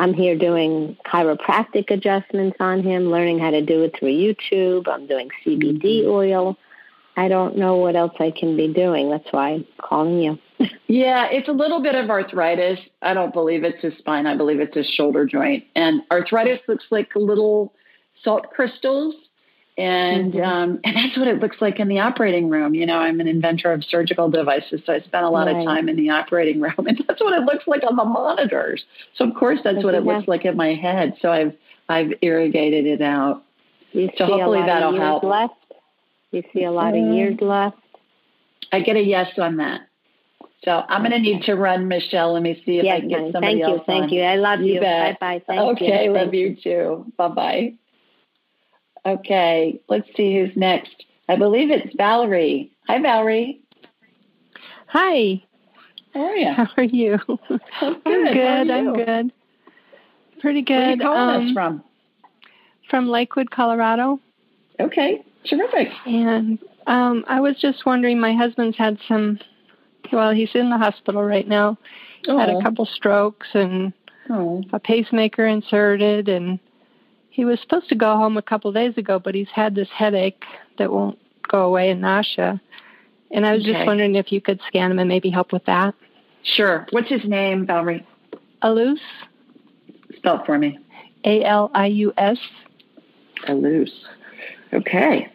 I'm 0.00 0.14
here 0.14 0.36
doing 0.36 0.96
chiropractic 1.04 1.90
adjustments 1.90 2.56
on 2.58 2.82
him, 2.82 3.10
learning 3.10 3.38
how 3.38 3.50
to 3.50 3.60
do 3.60 3.82
it 3.82 3.94
through 3.98 4.12
YouTube. 4.12 4.88
I'm 4.88 5.06
doing 5.06 5.28
CBD 5.44 6.02
mm-hmm. 6.02 6.10
oil. 6.10 6.56
I 7.16 7.28
don't 7.28 7.58
know 7.58 7.76
what 7.76 7.96
else 7.96 8.14
I 8.18 8.30
can 8.30 8.56
be 8.56 8.72
doing. 8.72 9.10
That's 9.10 9.30
why 9.30 9.50
I'm 9.50 9.66
calling 9.78 10.20
you. 10.20 10.38
yeah, 10.86 11.28
it's 11.30 11.48
a 11.48 11.52
little 11.52 11.82
bit 11.82 11.94
of 11.94 12.08
arthritis. 12.08 12.78
I 13.02 13.12
don't 13.12 13.32
believe 13.32 13.62
it's 13.62 13.82
his 13.82 13.92
spine. 13.98 14.26
I 14.26 14.36
believe 14.36 14.60
it's 14.60 14.74
his 14.74 14.88
shoulder 14.88 15.26
joint. 15.26 15.64
And 15.76 16.02
arthritis 16.10 16.60
looks 16.66 16.86
like 16.90 17.14
little 17.14 17.74
salt 18.22 18.50
crystals. 18.50 19.14
And 19.80 20.34
mm-hmm. 20.34 20.44
um, 20.44 20.80
and 20.84 20.94
that's 20.94 21.16
what 21.16 21.26
it 21.26 21.40
looks 21.40 21.56
like 21.60 21.80
in 21.80 21.88
the 21.88 22.00
operating 22.00 22.50
room. 22.50 22.74
You 22.74 22.84
know, 22.84 22.98
I'm 22.98 23.18
an 23.18 23.26
inventor 23.26 23.72
of 23.72 23.82
surgical 23.82 24.28
devices, 24.28 24.82
so 24.84 24.92
I 24.92 25.00
spent 25.00 25.24
a 25.24 25.30
lot 25.30 25.46
right. 25.46 25.56
of 25.56 25.64
time 25.64 25.88
in 25.88 25.96
the 25.96 26.10
operating 26.10 26.60
room, 26.60 26.86
and 26.86 27.02
that's 27.08 27.20
what 27.20 27.32
it 27.32 27.44
looks 27.44 27.66
like 27.66 27.82
on 27.88 27.96
the 27.96 28.04
monitors. 28.04 28.84
So 29.16 29.26
of 29.26 29.34
course, 29.34 29.60
that's 29.64 29.82
what 29.82 29.94
it 29.94 30.04
looks 30.04 30.28
like 30.28 30.44
in 30.44 30.56
my 30.56 30.74
head. 30.74 31.16
So 31.22 31.32
I've 31.32 31.54
I've 31.88 32.12
irrigated 32.20 32.86
it 32.86 33.00
out. 33.00 33.42
You 33.92 34.10
so 34.18 34.26
hopefully 34.26 34.60
that'll 34.60 34.98
help. 34.98 35.22
Left? 35.22 35.54
You 36.30 36.42
see 36.52 36.64
a 36.64 36.70
lot 36.70 36.88
of 36.88 37.00
mm-hmm. 37.00 37.14
years 37.14 37.40
left? 37.40 37.78
I 38.70 38.80
get 38.80 38.96
a 38.96 39.02
yes 39.02 39.32
on 39.38 39.56
that. 39.56 39.80
So 40.64 40.70
I'm 40.70 41.00
going 41.00 41.12
to 41.12 41.18
need 41.18 41.42
to 41.44 41.54
run, 41.54 41.88
Michelle. 41.88 42.34
Let 42.34 42.42
me 42.42 42.62
see 42.66 42.78
if 42.78 42.84
yes, 42.84 42.96
I 42.98 43.00
can 43.00 43.08
get 43.08 43.32
somebody 43.32 43.54
thank 43.54 43.62
else 43.62 43.78
you, 43.78 43.84
Thank 43.86 44.12
you. 44.12 44.22
I 44.22 44.36
love 44.36 44.60
you. 44.60 44.80
Bye 44.80 45.16
bye. 45.18 45.42
Thank 45.46 45.60
okay, 45.78 46.04
you. 46.04 46.12
love 46.12 46.34
you 46.34 46.54
too. 46.62 47.06
Bye 47.16 47.28
bye. 47.28 47.74
Okay, 49.06 49.80
let's 49.88 50.08
see 50.16 50.34
who's 50.36 50.56
next. 50.56 51.04
I 51.28 51.36
believe 51.36 51.70
it's 51.70 51.94
Valerie. 51.96 52.72
Hi, 52.86 53.00
Valerie. 53.00 53.60
Hi. 54.88 55.42
How 56.12 56.22
are 56.26 56.36
you? 56.36 56.52
How 56.56 56.68
are 56.76 56.84
you? 56.84 57.18
I'm 57.80 58.00
good. 58.04 58.10
I'm 58.10 58.32
good. 58.32 58.70
I'm 58.70 58.92
good. 58.94 59.32
Pretty 60.40 60.62
good. 60.62 60.74
Where 60.74 60.86
are 60.86 60.90
you 60.90 61.00
calling 61.00 61.36
um, 61.36 61.46
us 61.46 61.52
from? 61.52 61.84
From 62.88 63.08
Lakewood, 63.08 63.50
Colorado. 63.50 64.18
Okay, 64.80 65.24
terrific. 65.44 65.88
And 66.06 66.58
um, 66.86 67.24
I 67.28 67.40
was 67.40 67.56
just 67.60 67.86
wondering. 67.86 68.18
My 68.18 68.34
husband's 68.34 68.76
had 68.76 68.98
some. 69.06 69.38
Well, 70.12 70.32
he's 70.32 70.50
in 70.54 70.70
the 70.70 70.78
hospital 70.78 71.22
right 71.22 71.46
now. 71.46 71.78
Oh. 72.26 72.38
Had 72.38 72.50
a 72.50 72.60
couple 72.60 72.86
strokes 72.86 73.46
and 73.54 73.92
oh. 74.28 74.64
a 74.72 74.80
pacemaker 74.80 75.46
inserted, 75.46 76.28
and 76.28 76.58
he 77.30 77.44
was 77.44 77.60
supposed 77.60 77.88
to 77.88 77.94
go 77.94 78.16
home 78.16 78.36
a 78.36 78.42
couple 78.42 78.72
days 78.72 78.96
ago, 78.98 79.18
but 79.18 79.34
he's 79.34 79.48
had 79.54 79.74
this 79.74 79.88
headache 79.88 80.42
that 80.78 80.92
won't 80.92 81.18
go 81.48 81.62
away 81.64 81.90
and 81.90 82.00
nausea. 82.00 82.60
And 83.30 83.46
I 83.46 83.52
was 83.52 83.62
Okay. 83.62 83.72
just 83.72 83.86
wondering 83.86 84.16
if 84.16 84.32
you 84.32 84.40
could 84.40 84.60
scan 84.66 84.90
him 84.90 84.98
and 84.98 85.08
maybe 85.08 85.30
help 85.30 85.52
with 85.52 85.64
that. 85.66 85.94
Sure. 86.42 86.86
What's 86.90 87.08
his 87.08 87.24
name, 87.24 87.66
Valerie? 87.66 88.06
Alus, 88.62 88.98
Spell 90.16 90.40
it 90.40 90.46
for 90.46 90.58
me. 90.58 90.78
A 91.24 91.44
L 91.44 91.70
I 91.74 91.86
U 91.86 92.12
S. 92.18 92.38
Alus. 93.46 93.90
Okay. 94.72 95.28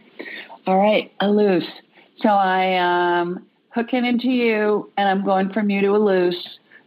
All 0.67 0.77
right, 0.77 1.11
Alus. 1.21 1.65
So 2.19 2.29
I 2.29 2.75
um 3.19 3.45
hooking 3.69 4.05
into 4.05 4.27
you 4.27 4.91
and 4.97 5.07
I'm 5.07 5.23
going 5.23 5.51
from 5.53 5.69
you 5.69 5.81
to 5.81 5.87
Alus. 5.87 6.35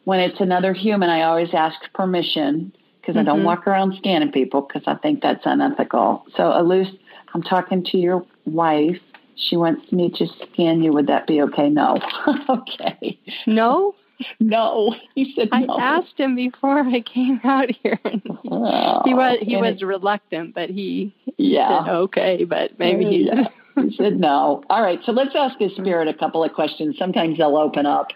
When 0.05 0.21
it's 0.21 0.41
another 0.41 0.73
human, 0.73 1.11
I 1.11 1.23
always 1.23 1.53
ask 1.53 1.77
permission 1.93 2.73
because 3.09 3.19
I 3.19 3.25
don't 3.25 3.41
Mhm. 3.41 3.45
walk 3.45 3.67
around 3.67 3.95
scanning 3.97 4.31
people 4.31 4.61
because 4.61 4.83
I 4.87 4.95
think 4.97 5.23
that's 5.23 5.47
unethical. 5.47 6.27
So 6.37 6.43
Alus, 6.53 6.89
I'm 7.33 7.43
talking 7.43 7.83
to 7.85 7.97
your 7.99 8.23
wife. 8.45 9.01
She 9.35 9.57
wants 9.57 9.91
me 9.91 10.11
to 10.11 10.27
scan 10.27 10.83
you. 10.83 10.93
Would 10.93 11.07
that 11.07 11.27
be 11.27 11.41
okay? 11.43 11.71
No. 11.71 11.99
okay. 12.51 13.19
No, 13.47 13.95
No. 14.41 14.95
He 15.15 15.33
said 15.35 15.49
I 15.53 15.61
no. 15.61 15.79
asked 15.79 16.19
him 16.19 16.35
before 16.35 16.81
I 16.81 17.01
came 17.01 17.41
out 17.45 17.71
here. 17.83 17.99
he- 18.13 18.21
Oh, 18.51 19.01
he 19.07 19.15
was 19.15 19.39
he 19.41 19.57
was 19.57 19.81
it- 19.81 19.87
reluctant, 19.87 20.55
but 20.55 20.69
he 20.69 21.15
yeah. 21.39 21.85
said 21.87 21.93
okay. 21.95 22.45
But 22.45 22.79
maybe 22.79 23.05
he 23.07 23.27
Yeah. 23.27 23.49
He 23.89 23.97
said 23.97 24.19
no. 24.21 24.63
All 24.71 24.83
right, 24.83 25.01
so 25.05 25.13
let's 25.13 25.35
ask 25.35 25.59
his 25.59 25.73
spirit 25.77 26.09
a 26.09 26.15
couple 26.15 26.43
of 26.45 26.53
questions. 26.53 26.97
Sometimes 26.99 27.39
they'll 27.39 27.57
open 27.57 27.87
up. 27.87 28.09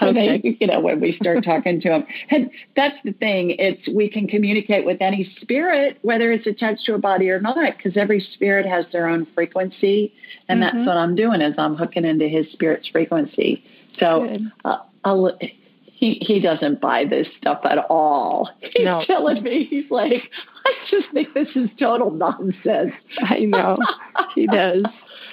When 0.00 0.16
Okay. 0.16 0.38
they, 0.42 0.56
you 0.60 0.66
know, 0.66 0.80
when 0.80 1.00
we 1.00 1.16
start 1.16 1.44
talking 1.44 1.80
to 1.82 1.88
him, 1.92 2.06
and 2.30 2.50
that's 2.76 2.96
the 3.04 3.12
thing. 3.12 3.50
It's 3.58 3.86
we 3.88 4.08
can 4.08 4.26
communicate 4.26 4.84
with 4.84 4.98
any 5.00 5.30
spirit, 5.40 5.98
whether 6.02 6.30
it's 6.32 6.46
attached 6.46 6.84
to 6.86 6.94
a 6.94 6.98
body 6.98 7.30
or 7.30 7.40
not, 7.40 7.76
because 7.76 7.96
every 7.96 8.20
spirit 8.20 8.64
has 8.66 8.84
their 8.92 9.06
own 9.08 9.26
frequency, 9.34 10.12
and 10.48 10.62
that's 10.62 10.76
Mhm. 10.76 10.86
what 10.86 10.96
I'm 10.96 11.14
doing 11.14 11.40
is 11.40 11.54
I'm 11.58 11.74
hooking 11.76 12.04
into 12.04 12.28
his 12.28 12.50
spirit's 12.52 12.88
frequency. 12.88 13.62
So 13.98 14.28
uh, 14.64 14.78
I'll, 15.04 15.36
he 15.98 16.14
he 16.20 16.38
doesn't 16.40 16.80
buy 16.80 17.04
this 17.04 17.26
stuff 17.38 17.60
at 17.64 17.78
all. 17.90 18.48
He's 18.60 18.84
No. 18.84 19.02
telling 19.04 19.42
me 19.42 19.64
he's 19.64 19.90
like, 19.90 20.30
I 20.64 20.72
just 20.90 21.10
think 21.12 21.34
this 21.34 21.48
is 21.56 21.68
total 21.78 22.10
nonsense. 22.12 22.92
I 23.22 23.40
know 23.40 23.78
he 24.34 24.46
does. 24.46 24.84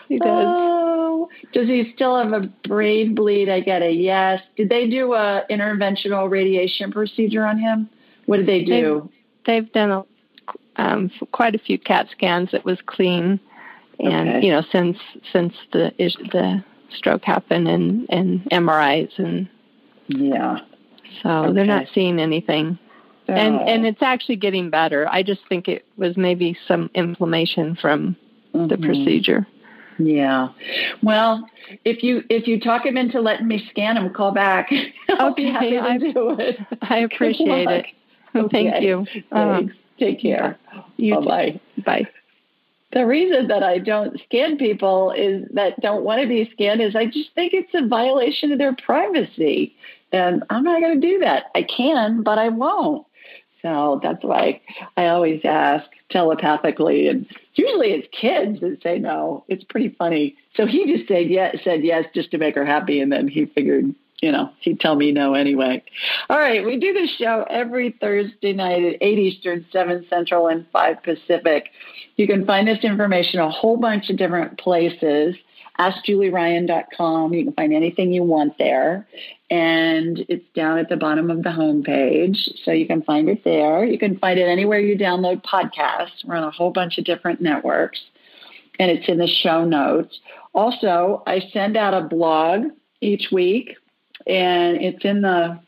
He 0.09 0.19
does. 0.19 0.29
Oh, 0.29 1.29
does 1.53 1.67
he 1.67 1.91
still 1.95 2.15
have 2.17 2.31
a 2.33 2.41
brain 2.67 3.15
bleed? 3.15 3.49
I 3.49 3.59
get 3.59 3.81
a 3.81 3.89
yes. 3.91 4.41
Did 4.55 4.69
they 4.69 4.87
do 4.87 5.13
a 5.13 5.43
interventional 5.49 6.29
radiation 6.29 6.91
procedure 6.91 7.43
on 7.45 7.57
him? 7.57 7.89
What 8.27 8.37
did 8.37 8.47
they 8.47 8.63
do? 8.63 9.09
They've 9.47 9.71
done 9.73 9.91
a, 9.91 10.03
um, 10.75 11.09
quite 11.31 11.55
a 11.55 11.59
few 11.59 11.79
CAT 11.79 12.07
scans. 12.11 12.53
It 12.53 12.65
was 12.65 12.77
clean, 12.85 13.39
and 13.99 14.29
Okay. 14.29 14.45
you 14.45 14.51
know 14.51 14.63
since 14.71 14.97
since 15.33 15.53
the 15.73 15.91
the 15.97 16.63
stroke 16.95 17.23
happened 17.23 17.67
and 17.67 18.05
and 18.09 18.43
MRIs 18.51 19.17
and 19.17 19.47
yeah. 20.07 20.59
so 21.23 21.51
they're 21.53 21.65
not 21.65 21.87
seeing 21.93 22.19
anything. 22.19 22.77
And 23.27 23.55
Oh. 23.55 23.65
and 23.65 23.85
it's 23.87 24.03
actually 24.03 24.35
getting 24.35 24.69
better. 24.69 25.07
I 25.09 25.23
just 25.23 25.41
think 25.49 25.67
it 25.67 25.83
was 25.97 26.15
maybe 26.15 26.55
some 26.67 26.91
inflammation 26.93 27.75
from 27.75 28.15
the 28.53 28.75
Mhm. 28.77 28.85
procedure. 28.85 29.47
Yeah. 29.97 30.49
Well, 31.01 31.47
if 31.85 32.03
you 32.03 32.23
if 32.29 32.47
you 32.47 32.59
talk 32.59 32.85
him 32.85 32.97
into 32.97 33.21
letting 33.21 33.47
me 33.47 33.65
scan 33.69 33.97
him, 33.97 34.11
call 34.13 34.31
back. 34.31 34.69
I'll 35.09 35.33
be 35.33 35.45
happy 35.45 35.71
to 35.71 35.79
I- 35.79 35.97
do 35.97 36.35
it. 36.39 36.57
I 36.81 36.97
appreciate 37.11 37.69
it. 37.69 37.85
Thank 38.33 38.53
Okay. 38.53 38.85
you. 38.85 39.05
Um, 39.31 39.71
Take 39.97 40.21
care. 40.21 40.57
you 40.97 41.15
Bye 41.15 41.21
bye. 41.25 41.59
Bye. 41.85 42.07
The 42.91 43.05
reason 43.05 43.47
that 43.47 43.63
I 43.63 43.77
don't 43.77 44.19
scan 44.23 44.57
people 44.57 45.11
is 45.11 45.45
that 45.53 45.79
don't 45.81 46.03
want 46.03 46.21
to 46.21 46.27
be 46.27 46.49
scanned 46.53 46.81
is 46.81 46.95
I 46.95 47.05
just 47.05 47.33
think 47.33 47.53
it's 47.53 47.73
a 47.73 47.87
violation 47.87 48.51
of 48.51 48.57
their 48.57 48.75
privacy. 48.75 49.73
And 50.11 50.43
I'm 50.49 50.63
not 50.63 50.81
going 50.81 50.99
to 50.99 51.07
do 51.07 51.19
that. 51.19 51.45
I 51.55 51.63
can, 51.63 52.23
but 52.23 52.37
I 52.37 52.49
won't. 52.49 53.05
So 53.65 53.99
that's 54.03 54.23
why 54.23 54.61
I 54.95 55.07
always 55.07 55.41
ask 55.43 55.89
telepathically. 56.11 57.07
And 57.07 57.25
usually 57.55 57.93
it's 57.93 58.07
kids 58.11 58.59
that 58.59 58.83
say 58.83 58.99
no. 58.99 59.43
It's 59.47 59.63
pretty 59.63 59.89
funny. 59.89 60.35
So 60.55 60.67
he 60.67 60.85
just 60.95 61.07
said 61.07 61.31
yes, 61.31 61.57
said 61.63 61.83
yes 61.83 62.05
just 62.13 62.29
to 62.29 62.37
make 62.37 62.53
her 62.53 62.63
happy. 62.63 63.01
And 63.01 63.11
then 63.11 63.27
he 63.27 63.47
figured, 63.47 63.95
you 64.21 64.31
know, 64.31 64.51
he'd 64.59 64.79
tell 64.79 64.95
me 64.95 65.11
no 65.11 65.33
anyway. 65.33 65.83
All 66.29 66.37
right. 66.37 66.63
We 66.63 66.77
do 66.77 66.93
this 66.93 67.09
show 67.15 67.43
every 67.49 67.89
Thursday 67.99 68.53
night 68.53 68.83
at 68.83 68.97
8 69.01 69.17
Eastern, 69.17 69.65
7 69.71 70.05
Central, 70.11 70.47
and 70.47 70.67
5 70.71 71.01
Pacific. 71.01 71.71
You 72.17 72.27
can 72.27 72.45
find 72.45 72.67
this 72.67 72.83
information 72.83 73.39
a 73.39 73.49
whole 73.49 73.77
bunch 73.77 74.11
of 74.11 74.17
different 74.17 74.59
places. 74.59 75.35
AskJulieRyan.com. 75.79 77.33
You 77.33 77.43
can 77.45 77.53
find 77.53 77.73
anything 77.73 78.13
you 78.13 78.23
want 78.23 78.57
there. 78.57 79.07
And 79.49 80.25
it's 80.29 80.45
down 80.55 80.77
at 80.77 80.89
the 80.89 80.97
bottom 80.97 81.29
of 81.29 81.43
the 81.43 81.49
homepage. 81.49 82.37
So 82.63 82.71
you 82.71 82.87
can 82.87 83.01
find 83.03 83.29
it 83.29 83.43
there. 83.43 83.85
You 83.85 83.99
can 83.99 84.17
find 84.17 84.39
it 84.39 84.47
anywhere 84.47 84.79
you 84.79 84.97
download 84.97 85.43
podcasts. 85.43 86.23
We're 86.25 86.35
on 86.35 86.43
a 86.43 86.51
whole 86.51 86.71
bunch 86.71 86.97
of 86.97 87.05
different 87.05 87.41
networks. 87.41 88.01
And 88.79 88.91
it's 88.91 89.07
in 89.07 89.17
the 89.17 89.27
show 89.27 89.63
notes. 89.65 90.19
Also, 90.53 91.23
I 91.27 91.41
send 91.51 91.77
out 91.77 91.93
a 91.93 92.07
blog 92.07 92.67
each 93.01 93.29
week, 93.31 93.75
and 94.25 94.77
it's 94.77 95.03
in 95.05 95.21
the 95.21 95.59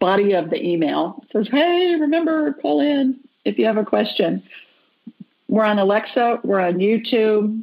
body 0.00 0.32
of 0.32 0.50
the 0.50 0.62
email. 0.62 1.22
It 1.24 1.32
says, 1.32 1.48
hey, 1.50 1.96
remember, 1.98 2.52
call 2.54 2.80
in 2.80 3.18
if 3.44 3.58
you 3.58 3.66
have 3.66 3.76
a 3.76 3.84
question. 3.84 4.42
We're 5.48 5.64
on 5.64 5.78
Alexa, 5.78 6.40
we're 6.44 6.60
on 6.60 6.74
YouTube. 6.74 7.62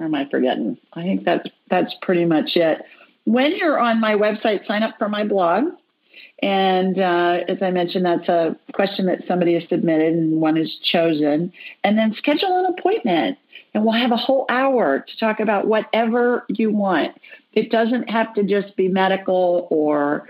Or 0.00 0.06
am 0.06 0.14
I 0.14 0.28
forgetting? 0.28 0.78
I 0.92 1.02
think 1.02 1.24
that's 1.24 1.48
that's 1.70 1.94
pretty 2.02 2.24
much 2.24 2.56
it. 2.56 2.82
When 3.24 3.56
you're 3.56 3.78
on 3.78 4.00
my 4.00 4.14
website, 4.14 4.66
sign 4.66 4.82
up 4.82 4.96
for 4.98 5.08
my 5.08 5.24
blog. 5.24 5.64
And 6.42 6.98
uh, 6.98 7.40
as 7.48 7.58
I 7.62 7.70
mentioned, 7.70 8.04
that's 8.04 8.28
a 8.28 8.56
question 8.72 9.06
that 9.06 9.20
somebody 9.26 9.54
has 9.54 9.68
submitted 9.68 10.12
and 10.14 10.40
one 10.40 10.56
is 10.56 10.76
chosen. 10.82 11.52
And 11.82 11.96
then 11.96 12.14
schedule 12.14 12.58
an 12.58 12.74
appointment. 12.76 13.38
And 13.72 13.84
we'll 13.84 13.94
have 13.94 14.12
a 14.12 14.16
whole 14.16 14.46
hour 14.48 15.00
to 15.00 15.18
talk 15.18 15.40
about 15.40 15.66
whatever 15.66 16.44
you 16.48 16.70
want. 16.70 17.16
It 17.54 17.70
doesn't 17.70 18.10
have 18.10 18.34
to 18.34 18.42
just 18.42 18.76
be 18.76 18.88
medical 18.88 19.66
or 19.70 20.28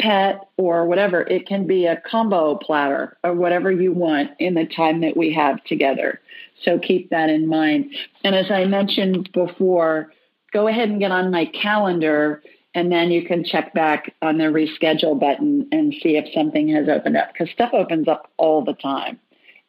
pet 0.00 0.48
or 0.56 0.86
whatever. 0.86 1.22
It 1.22 1.46
can 1.46 1.66
be 1.66 1.86
a 1.86 2.00
combo 2.00 2.56
platter 2.56 3.16
or 3.24 3.34
whatever 3.34 3.70
you 3.70 3.92
want 3.92 4.30
in 4.38 4.54
the 4.54 4.66
time 4.66 5.00
that 5.00 5.16
we 5.16 5.32
have 5.34 5.62
together. 5.64 6.20
So 6.62 6.78
keep 6.78 7.10
that 7.10 7.30
in 7.30 7.46
mind. 7.46 7.94
And 8.24 8.34
as 8.34 8.50
I 8.50 8.64
mentioned 8.64 9.30
before, 9.32 10.12
go 10.52 10.68
ahead 10.68 10.88
and 10.88 11.00
get 11.00 11.10
on 11.10 11.30
my 11.30 11.46
calendar 11.46 12.42
and 12.74 12.92
then 12.92 13.10
you 13.10 13.24
can 13.24 13.42
check 13.42 13.72
back 13.72 14.14
on 14.20 14.36
the 14.36 14.44
reschedule 14.44 15.18
button 15.18 15.66
and 15.72 15.94
see 15.94 16.18
if 16.18 16.26
something 16.34 16.68
has 16.68 16.88
opened 16.90 17.16
up 17.16 17.32
because 17.32 17.50
stuff 17.50 17.70
opens 17.72 18.06
up 18.06 18.30
all 18.36 18.62
the 18.62 18.74
time 18.74 19.18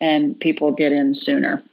and 0.02 0.38
people 0.40 0.74
get 0.74 0.92
in 0.92 1.16
sooner. 1.16 1.64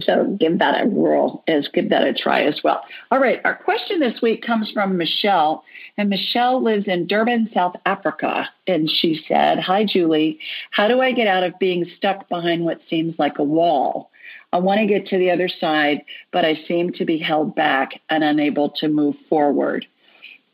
So 0.00 0.36
give 0.40 0.58
that 0.58 0.84
a 0.84 0.86
whirl, 0.86 1.42
as 1.46 1.68
give 1.68 1.90
that 1.90 2.06
a 2.06 2.12
try 2.12 2.42
as 2.42 2.62
well. 2.64 2.82
All 3.10 3.18
right, 3.18 3.40
our 3.44 3.54
question 3.54 4.00
this 4.00 4.20
week 4.20 4.42
comes 4.42 4.70
from 4.70 4.96
Michelle, 4.96 5.64
and 5.96 6.08
Michelle 6.08 6.62
lives 6.62 6.86
in 6.86 7.06
Durban, 7.06 7.50
South 7.54 7.76
Africa, 7.86 8.48
and 8.66 8.90
she 8.90 9.24
said, 9.28 9.60
"Hi 9.60 9.84
Julie, 9.84 10.38
how 10.70 10.88
do 10.88 11.00
I 11.00 11.12
get 11.12 11.28
out 11.28 11.44
of 11.44 11.58
being 11.58 11.84
stuck 11.96 12.28
behind 12.28 12.64
what 12.64 12.80
seems 12.88 13.18
like 13.18 13.38
a 13.38 13.44
wall? 13.44 14.10
I 14.52 14.58
want 14.58 14.80
to 14.80 14.86
get 14.86 15.06
to 15.08 15.18
the 15.18 15.30
other 15.30 15.48
side, 15.48 16.02
but 16.32 16.44
I 16.44 16.54
seem 16.68 16.92
to 16.92 17.04
be 17.04 17.18
held 17.18 17.54
back 17.54 18.00
and 18.10 18.22
unable 18.24 18.70
to 18.70 18.88
move 18.88 19.16
forward." 19.28 19.86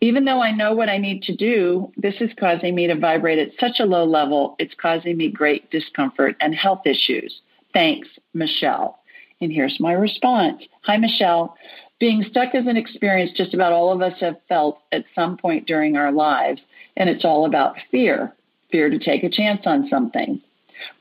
Even 0.02 0.24
though 0.24 0.42
I 0.42 0.52
know 0.52 0.72
what 0.72 0.88
I 0.88 0.96
need 0.96 1.22
to 1.24 1.36
do, 1.36 1.92
this 1.98 2.14
is 2.22 2.30
causing 2.38 2.74
me 2.74 2.86
to 2.86 2.94
vibrate 2.94 3.38
at 3.38 3.58
such 3.60 3.80
a 3.80 3.84
low 3.84 4.04
level, 4.04 4.56
it's 4.58 4.72
causing 4.74 5.18
me 5.18 5.28
great 5.28 5.70
discomfort 5.70 6.36
and 6.40 6.54
health 6.54 6.86
issues. 6.86 7.42
Thanks, 7.74 8.08
Michelle. 8.32 8.99
And 9.40 9.52
here's 9.52 9.80
my 9.80 9.92
response 9.92 10.62
Hi, 10.82 10.96
Michelle. 10.96 11.56
Being 11.98 12.24
stuck 12.30 12.54
is 12.54 12.66
an 12.66 12.76
experience 12.76 13.32
just 13.36 13.52
about 13.52 13.72
all 13.72 13.92
of 13.92 14.00
us 14.00 14.18
have 14.20 14.36
felt 14.48 14.80
at 14.90 15.04
some 15.14 15.36
point 15.36 15.66
during 15.66 15.96
our 15.96 16.12
lives, 16.12 16.62
and 16.96 17.10
it's 17.10 17.24
all 17.24 17.44
about 17.44 17.76
fear 17.90 18.34
fear 18.70 18.88
to 18.88 18.98
take 18.98 19.24
a 19.24 19.30
chance 19.30 19.62
on 19.66 19.88
something. 19.88 20.40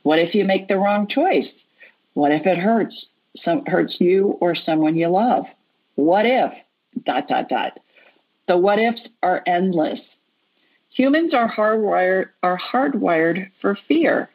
What 0.04 0.20
if 0.20 0.36
you 0.36 0.44
make 0.44 0.68
the 0.68 0.78
wrong 0.78 1.08
choice? 1.08 1.48
What 2.14 2.32
if 2.32 2.46
it 2.46 2.58
hurts? 2.58 3.06
Some 3.44 3.66
hurts 3.66 3.98
you 4.00 4.38
or 4.42 4.56
someone 4.56 4.98
you 4.98 5.08
love. 5.08 5.46
What 5.96 6.26
if? 6.26 6.52
Dot 7.06 7.28
dot 7.28 7.50
dot. 7.50 7.80
The 8.48 8.58
what 8.58 8.80
ifs 8.80 9.02
are 9.22 9.44
endless. 9.46 10.00
Humans 10.90 11.34
are 11.34 11.52
hardwired, 11.52 12.30
are 12.42 12.58
hardwired 12.58 13.52
for 13.62 13.78
fear. 13.88 14.30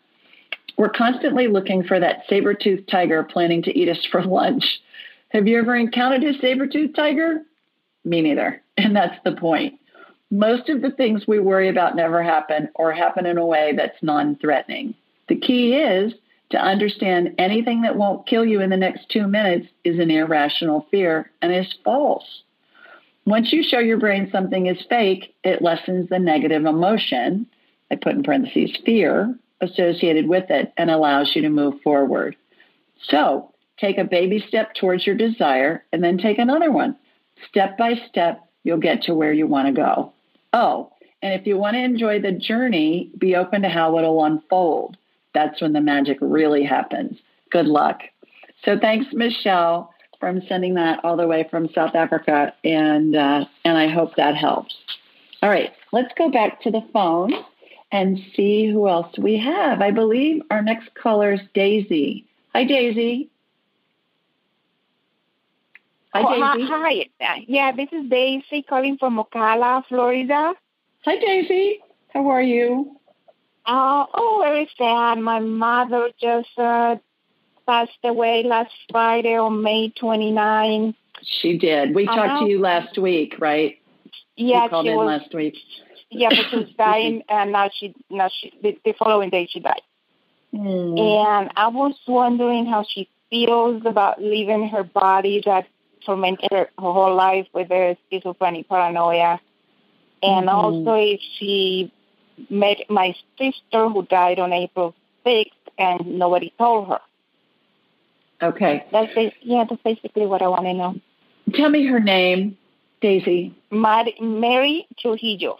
We're 0.77 0.91
constantly 0.91 1.47
looking 1.49 1.85
for 1.85 2.01
that 2.01 2.25
saber-toothed 2.29 2.89
tiger 2.89 3.23
planning 3.23 3.63
to 3.63 3.79
eat 3.79 3.89
us 3.89 4.05
for 4.11 4.23
lunch. 4.23 4.81
Have 5.31 5.47
you 5.47 5.59
ever 5.59 5.75
encountered 5.75 6.25
a 6.25 6.39
saber-toothed 6.39 6.97
tiger? 6.97 7.43
Me 8.05 8.21
neither. 8.21 8.63
And 8.77 8.95
that's 8.95 9.23
the 9.25 9.33
point. 9.33 9.79
Most 10.31 10.69
of 10.69 10.83
the 10.83 10.91
things 10.91 11.27
we 11.29 11.39
worry 11.39 11.69
about 11.69 11.97
never 11.97 12.23
happen 12.23 12.69
or 12.75 12.93
happen 12.93 13.25
in 13.25 13.39
a 13.39 13.47
way 13.47 13.73
that's 13.77 14.03
non 14.03 14.37
threatening. 14.37 14.95
The 15.29 15.37
key 15.37 15.75
is 15.75 16.13
to 16.51 16.59
understand 16.59 17.35
anything 17.39 17.83
that 17.83 17.97
won't 17.97 18.27
kill 18.27 18.45
you 18.45 18.61
in 18.61 18.71
the 18.71 18.77
next 18.77 19.09
two 19.11 19.27
minutes 19.27 19.69
is 19.85 19.99
an 19.99 20.11
irrational 20.11 20.87
fear 20.91 21.31
and 21.41 21.55
is 21.55 21.73
false. 21.85 22.43
Once 23.27 23.53
you 23.53 23.63
show 23.63 23.79
your 23.79 23.99
brain 23.99 24.29
something 24.31 24.67
is 24.67 24.85
fake, 24.89 25.35
it 25.45 25.63
lessens 25.63 26.09
the 26.09 26.19
negative 26.19 26.67
emotion, 26.67 27.47
I 27.91 27.97
put 27.97 28.15
in 28.15 28.23
parentheses 28.23 28.77
fear, 28.85 29.35
associated 29.65 30.29
with 30.29 30.51
it 30.51 30.73
and 30.77 30.91
allows 30.91 31.33
you 31.35 31.43
to 31.43 31.49
move 31.49 31.81
forward. 31.83 32.37
So 33.09 33.53
take 33.79 33.99
a 33.99 34.05
baby 34.05 34.45
step 34.47 34.75
towards 34.75 35.07
your 35.07 35.17
desire 35.17 35.85
and 35.93 36.03
then 36.03 36.19
take 36.19 36.39
another 36.39 36.71
one. 36.71 36.97
Step 37.49 37.77
by 37.77 37.95
step, 38.09 38.41
you'll 38.63 38.79
get 38.79 39.03
to 39.03 39.15
where 39.15 39.33
you 39.33 39.47
want 39.47 39.67
to 39.67 39.73
go. 39.73 40.13
Oh, 40.53 40.93
and 41.23 41.33
if 41.33 41.47
you 41.47 41.57
want 41.57 41.75
to 41.75 41.83
enjoy 41.83 42.21
the 42.21 42.33
journey, 42.33 43.11
be 43.19 43.35
open 43.35 43.63
to 43.63 43.69
how 43.69 43.99
it'll 43.99 44.25
unfold. 44.25 44.97
That's 45.33 45.61
when 45.61 45.73
the 45.73 45.81
magic 45.81 46.19
really 46.21 46.63
happens. 46.63 47.19
Good 47.51 47.67
luck. 47.67 48.03
So 48.65 48.79
thanks, 48.79 49.07
Michelle, 49.13 49.93
from 50.21 50.43
sending 50.49 50.75
that 50.75 51.05
all 51.05 51.17
the 51.17 51.27
way 51.27 51.47
from 51.51 51.69
South 51.75 51.95
Africa, 51.95 52.55
and 52.63 53.17
uh, 53.17 53.45
and 53.65 53.77
I 53.77 53.89
hope 53.89 54.17
that 54.17 54.37
helps. 54.37 54.75
All 55.43 55.51
right, 55.51 55.73
let's 55.93 56.13
go 56.17 56.31
back 56.31 56.63
to 56.63 56.71
the 56.71 56.87
phone 56.93 57.33
and 57.93 58.19
see 58.35 58.67
who 58.67 58.89
else 58.89 59.17
we 59.19 59.39
have. 59.39 59.81
I 59.81 59.91
believe 59.91 60.43
our 60.51 60.63
next 60.63 60.95
caller 60.95 61.33
is 61.33 61.41
Daisy. 61.55 62.27
Hi, 62.55 62.65
Daisy. 62.65 63.31
Hi, 66.13 66.23
oh, 66.23 66.57
Daisy. 66.57 66.69
Hi, 66.71 67.09
hi. 67.21 67.45
Yeah, 67.49 67.73
this 67.73 67.89
is 67.93 68.09
Daisy 68.09 68.63
calling 68.63 68.99
from 68.99 69.19
Ocala, 69.19 69.85
Florida. 69.89 70.55
Hi, 71.05 71.17
Daisy. 71.17 71.81
How 72.13 72.29
are 72.29 72.43
you? 72.43 72.97
Uh, 73.67 74.07
oh, 74.15 74.41
very 74.43 74.69
sad. 74.77 75.19
My 75.19 75.41
mother 75.41 76.11
just 76.21 76.57
uh, 76.59 76.97
passed 77.67 77.93
away 78.05 78.43
last 78.45 78.73
Friday 78.91 79.37
on 79.37 79.63
May 79.63 79.91
29. 79.91 80.95
She 81.23 81.59
did. 81.59 81.95
We 81.95 82.07
talked 82.07 82.19
uh-huh. 82.19 82.45
to 82.45 82.51
you 82.51 82.61
last 82.61 82.99
week, 82.99 83.37
right? 83.41 83.79
Yeah, 84.37 84.65
you 84.65 84.71
called 84.71 84.87
in 84.87 84.97
was, 84.97 85.07
last 85.07 85.35
week. 85.35 85.57
Yeah, 86.15 86.31
but 86.31 86.51
she 86.51 86.57
was 86.57 86.71
dying, 86.79 87.23
and 87.29 87.53
now 87.53 87.71
she 87.73 87.95
now 88.11 88.29
she 88.29 88.53
the, 88.63 88.79
the 88.85 88.95
following 88.99 89.31
day 89.31 89.49
she 89.51 89.61
died. 89.61 89.83
Mm. 90.55 90.99
And 90.99 91.51
I 91.57 91.69
was 91.69 91.95
wondering 92.07 92.67
how 92.67 92.85
she 92.89 93.09
feels 93.31 93.83
about 93.85 94.23
leaving 94.23 94.69
her 94.69 94.85
body 94.85 95.43
that 95.45 95.67
tormented 96.07 96.49
her, 96.53 96.69
her 96.79 96.93
whole 96.93 97.15
life 97.15 97.49
with 97.53 97.69
the 97.69 97.97
schizophrenic 98.11 98.69
paranoia. 98.69 99.41
And 100.23 100.47
mm-hmm. 100.47 100.49
also 100.49 100.95
if 100.95 101.21
she 101.39 101.93
met 102.51 102.79
my 102.89 103.15
sister 103.39 103.89
who 103.89 104.07
died 104.07 104.39
on 104.39 104.53
April 104.53 104.95
6th 105.27 105.51
and 105.79 106.19
nobody 106.19 106.53
told 106.59 106.89
her. 106.89 107.01
Okay. 108.43 108.85
That's 108.93 109.13
yeah, 109.43 109.65
that's 109.69 109.83
basically 109.83 110.27
what 110.27 110.43
I 110.43 110.49
want 110.49 110.65
to 110.65 110.75
know. 110.75 111.01
Tell 111.55 111.71
me 111.71 111.87
her 111.87 112.01
name, 112.01 112.57
Daisy. 113.01 113.55
Mar- 113.71 114.05
Mary 114.21 114.87
Trujillo. 114.99 115.59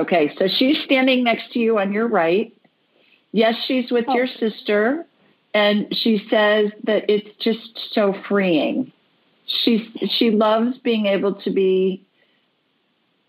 Okay, 0.00 0.34
so 0.38 0.48
she's 0.48 0.78
standing 0.84 1.24
next 1.24 1.52
to 1.52 1.58
you 1.58 1.78
on 1.78 1.92
your 1.92 2.08
right. 2.08 2.52
Yes, 3.32 3.54
she's 3.66 3.90
with 3.90 4.06
oh. 4.08 4.14
your 4.14 4.26
sister, 4.26 5.06
and 5.54 5.86
she 5.92 6.26
says 6.30 6.70
that 6.84 7.08
it's 7.08 7.28
just 7.38 7.78
so 7.92 8.14
freeing 8.28 8.92
she's 9.50 9.82
she 10.16 10.30
loves 10.30 10.78
being 10.78 11.06
able 11.06 11.34
to 11.34 11.50
be 11.50 12.06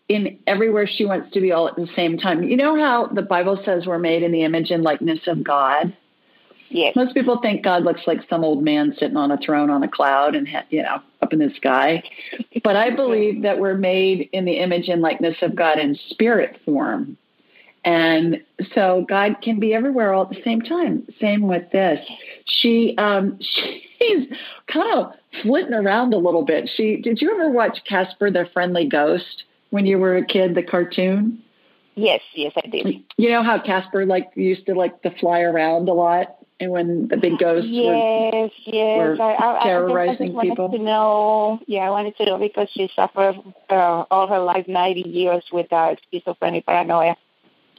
in 0.07 0.39
everywhere 0.45 0.87
she 0.87 1.05
wants 1.05 1.31
to 1.33 1.41
be 1.41 1.51
all 1.51 1.67
at 1.67 1.75
the 1.75 1.87
same 1.95 2.17
time. 2.17 2.43
You 2.43 2.57
know 2.57 2.77
how 2.77 3.07
the 3.07 3.21
Bible 3.21 3.61
says 3.63 3.85
we're 3.85 3.99
made 3.99 4.23
in 4.23 4.31
the 4.31 4.43
image 4.43 4.71
and 4.71 4.83
likeness 4.83 5.19
of 5.27 5.43
God? 5.43 5.95
Yes. 6.71 6.95
Most 6.95 7.13
people 7.13 7.39
think 7.41 7.63
God 7.63 7.83
looks 7.83 8.01
like 8.07 8.21
some 8.29 8.43
old 8.43 8.63
man 8.63 8.95
sitting 8.97 9.17
on 9.17 9.29
a 9.29 9.37
throne 9.37 9.69
on 9.69 9.83
a 9.83 9.89
cloud 9.89 10.35
and 10.35 10.47
you 10.69 10.81
know 10.81 11.01
up 11.21 11.33
in 11.33 11.39
the 11.39 11.53
sky. 11.55 12.03
But 12.63 12.75
I 12.75 12.89
believe 12.89 13.41
that 13.43 13.59
we're 13.59 13.75
made 13.75 14.29
in 14.31 14.45
the 14.45 14.53
image 14.53 14.87
and 14.87 15.01
likeness 15.01 15.37
of 15.41 15.55
God 15.55 15.79
in 15.79 15.97
spirit 16.09 16.59
form. 16.63 17.17
And 17.83 18.41
so 18.73 19.05
God 19.09 19.37
can 19.41 19.59
be 19.59 19.73
everywhere 19.73 20.13
all 20.13 20.23
at 20.23 20.29
the 20.29 20.41
same 20.43 20.61
time. 20.61 21.07
Same 21.19 21.47
with 21.47 21.69
this. 21.71 21.99
She 22.45 22.95
um 22.97 23.37
she's 23.99 24.27
kind 24.67 24.93
of 24.93 25.13
flitting 25.41 25.73
around 25.73 26.13
a 26.13 26.17
little 26.17 26.43
bit. 26.43 26.69
She 26.73 26.97
did 26.97 27.21
you 27.21 27.31
ever 27.31 27.49
watch 27.49 27.79
Casper 27.87 28.31
the 28.31 28.47
Friendly 28.53 28.87
Ghost 28.87 29.43
when 29.71 29.85
you 29.85 29.97
were 29.97 30.15
a 30.15 30.25
kid, 30.25 30.55
the 30.55 30.63
cartoon? 30.63 31.43
Yes, 31.95 32.21
yes, 32.33 32.53
I 32.55 32.67
did. 32.67 33.03
You 33.17 33.29
know 33.29 33.43
how 33.43 33.59
Casper 33.59 34.05
like 34.05 34.31
used 34.35 34.65
to 34.67 34.73
like 34.73 35.01
to 35.01 35.11
fly 35.19 35.41
around 35.41 35.89
a 35.89 35.93
lot, 35.93 36.37
and 36.61 36.71
when 36.71 37.07
the 37.07 37.17
big 37.17 37.39
ghosts 37.39 37.67
yes, 37.69 38.51
were, 38.65 38.73
yes, 38.73 39.17
were 39.17 39.21
I, 39.21 39.59
I, 39.59 39.63
terrorizing 39.63 40.37
I 40.37 40.41
people. 40.41 40.69
To 40.69 40.77
know, 40.77 41.59
yeah, 41.67 41.81
I 41.81 41.89
wanted 41.89 42.15
to 42.17 42.25
know 42.25 42.37
because 42.37 42.69
she 42.71 42.89
suffered 42.95 43.35
uh, 43.69 44.05
all 44.11 44.27
her 44.27 44.39
life, 44.39 44.67
ninety 44.67 45.01
years 45.01 45.43
with 45.51 45.73
uh, 45.73 45.95
schizophrenic 46.11 46.65
paranoia. 46.65 47.15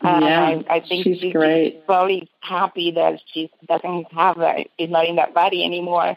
Uh, 0.05 0.19
yeah, 0.21 0.43
I, 0.43 0.65
I 0.69 0.81
think 0.81 1.05
she's, 1.05 1.21
she's 1.21 1.33
great. 1.33 1.87
probably 1.87 2.29
happy 2.41 2.91
that 2.91 3.21
she 3.33 3.51
doesn't 3.69 4.13
have 4.13 4.39
that. 4.39 4.67
She's 4.79 4.91
not 4.91 5.07
in 5.07 5.17
that 5.17 5.33
body 5.33 5.65
anymore. 5.65 6.17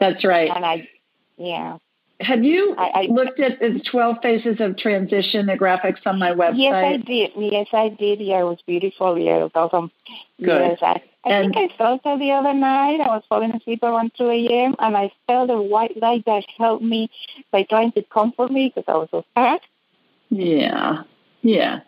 That's 0.00 0.24
right. 0.24 0.50
And 0.52 0.64
I, 0.64 0.88
yeah. 1.36 1.78
Have 2.20 2.44
you 2.44 2.74
I, 2.76 2.90
I, 2.94 3.02
looked 3.10 3.40
at 3.40 3.60
the 3.60 3.80
12 3.90 4.16
phases 4.22 4.60
of 4.60 4.76
transition, 4.76 5.46
the 5.46 5.54
graphics 5.54 6.00
on 6.04 6.18
my 6.18 6.32
website? 6.32 6.58
Yes, 6.58 6.74
I 6.74 6.96
did. 6.98 7.30
Yes, 7.36 7.66
I 7.72 7.88
did. 7.88 8.20
Yeah, 8.20 8.40
it 8.40 8.44
was 8.44 8.58
beautiful. 8.66 9.18
Yeah, 9.18 9.38
it 9.38 9.42
was 9.42 9.52
awesome. 9.54 9.90
Good. 10.38 10.48
Yes, 10.48 10.78
I, 10.82 11.02
I 11.24 11.30
and, 11.30 11.54
think 11.54 11.72
I 11.72 11.76
felt 11.76 12.02
it 12.04 12.18
the 12.18 12.32
other 12.32 12.52
night. 12.52 13.00
I 13.00 13.08
was 13.08 13.22
falling 13.26 13.54
asleep 13.54 13.82
around 13.82 14.12
2 14.18 14.28
a.m. 14.28 14.76
and 14.78 14.96
I 14.96 15.10
felt 15.26 15.50
a 15.50 15.60
white 15.60 15.96
light 15.96 16.24
that 16.26 16.44
helped 16.58 16.84
me 16.84 17.10
by 17.52 17.62
trying 17.62 17.92
to 17.92 18.02
comfort 18.02 18.50
me 18.50 18.70
because 18.74 18.84
I 18.86 18.98
was 18.98 19.08
so 19.10 19.24
sad. 19.34 19.60
Yeah, 20.28 21.04
yeah, 21.40 21.80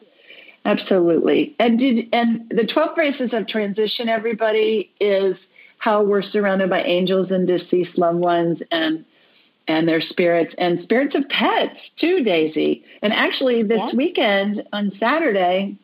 absolutely. 0.65 1.55
And 1.59 1.79
did 1.79 2.09
and 2.13 2.51
the 2.51 2.65
12 2.65 2.97
phases 2.97 3.31
of 3.35 3.49
transition, 3.49 4.09
everybody, 4.09 4.93
is 4.99 5.37
how 5.77 6.03
we're 6.03 6.23
surrounded 6.23 6.71
by 6.71 6.83
angels 6.83 7.31
and 7.31 7.47
deceased 7.47 7.99
loved 7.99 8.19
ones 8.19 8.59
and 8.71 9.05
and 9.69 9.89
their 9.89 10.01
spirits 10.01 10.55
and 10.59 10.83
spirits 10.83 11.15
of 11.15 11.29
pets 11.29 11.77
too, 11.99 12.23
Daisy. 12.23 12.85
And 13.01 13.13
actually, 13.13 13.63
this 13.63 13.79
yeah. 13.79 13.95
weekend 13.95 14.63
on 14.73 14.93
Saturday 14.99 15.77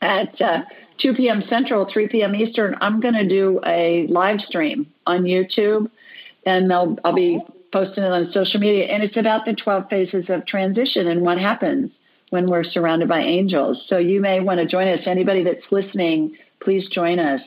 at 0.00 0.40
uh, 0.40 0.62
2 0.98 1.14
p.m. 1.14 1.42
Central, 1.48 1.86
3 1.90 2.08
p.m. 2.08 2.34
Eastern, 2.34 2.76
I'm 2.80 3.00
going 3.00 3.14
to 3.14 3.28
do 3.28 3.60
a 3.64 4.06
live 4.08 4.40
stream 4.40 4.92
on 5.06 5.24
YouTube, 5.24 5.90
and 6.44 6.72
I'll, 6.72 6.96
I'll 7.04 7.14
be 7.14 7.40
posting 7.72 8.04
it 8.04 8.12
on 8.12 8.30
social 8.32 8.60
media. 8.60 8.86
And 8.86 9.02
it's 9.02 9.16
about 9.16 9.44
the 9.44 9.54
12 9.54 9.88
phases 9.88 10.24
of 10.28 10.46
transition 10.46 11.06
and 11.06 11.22
what 11.22 11.38
happens 11.38 11.90
when 12.30 12.48
we're 12.48 12.64
surrounded 12.64 13.08
by 13.08 13.20
angels. 13.20 13.84
So 13.88 13.98
you 13.98 14.20
may 14.20 14.40
want 14.40 14.58
to 14.58 14.66
join 14.66 14.88
us. 14.88 15.00
Anybody 15.06 15.44
that's 15.44 15.64
listening, 15.70 16.36
please 16.60 16.88
join 16.88 17.18
us 17.18 17.40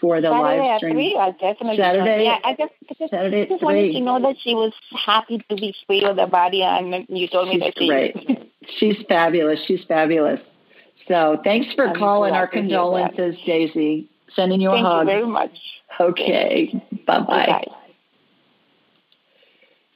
for 0.00 0.20
the 0.20 0.30
Saturday 0.30 0.60
live 0.60 0.78
stream. 0.78 0.94
Three, 0.94 1.16
I 1.16 1.30
definitely 1.32 1.76
Saturday, 1.76 2.24
yeah, 2.24 2.38
I 2.44 2.54
just, 2.54 2.72
just, 2.98 3.10
Saturday 3.10 3.46
just 3.46 3.62
wanted 3.62 3.92
to 3.92 4.00
know 4.00 4.20
that 4.20 4.36
she 4.42 4.54
was 4.54 4.72
happy 5.04 5.44
to 5.48 5.56
be 5.56 5.74
free 5.86 6.04
of 6.04 6.16
the 6.16 6.26
body, 6.26 6.62
and 6.62 7.06
you 7.08 7.28
told 7.28 7.48
She's 7.48 7.60
me 7.60 7.66
that 7.66 7.74
she. 7.78 7.88
Great. 7.88 8.52
She's 8.78 8.96
fabulous. 9.08 9.60
She's 9.66 9.82
fabulous. 9.84 10.40
So 11.06 11.40
thanks 11.42 11.72
for 11.74 11.88
I'm 11.88 11.96
calling. 11.96 12.34
Our 12.34 12.46
glad 12.46 12.62
to 12.62 12.68
hear 12.68 12.78
condolences, 12.78 13.36
Daisy. 13.46 14.10
Sending 14.34 14.60
you 14.60 14.70
Thank 14.70 14.84
a 14.84 14.90
hug. 14.90 15.00
you 15.00 15.06
very 15.06 15.26
much. 15.26 15.58
Okay. 15.98 16.84
Bye. 17.06 17.20
Bye. 17.20 17.64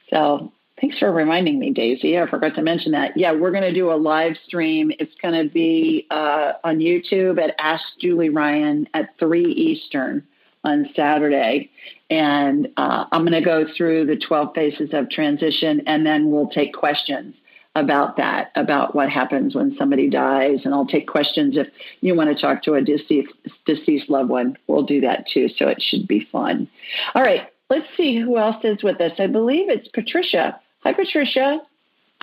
So 0.09 0.52
thanks 0.83 0.99
for 0.99 1.13
reminding 1.13 1.59
me, 1.59 1.71
Daisy. 1.71 2.19
I 2.19 2.29
forgot 2.29 2.55
to 2.55 2.61
mention 2.61 2.91
that. 2.91 3.15
Yeah, 3.15 3.31
we're 3.31 3.51
going 3.51 3.63
to 3.63 3.73
do 3.73 3.89
a 3.89 3.95
live 3.95 4.35
stream. 4.45 4.91
It's 4.99 5.15
going 5.21 5.33
to 5.33 5.49
be 5.49 6.05
uh, 6.11 6.53
on 6.65 6.79
YouTube 6.79 7.41
at 7.41 7.55
Ask 7.57 7.85
Julie 8.01 8.27
Ryan 8.27 8.89
at 8.93 9.17
3 9.17 9.45
Eastern 9.45 10.27
on 10.65 10.89
Saturday. 10.93 11.71
And 12.09 12.67
uh, 12.75 13.05
I'm 13.13 13.21
going 13.21 13.31
to 13.31 13.39
go 13.39 13.65
through 13.77 14.07
the 14.07 14.17
12 14.17 14.53
phases 14.53 14.89
of 14.91 15.09
transition 15.09 15.83
and 15.87 16.05
then 16.05 16.31
we'll 16.31 16.49
take 16.49 16.73
questions 16.73 17.33
about 17.75 18.17
that, 18.17 18.51
about 18.55 18.93
what 18.93 19.09
happens 19.09 19.55
when 19.55 19.73
somebody 19.77 20.09
dies. 20.09 20.59
And 20.65 20.73
I'll 20.73 20.85
take 20.85 21.07
questions 21.07 21.55
if 21.55 21.67
you 22.01 22.13
want 22.13 22.35
to 22.35 22.41
talk 22.41 22.61
to 22.63 22.73
a 22.73 22.81
deceased, 22.81 23.31
deceased 23.65 24.09
loved 24.09 24.29
one. 24.29 24.57
We'll 24.67 24.83
do 24.83 24.99
that 24.99 25.27
too. 25.33 25.47
So 25.47 25.69
it 25.69 25.81
should 25.81 26.09
be 26.09 26.27
fun. 26.29 26.67
All 27.15 27.23
right. 27.23 27.47
Let's 27.69 27.87
see 27.95 28.19
who 28.19 28.37
else 28.37 28.57
is 28.65 28.83
with 28.83 28.99
us. 28.99 29.13
I 29.17 29.27
believe 29.27 29.69
it's 29.69 29.87
Patricia. 29.87 30.59
Hi, 30.83 30.93
Patricia. 30.93 31.61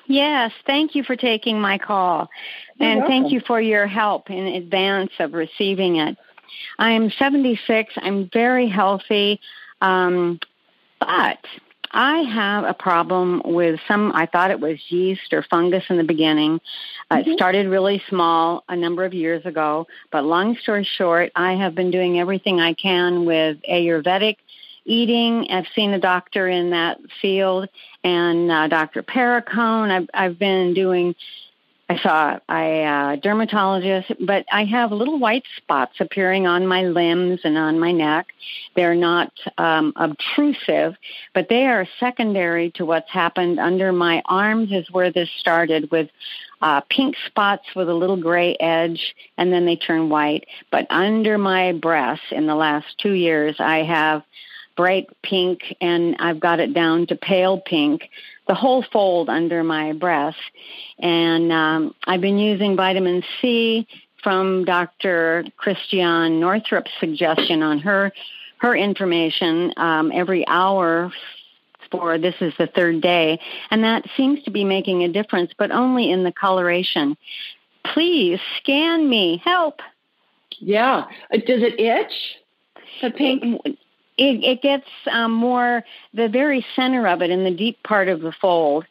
Yes, 0.06 0.52
thank 0.66 0.94
you 0.94 1.02
for 1.04 1.16
taking 1.16 1.60
my 1.60 1.78
call. 1.78 2.28
You're 2.78 2.88
and 2.88 3.00
welcome. 3.00 3.12
thank 3.22 3.32
you 3.32 3.40
for 3.46 3.60
your 3.60 3.86
help 3.86 4.30
in 4.30 4.46
advance 4.46 5.12
of 5.18 5.34
receiving 5.34 5.96
it. 5.96 6.16
I 6.78 6.90
am 6.92 7.10
76. 7.10 7.92
I'm 7.96 8.28
very 8.32 8.68
healthy. 8.68 9.40
Um, 9.80 10.40
but 10.98 11.38
I 11.92 12.18
have 12.18 12.64
a 12.64 12.74
problem 12.74 13.42
with 13.44 13.80
some, 13.88 14.12
I 14.14 14.26
thought 14.26 14.50
it 14.50 14.60
was 14.60 14.78
yeast 14.88 15.32
or 15.32 15.42
fungus 15.42 15.84
in 15.88 15.96
the 15.96 16.04
beginning. 16.04 16.60
Uh, 17.10 17.22
It 17.26 17.36
started 17.36 17.66
really 17.68 18.02
small 18.08 18.64
a 18.68 18.76
number 18.76 19.04
of 19.04 19.14
years 19.14 19.44
ago. 19.46 19.86
But 20.12 20.24
long 20.24 20.56
story 20.56 20.84
short, 20.84 21.32
I 21.34 21.54
have 21.54 21.74
been 21.74 21.90
doing 21.90 22.20
everything 22.20 22.60
I 22.60 22.74
can 22.74 23.24
with 23.24 23.58
Ayurvedic 23.68 24.36
eating. 24.84 25.46
I've 25.50 25.66
seen 25.74 25.92
a 25.92 26.00
doctor 26.00 26.48
in 26.48 26.70
that 26.70 26.98
field 27.20 27.68
and 28.02 28.50
uh, 28.50 28.68
Dr. 28.68 29.02
Paracone. 29.02 29.90
I've, 29.90 30.10
I've 30.12 30.38
been 30.38 30.74
doing 30.74 31.14
I 31.90 31.98
saw 31.98 32.38
a 32.48 32.84
uh, 32.84 33.16
dermatologist, 33.16 34.12
but 34.24 34.46
I 34.52 34.62
have 34.62 34.92
little 34.92 35.18
white 35.18 35.42
spots 35.56 35.94
appearing 35.98 36.46
on 36.46 36.64
my 36.64 36.82
limbs 36.84 37.40
and 37.42 37.58
on 37.58 37.80
my 37.80 37.90
neck. 37.90 38.28
They're 38.76 38.94
not 38.94 39.32
um, 39.58 39.92
obtrusive, 39.96 40.94
but 41.34 41.48
they 41.48 41.66
are 41.66 41.88
secondary 41.98 42.70
to 42.76 42.84
what's 42.84 43.10
happened 43.10 43.58
under 43.58 43.90
my 43.92 44.22
arms. 44.26 44.70
Is 44.70 44.88
where 44.92 45.10
this 45.10 45.28
started 45.40 45.90
with 45.90 46.10
uh, 46.62 46.82
pink 46.82 47.16
spots 47.26 47.66
with 47.74 47.88
a 47.88 47.94
little 47.94 48.16
gray 48.16 48.54
edge, 48.60 49.16
and 49.36 49.52
then 49.52 49.66
they 49.66 49.74
turn 49.74 50.10
white. 50.10 50.46
But 50.70 50.86
under 50.90 51.38
my 51.38 51.72
breasts, 51.72 52.26
in 52.30 52.46
the 52.46 52.54
last 52.54 52.86
two 52.98 53.14
years, 53.14 53.56
I 53.58 53.78
have 53.78 54.22
bright 54.76 55.08
pink, 55.22 55.60
and 55.80 56.16
I've 56.18 56.40
got 56.40 56.60
it 56.60 56.74
down 56.74 57.06
to 57.08 57.16
pale 57.16 57.60
pink 57.60 58.08
the 58.48 58.54
whole 58.54 58.84
fold 58.92 59.28
under 59.28 59.62
my 59.62 59.92
breast. 59.92 60.38
And 60.98 61.52
um, 61.52 61.94
I've 62.04 62.20
been 62.20 62.38
using 62.38 62.76
vitamin 62.76 63.22
C 63.40 63.86
from 64.22 64.64
Dr. 64.64 65.44
Christiane 65.56 66.40
Northrup's 66.40 66.90
suggestion 66.98 67.62
on 67.62 67.78
her 67.80 68.12
her 68.58 68.76
information 68.76 69.72
um, 69.78 70.12
every 70.12 70.46
hour 70.46 71.10
for 71.90 72.18
this 72.18 72.34
is 72.40 72.52
the 72.58 72.66
third 72.66 73.00
day, 73.00 73.40
and 73.70 73.84
that 73.84 74.04
seems 74.16 74.42
to 74.44 74.50
be 74.50 74.64
making 74.64 75.02
a 75.02 75.08
difference, 75.08 75.52
but 75.58 75.70
only 75.70 76.10
in 76.10 76.24
the 76.24 76.32
coloration. 76.32 77.16
Please 77.84 78.38
scan 78.58 79.08
me. 79.08 79.40
Help. 79.44 79.80
Yeah. 80.58 81.06
Uh, 81.32 81.38
Does 81.38 81.62
it 81.62 81.80
itch? 81.80 82.12
The 83.02 83.10
pink. 83.10 83.62
It, 84.20 84.44
it 84.44 84.62
gets 84.62 84.86
um, 85.10 85.32
more 85.32 85.82
the 86.12 86.28
very 86.28 86.64
center 86.76 87.08
of 87.08 87.22
it 87.22 87.30
in 87.30 87.42
the 87.42 87.50
deep 87.50 87.82
part 87.82 88.08
of 88.08 88.20
the 88.20 88.32
fold 88.32 88.84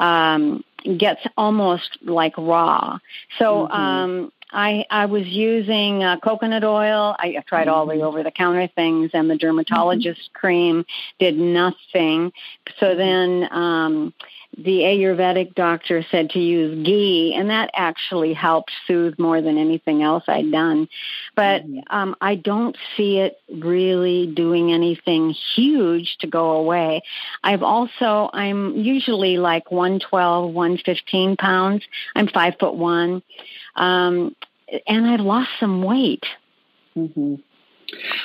um, 0.00 0.64
gets 0.98 1.20
almost 1.36 1.98
like 2.02 2.36
raw. 2.36 2.98
So 3.38 3.68
Mhm. 3.70 3.74
um, 3.74 4.32
I 4.52 4.84
I 4.90 5.06
was 5.06 5.26
using 5.26 6.02
uh, 6.02 6.18
coconut 6.18 6.64
oil. 6.64 7.14
I, 7.18 7.36
I 7.38 7.42
tried 7.46 7.68
all 7.68 7.86
the 7.86 8.02
over 8.02 8.22
the 8.24 8.32
counter 8.32 8.66
things, 8.66 9.10
and 9.14 9.30
the 9.30 9.36
dermatologist 9.36 10.32
cream 10.34 10.84
did 11.18 11.38
nothing. 11.38 12.32
So 12.80 12.94
then 12.96 13.48
um, 13.52 14.12
the 14.56 14.80
Ayurvedic 14.80 15.54
doctor 15.54 16.04
said 16.10 16.30
to 16.30 16.38
use 16.38 16.84
ghee, 16.84 17.34
and 17.34 17.50
that 17.50 17.70
actually 17.74 18.34
helped 18.34 18.70
soothe 18.86 19.18
more 19.18 19.40
than 19.40 19.56
anything 19.56 20.02
else 20.02 20.24
I'd 20.28 20.52
done. 20.52 20.88
But 21.34 21.62
um, 21.88 22.14
I 22.20 22.34
don't 22.34 22.76
see 22.96 23.18
it 23.18 23.40
really 23.50 24.26
doing 24.26 24.70
anything 24.70 25.34
huge 25.54 26.16
to 26.20 26.26
go 26.26 26.50
away. 26.50 27.02
I've 27.42 27.62
also, 27.62 28.28
I'm 28.32 28.76
usually 28.76 29.38
like 29.38 29.70
112, 29.70 30.52
115 30.52 31.36
pounds. 31.36 31.84
I'm 32.14 32.28
five 32.28 32.54
foot 32.60 32.74
one. 32.74 33.22
Um, 33.74 34.36
and 34.86 35.06
I've 35.06 35.20
lost 35.20 35.50
some 35.60 35.82
weight. 35.82 36.24
Mm-hmm. 36.96 37.36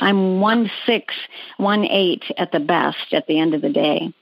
I'm 0.02 0.40
one 0.40 0.70
six, 0.86 1.14
one 1.58 1.86
eight 1.86 2.24
at 2.38 2.52
the 2.52 2.60
best 2.60 3.14
at 3.14 3.28
the 3.28 3.40
end 3.40 3.54
of 3.54 3.62
the 3.62 3.70
day. 3.70 4.14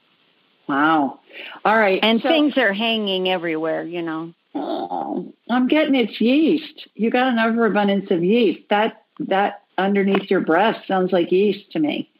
Wow. 0.68 1.20
All 1.64 1.78
right. 1.78 2.00
And 2.02 2.20
so- 2.20 2.28
things 2.28 2.56
are 2.58 2.72
hanging 2.72 3.28
everywhere, 3.28 3.82
you 3.84 4.02
know. 4.02 4.32
Oh, 4.54 5.34
I'm 5.50 5.68
getting 5.68 5.94
it's 5.94 6.18
yeast. 6.20 6.88
You 6.94 7.10
got 7.10 7.28
an 7.28 7.38
overabundance 7.38 8.10
of 8.10 8.24
yeast. 8.24 8.60
That 8.70 9.02
that 9.20 9.62
underneath 9.76 10.30
your 10.30 10.40
breast 10.40 10.86
sounds 10.88 11.12
like 11.12 11.30
yeast 11.30 11.72
to 11.72 11.78
me. 11.78 12.10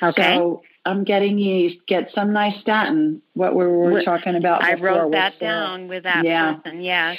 Okay. 0.00 0.36
So 0.36 0.62
I'm 0.86 1.02
getting 1.04 1.38
yeast. 1.38 1.84
Get 1.88 2.10
some 2.14 2.28
nystatin. 2.30 3.20
What 3.34 3.56
we 3.56 3.66
were 3.66 4.02
talking 4.04 4.36
about. 4.36 4.62
I 4.62 4.74
before 4.76 4.86
wrote 4.88 5.04
with 5.06 5.12
that 5.12 5.34
the- 5.40 5.44
down 5.46 5.88
with 5.88 6.04
that 6.04 6.24
Yeah. 6.24 6.54
person. 6.54 6.80
Yes. 6.80 7.18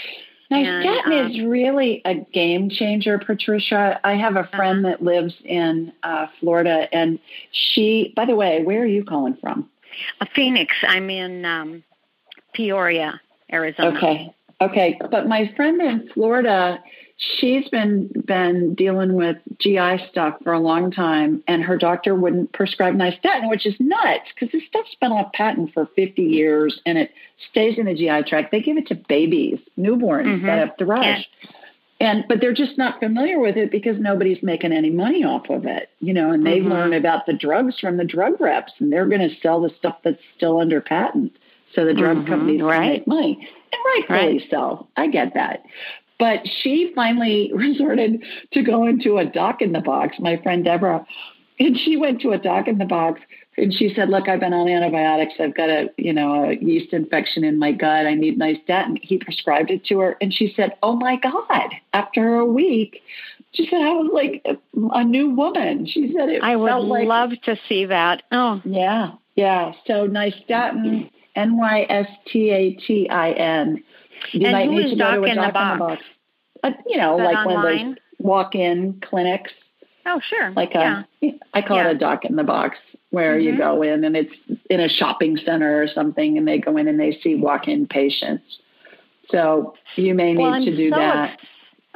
Nice 0.49 0.67
statin 0.83 1.13
um, 1.13 1.31
is 1.31 1.41
really 1.45 2.01
a 2.03 2.15
game 2.15 2.69
changer, 2.69 3.17
Patricia. 3.19 3.99
I 4.03 4.15
have 4.15 4.35
a 4.35 4.43
friend 4.55 4.85
Uh-huh. 4.85 4.97
that 4.97 5.03
lives 5.03 5.33
in 5.45 5.93
uh, 6.03 6.27
Florida, 6.39 6.87
and 6.93 7.19
she. 7.51 8.13
By 8.15 8.25
the 8.25 8.35
way, 8.35 8.61
where 8.63 8.81
are 8.81 8.85
you 8.85 9.03
calling 9.05 9.35
from? 9.41 9.69
A 10.19 10.25
Phoenix. 10.25 10.73
I'm 10.87 11.09
in 11.09 11.45
um, 11.45 11.83
Peoria, 12.53 13.19
Arizona. 13.51 13.97
Okay. 13.97 14.35
Okay. 14.61 14.99
But 15.09 15.27
my 15.27 15.51
friend 15.55 15.81
in 15.81 16.09
Florida, 16.13 16.79
she's 17.17 17.67
been 17.69 18.09
been 18.25 18.75
dealing 18.75 19.13
with 19.13 19.37
GI 19.59 20.07
stuff 20.09 20.35
for 20.43 20.53
a 20.53 20.59
long 20.59 20.91
time, 20.91 21.43
and 21.47 21.63
her 21.63 21.77
doctor 21.77 22.13
wouldn't 22.13 22.51
prescribe 22.53 22.95
nystatin, 22.95 23.49
which 23.49 23.65
is 23.65 23.75
nuts 23.79 24.29
because 24.33 24.51
this 24.51 24.63
stuff's 24.67 24.95
been 25.01 25.11
on 25.11 25.29
patent 25.33 25.73
for 25.73 25.87
50 25.95 26.21
years 26.21 26.79
and 26.85 26.97
it 26.97 27.11
stays 27.49 27.77
in 27.77 27.85
the 27.85 27.93
GI 27.95 28.23
tract. 28.29 28.51
They 28.51 28.61
give 28.61 28.77
it 28.77 28.87
to 28.87 28.95
babies, 28.95 29.59
newborns 29.77 30.41
Mhm. 30.41 30.45
that 30.45 30.59
have 30.59 30.77
thrush. 30.77 31.27
And 32.01 32.25
but 32.27 32.41
they're 32.41 32.51
just 32.51 32.79
not 32.79 32.99
familiar 32.99 33.37
with 33.39 33.57
it 33.57 33.69
because 33.69 33.97
nobody's 33.99 34.41
making 34.41 34.73
any 34.73 34.89
money 34.89 35.23
off 35.23 35.51
of 35.51 35.67
it, 35.67 35.89
you 35.99 36.13
know. 36.13 36.31
And 36.31 36.43
they 36.43 36.59
Mhm. 36.59 36.69
learn 36.69 36.93
about 36.93 37.27
the 37.27 37.33
drugs 37.33 37.79
from 37.79 37.97
the 37.97 38.03
drug 38.03 38.41
reps, 38.41 38.73
and 38.79 38.91
they're 38.91 39.05
going 39.05 39.21
to 39.21 39.35
sell 39.39 39.61
the 39.61 39.69
stuff 39.69 39.97
that's 40.03 40.21
still 40.35 40.59
under 40.59 40.81
patent, 40.81 41.31
so 41.73 41.85
the 41.85 41.93
drug 41.93 42.17
Mhm, 42.17 42.27
companies 42.27 42.61
right. 42.63 42.89
make 42.89 43.07
money, 43.07 43.47
and 43.71 43.81
rightfully 43.85 44.39
Right. 44.39 44.49
so. 44.49 44.87
I 44.97 45.07
get 45.07 45.35
that. 45.35 45.63
But 46.17 46.47
she 46.47 46.91
finally 46.95 47.51
resorted 47.55 48.23
to 48.51 48.63
going 48.63 48.99
to 49.01 49.19
a 49.19 49.25
doc 49.25 49.61
in 49.61 49.71
the 49.71 49.81
box, 49.81 50.19
my 50.19 50.37
friend 50.37 50.65
Deborah, 50.65 51.05
and 51.59 51.77
she 51.77 51.97
went 51.97 52.21
to 52.21 52.31
a 52.31 52.39
doc 52.39 52.67
in 52.67 52.79
the 52.79 52.85
box 52.85 53.21
and 53.57 53.73
she 53.73 53.93
said, 53.93 54.09
"Look, 54.09 54.27
I've 54.29 54.39
been 54.39 54.53
on 54.53 54.67
antibiotics. 54.67 55.33
I've 55.39 55.55
got 55.55 55.69
a, 55.69 55.89
you 55.97 56.13
know, 56.13 56.45
a 56.45 56.53
yeast 56.55 56.93
infection 56.93 57.43
in 57.43 57.59
my 57.59 57.71
gut. 57.71 58.05
I 58.05 58.13
need 58.13 58.39
nystatin." 58.39 58.97
He 59.01 59.17
prescribed 59.17 59.71
it 59.71 59.85
to 59.85 59.99
her, 59.99 60.17
and 60.21 60.33
she 60.33 60.53
said, 60.55 60.75
"Oh 60.81 60.95
my 60.95 61.17
God!" 61.17 61.73
After 61.93 62.35
a 62.35 62.45
week, 62.45 63.01
she 63.51 63.67
said, 63.67 63.81
"I 63.81 63.91
was 63.93 64.09
like 64.13 64.45
a, 64.93 65.03
new 65.03 65.29
woman." 65.31 65.85
She 65.85 66.13
said, 66.17 66.29
"It 66.29 66.43
I 66.43 66.55
would 66.55 66.71
like 66.83 67.07
love 67.07 67.31
to 67.43 67.57
see 67.67 67.85
that. 67.85 68.23
Oh, 68.31 68.61
yeah, 68.63 69.11
yeah." 69.35 69.73
So 69.85 70.07
nystatin, 70.07 71.09
N 71.35 71.57
Y 71.57 71.85
S 71.89 72.07
T 72.27 72.49
A 72.51 72.73
T 72.73 73.09
I 73.09 73.31
N. 73.31 73.83
You 74.31 74.47
And 74.47 74.51
might 74.53 74.69
need 74.69 74.91
to 74.91 74.95
go 74.95 75.15
to 75.15 75.23
a 75.23 75.27
in 75.27 75.35
the 75.35 75.41
doc 75.41 75.45
in 75.45 75.47
the 75.47 75.51
Box? 75.51 75.79
box. 75.79 76.03
Uh, 76.63 76.71
you 76.87 76.97
know, 76.97 77.15
like 77.17 77.45
one 77.45 77.55
of 77.55 77.63
online? 77.65 77.89
those 77.89 77.97
walk-in 78.19 79.01
clinics 79.01 79.51
oh, 80.05 80.19
sure. 80.19 80.51
like 80.51 80.73
yeah. 80.73 81.03
a 81.23 81.33
I 81.53 81.61
call 81.61 81.77
Yeah. 81.77 81.89
it 81.89 81.95
a 81.95 81.99
doc 81.99 82.25
in 82.25 82.35
the 82.35 82.43
box 82.43 82.77
where 83.11 83.37
you 83.37 83.53
Mhm. 83.53 83.57
go 83.57 83.81
in 83.81 84.03
and 84.03 84.15
it's 84.15 84.33
in 84.69 84.79
a 84.79 84.87
shopping 84.89 85.37
center 85.37 85.81
or 85.81 85.87
something 85.87 86.37
and 86.37 86.47
they 86.47 86.57
go 86.59 86.77
in 86.77 86.87
and 86.87 86.99
they 86.99 87.19
see 87.21 87.35
walk-in 87.35 87.87
patients. 87.87 88.59
So 89.29 89.75
you 89.95 90.13
may 90.13 90.33
need 90.33 90.43
I'm 90.45 90.65
to 90.65 90.75
do 90.75 90.89
so 90.89 90.95
that. 90.95 91.31
ex- 91.31 91.43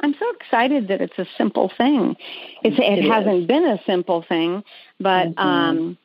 I'm 0.00 0.14
so 0.18 0.30
excited 0.38 0.88
that 0.88 1.00
it's 1.00 1.18
a 1.18 1.26
simple 1.38 1.70
thing. 1.76 2.16
It's, 2.62 2.78
it, 2.78 2.98
It 2.98 3.04
is. 3.04 3.10
hasn't 3.10 3.46
been 3.46 3.64
a 3.64 3.80
simple 3.86 4.22
thing, 4.22 4.62
but 5.00 5.34
Mhm. 5.34 5.38
um, 5.42 5.98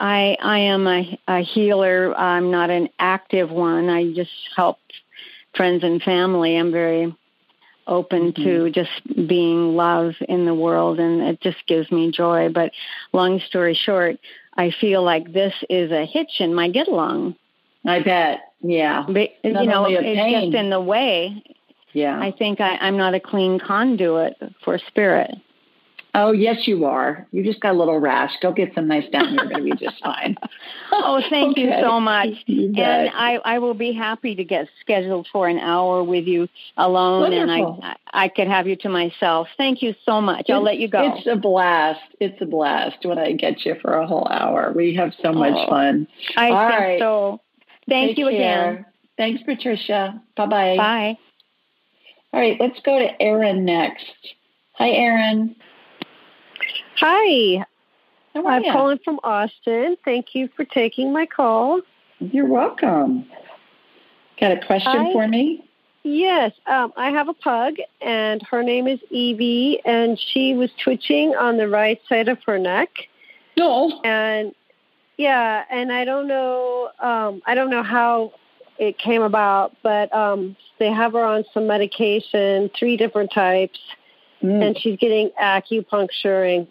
I 0.00 0.36
I 0.40 0.58
am 0.60 0.86
a, 0.86 1.18
a 1.28 1.40
healer. 1.40 2.14
I'm 2.16 2.50
not 2.50 2.70
an 2.70 2.88
active 2.98 3.50
one. 3.50 3.88
I 3.90 4.12
just 4.12 4.30
help 4.56 4.78
friends 5.54 5.82
and 5.84 6.02
family. 6.02 6.56
I'm 6.56 6.70
very 6.72 7.14
open 7.88 8.32
Mm-hmm. 8.32 8.42
to 8.44 8.70
just 8.70 9.28
being 9.28 9.74
love 9.74 10.14
in 10.28 10.44
the 10.44 10.54
world, 10.54 11.00
and 11.00 11.22
it 11.22 11.40
just 11.40 11.66
gives 11.66 11.90
me 11.90 12.10
joy. 12.10 12.48
But 12.50 12.72
long 13.12 13.40
story 13.40 13.74
short, 13.74 14.16
I 14.56 14.70
feel 14.80 15.02
like 15.02 15.32
this 15.32 15.54
is 15.70 15.90
a 15.90 16.04
hitch 16.04 16.40
in 16.40 16.54
my 16.54 16.68
get 16.68 16.88
along. 16.88 17.36
I 17.86 18.00
bet. 18.00 18.40
Yeah. 18.60 19.04
But, 19.06 19.30
you 19.42 19.52
know, 19.52 19.86
it's 19.86 20.02
pain. 20.02 20.50
just 20.50 20.60
in 20.60 20.70
the 20.70 20.80
way. 20.80 21.42
Yeah. 21.92 22.18
I 22.20 22.32
think 22.32 22.60
I, 22.60 22.76
I'm 22.76 22.96
not 22.96 23.14
a 23.14 23.20
clean 23.20 23.58
conduit 23.58 24.34
for 24.64 24.78
spirit. 24.78 25.30
Oh, 26.20 26.32
yes, 26.32 26.66
you 26.66 26.84
are. 26.84 27.28
You 27.30 27.44
just 27.44 27.60
got 27.60 27.74
a 27.74 27.78
little 27.78 27.98
rash. 28.00 28.32
Go 28.42 28.52
get 28.52 28.74
some 28.74 28.86
nystatin. 28.86 29.28
Here. 29.28 29.34
You're 29.34 29.48
going 29.48 29.64
to 29.66 29.76
be 29.76 29.84
just 29.86 30.02
fine. 30.02 30.36
Oh, 30.90 31.20
thank 31.28 31.58
you 31.58 31.70
so 31.82 32.00
much. 32.00 32.30
You. 32.46 32.72
And 32.82 33.10
I, 33.10 33.34
I 33.44 33.58
will 33.58 33.74
be 33.74 33.92
happy 33.92 34.34
to 34.34 34.42
get 34.42 34.68
scheduled 34.80 35.28
for 35.30 35.46
an 35.46 35.58
hour 35.58 36.02
with 36.02 36.24
you 36.26 36.48
alone, 36.78 37.30
Wonderful. 37.30 37.74
and 37.82 37.84
I, 37.84 38.24
I 38.24 38.28
could 38.28 38.48
have 38.48 38.66
you 38.66 38.74
to 38.76 38.88
myself. 38.88 39.48
Thank 39.58 39.82
you 39.82 39.94
so 40.06 40.20
much. 40.22 40.48
I'll 40.48 40.62
let 40.62 40.78
you 40.78 40.88
go. 40.88 41.12
It's 41.14 41.26
a 41.26 41.36
blast. 41.36 42.00
It's 42.20 42.40
a 42.40 42.46
blast 42.46 43.04
when 43.04 43.18
I 43.18 43.32
get 43.32 43.66
you 43.66 43.76
for 43.82 43.92
a 43.98 44.06
whole 44.06 44.26
hour. 44.30 44.72
We 44.74 44.94
have 44.94 45.12
so 45.22 45.30
much 45.32 45.52
Oh. 45.54 45.68
fun. 45.68 46.08
I 46.36 46.50
All 46.50 46.68
think 46.68 46.80
right. 46.80 46.98
so. 47.00 47.40
Thank 47.88 48.08
Take 48.10 48.18
you 48.18 48.30
care. 48.30 48.70
again. 48.72 48.86
Thanks, 49.18 49.42
Patricia. 49.42 50.22
Bye-bye. 50.36 50.76
Bye. 50.78 51.18
All 52.32 52.40
right, 52.40 52.56
let's 52.58 52.80
go 52.80 52.98
to 52.98 53.22
Erin 53.22 53.64
next. 53.66 54.06
Hi, 54.78 54.88
Erin. 54.90 55.54
Hi. 57.00 57.64
I'm 58.34 58.64
you? 58.64 58.72
calling 58.72 58.98
from 59.04 59.20
Austin. 59.22 59.96
Thank 60.04 60.34
you 60.34 60.48
for 60.56 60.64
taking 60.64 61.12
my 61.12 61.26
call. 61.26 61.80
You're 62.18 62.46
welcome. 62.46 63.26
Got 64.40 64.52
a 64.52 64.66
question 64.66 65.06
I- 65.06 65.12
for 65.12 65.26
me? 65.28 65.64
Yes, 66.04 66.52
um, 66.66 66.92
I 66.96 67.10
have 67.10 67.28
a 67.28 67.34
pug, 67.34 67.74
and 68.00 68.40
her 68.44 68.62
name 68.62 68.86
is 68.86 68.98
Evie, 69.10 69.80
and 69.84 70.18
she 70.18 70.54
was 70.54 70.70
twitching 70.82 71.34
on 71.34 71.58
the 71.58 71.68
right 71.68 72.00
side 72.08 72.28
of 72.28 72.38
her 72.44 72.58
neck. 72.58 73.08
No. 73.56 74.00
And 74.04 74.54
yeah, 75.18 75.64
and 75.68 75.92
I 75.92 76.04
don't 76.04 76.28
know, 76.28 76.90
um, 77.00 77.42
I 77.46 77.54
don't 77.54 77.68
know 77.68 77.82
how 77.82 78.32
it 78.78 78.96
came 78.96 79.22
about, 79.22 79.76
but 79.82 80.14
um, 80.14 80.56
they 80.78 80.90
have 80.90 81.12
her 81.12 81.22
on 81.22 81.44
some 81.52 81.66
medication, 81.66 82.70
three 82.78 82.96
different 82.96 83.32
types, 83.32 83.80
and 84.40 84.78
she's 84.78 84.96
getting 84.98 85.30
acupuncture 85.30 86.56
and 86.56 86.68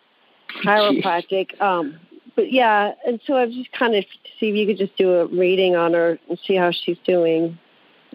chiropractic. 0.64 1.60
Um, 1.62 1.99
but 2.36 2.51
yeah, 2.51 2.93
and 3.05 3.20
so 3.26 3.34
I 3.34 3.45
was 3.45 3.55
just 3.55 3.72
kind 3.72 3.95
of 3.95 4.05
see 4.39 4.49
if 4.49 4.55
you 4.55 4.66
could 4.68 4.78
just 4.78 4.95
do 4.97 5.12
a 5.16 5.26
reading 5.26 5.76
on 5.76 5.93
her 5.93 6.20
and 6.30 6.39
see 6.45 6.55
how 6.55 6.72
she's 6.72 6.97
doing. 7.05 7.58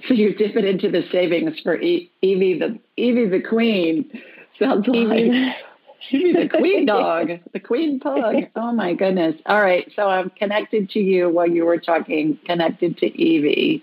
So 0.06 0.14
you're 0.14 0.34
dipping 0.34 0.66
into 0.66 0.90
the 0.90 1.02
savings 1.12 1.60
for 1.60 1.80
e- 1.80 2.10
Evie 2.22 2.58
the 2.58 2.78
Evie 2.96 3.28
the 3.28 3.40
Queen. 3.40 4.10
Sounds 4.58 4.86
like 4.86 5.30
Evie 6.10 6.32
the 6.32 6.48
Queen 6.48 6.86
dog, 6.86 7.30
the 7.52 7.60
Queen 7.60 8.00
pug. 8.00 8.44
Oh 8.56 8.72
my 8.72 8.94
goodness! 8.94 9.34
All 9.46 9.60
right, 9.60 9.90
so 9.94 10.08
I'm 10.08 10.30
connected 10.30 10.90
to 10.90 10.98
you 11.00 11.28
while 11.28 11.48
you 11.48 11.64
were 11.64 11.78
talking. 11.78 12.38
Connected 12.46 12.98
to 12.98 13.06
Evie. 13.06 13.82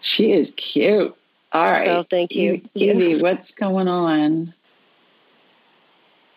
She 0.00 0.26
is 0.26 0.48
cute. 0.56 1.14
All 1.52 1.64
right. 1.64 1.88
Oh, 1.88 2.04
thank 2.10 2.32
you. 2.32 2.60
Evie, 2.74 3.20
what's 3.20 3.50
going 3.58 3.88
on? 3.88 4.54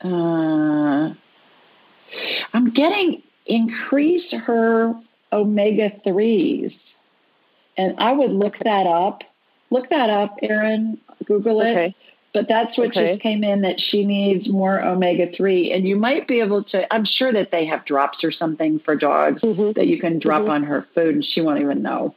Uh, 0.01 1.13
I'm 2.53 2.71
getting 2.71 3.21
increase 3.45 4.31
her 4.31 4.93
omega 5.33 5.91
threes. 6.03 6.71
And 7.77 7.95
I 7.99 8.11
would 8.11 8.31
look 8.31 8.55
that 8.63 8.85
up. 8.87 9.23
Look 9.71 9.89
that 9.89 10.09
up, 10.09 10.37
Erin. 10.41 10.97
Google 11.25 11.61
it. 11.61 11.71
Okay. 11.71 11.95
But 12.33 12.47
that's 12.47 12.77
what 12.77 12.89
Okay. 12.89 13.11
just 13.13 13.23
came 13.23 13.43
in 13.43 13.61
that 13.61 13.79
she 13.79 14.05
needs 14.05 14.47
more 14.49 14.79
omega 14.81 15.31
three. 15.35 15.71
And 15.71 15.87
you 15.87 15.95
might 15.95 16.27
be 16.27 16.41
able 16.41 16.63
to 16.65 16.91
I'm 16.93 17.05
sure 17.05 17.31
that 17.33 17.49
they 17.51 17.65
have 17.65 17.85
drops 17.85 18.23
or 18.23 18.31
something 18.31 18.79
for 18.79 18.95
dogs 18.95 19.41
Mm-hmm. 19.41 19.71
that 19.75 19.87
you 19.87 19.99
can 19.99 20.19
drop 20.19 20.47
on 20.47 20.63
her 20.63 20.85
food 20.93 21.15
and 21.15 21.25
she 21.25 21.41
won't 21.41 21.59
even 21.61 21.81
know 21.81 22.13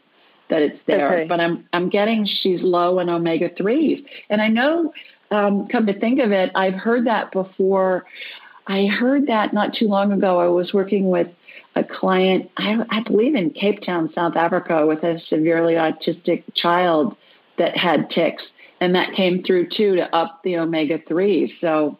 that 0.50 0.60
it's 0.60 0.78
there. 0.86 1.12
Okay. 1.14 1.26
But 1.26 1.40
I'm 1.40 1.66
I'm 1.72 1.88
getting 1.88 2.26
she's 2.26 2.60
low 2.60 2.98
in 2.98 3.08
omega 3.08 3.50
threes. 3.56 4.04
And 4.28 4.42
I 4.42 4.48
know 4.48 4.92
um, 5.30 5.66
come 5.68 5.86
to 5.86 5.98
think 5.98 6.20
of 6.20 6.30
it, 6.30 6.50
I've 6.54 6.74
heard 6.74 7.06
that 7.06 7.32
before. 7.32 8.04
I 8.66 8.86
heard 8.86 9.26
that 9.26 9.52
not 9.52 9.74
too 9.74 9.88
long 9.88 10.12
ago. 10.12 10.40
I 10.40 10.48
was 10.48 10.72
working 10.72 11.10
with 11.10 11.28
a 11.74 11.82
client, 11.82 12.50
I, 12.56 12.84
I 12.90 13.00
believe 13.02 13.34
in 13.34 13.50
Cape 13.50 13.82
Town, 13.82 14.10
South 14.14 14.36
Africa, 14.36 14.86
with 14.86 15.02
a 15.02 15.20
severely 15.28 15.74
autistic 15.74 16.44
child 16.54 17.16
that 17.58 17.76
had 17.76 18.10
ticks. 18.10 18.42
And 18.80 18.94
that 18.94 19.14
came 19.14 19.42
through 19.42 19.68
too 19.68 19.96
to 19.96 20.14
up 20.14 20.42
the 20.42 20.58
omega 20.58 20.98
3. 21.06 21.56
So 21.60 21.98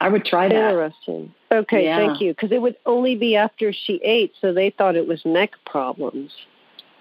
I 0.00 0.08
would 0.08 0.24
try 0.24 0.48
that. 0.48 0.54
Interesting. 0.54 1.34
Okay, 1.52 1.84
Yeah. 1.84 1.98
thank 1.98 2.20
you. 2.20 2.32
Because 2.32 2.52
it 2.52 2.60
would 2.60 2.76
only 2.86 3.14
be 3.16 3.36
after 3.36 3.72
she 3.72 4.00
ate, 4.02 4.32
so 4.40 4.52
they 4.52 4.70
thought 4.70 4.96
it 4.96 5.06
was 5.06 5.24
neck 5.24 5.52
problems. 5.64 6.32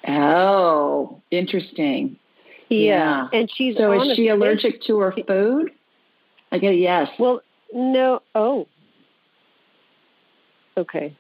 Oh, 0.08 1.22
interesting. 1.32 2.18
Yeah, 2.70 3.28
and 3.32 3.50
she's 3.54 3.78
so 3.78 4.02
is 4.02 4.16
she 4.16 4.28
allergic 4.28 4.82
to 4.84 5.00
her 5.00 5.14
food? 5.28 5.72
I 6.52 6.58
get 6.58 6.74
a 6.74 6.76
yes. 6.76 7.10
Well, 7.20 7.42
no. 7.74 8.22
Oh, 8.34 8.68
okay. 10.78 11.16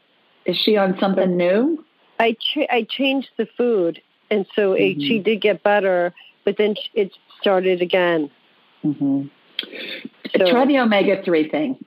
Is 0.45 0.57
she 0.57 0.77
on 0.77 0.97
something 0.99 1.35
new? 1.35 1.83
I 2.19 2.33
ch- 2.33 2.67
I 2.69 2.85
changed 2.89 3.29
the 3.37 3.47
food, 3.57 4.01
and 4.29 4.45
so 4.55 4.73
it, 4.73 5.01
she 5.01 5.19
did 5.19 5.41
get 5.41 5.63
better, 5.63 6.13
but 6.43 6.57
then 6.57 6.75
it 6.93 7.11
started 7.39 7.81
again. 7.81 8.29
Mm-hmm. 8.83 9.27
Try 10.47 10.65
the 10.65 10.79
omega 10.79 11.23
3 11.23 11.49
thing. 11.49 11.85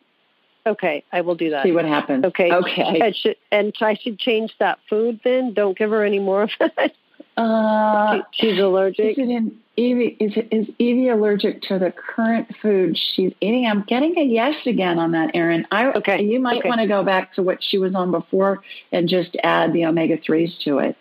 Okay, 0.66 1.04
I 1.12 1.22
will 1.22 1.34
do 1.34 1.50
that. 1.50 1.62
See 1.62 1.72
what 1.72 1.86
happens. 1.86 2.24
Okay. 2.24 2.52
Okay. 2.52 3.00
And, 3.00 3.16
should, 3.16 3.36
and 3.50 3.74
I 3.80 3.94
should 3.94 4.18
change 4.18 4.54
that 4.58 4.78
food 4.88 5.20
then. 5.24 5.54
Don't 5.54 5.78
give 5.78 5.90
her 5.90 6.04
any 6.04 6.18
more 6.18 6.42
of 6.42 6.50
it. 6.60 6.94
Uh, 7.38 8.22
she's 8.32 8.58
allergic. 8.58 9.16
Is, 9.16 9.18
it 9.18 9.30
in 9.30 9.56
Evie, 9.76 10.16
is, 10.18 10.36
it, 10.36 10.48
is 10.50 10.66
Evie 10.80 11.08
allergic 11.08 11.62
to 11.62 11.78
the 11.78 11.92
current 11.92 12.48
food 12.60 12.98
she's 12.98 13.32
eating? 13.40 13.64
I'm 13.64 13.82
getting 13.84 14.18
a 14.18 14.24
yes 14.24 14.56
again 14.66 14.98
on 14.98 15.12
that, 15.12 15.30
Erin. 15.34 15.64
I, 15.70 15.86
okay. 15.92 16.20
You 16.24 16.40
might 16.40 16.58
Okay. 16.58 16.68
want 16.68 16.80
to 16.80 16.88
go 16.88 17.04
back 17.04 17.34
to 17.34 17.42
what 17.44 17.62
she 17.62 17.78
was 17.78 17.94
on 17.94 18.10
before 18.10 18.62
and 18.90 19.08
just 19.08 19.36
add 19.44 19.72
the 19.72 19.84
omega 19.86 20.18
3s 20.18 20.58
to 20.64 20.78
it. 20.80 20.96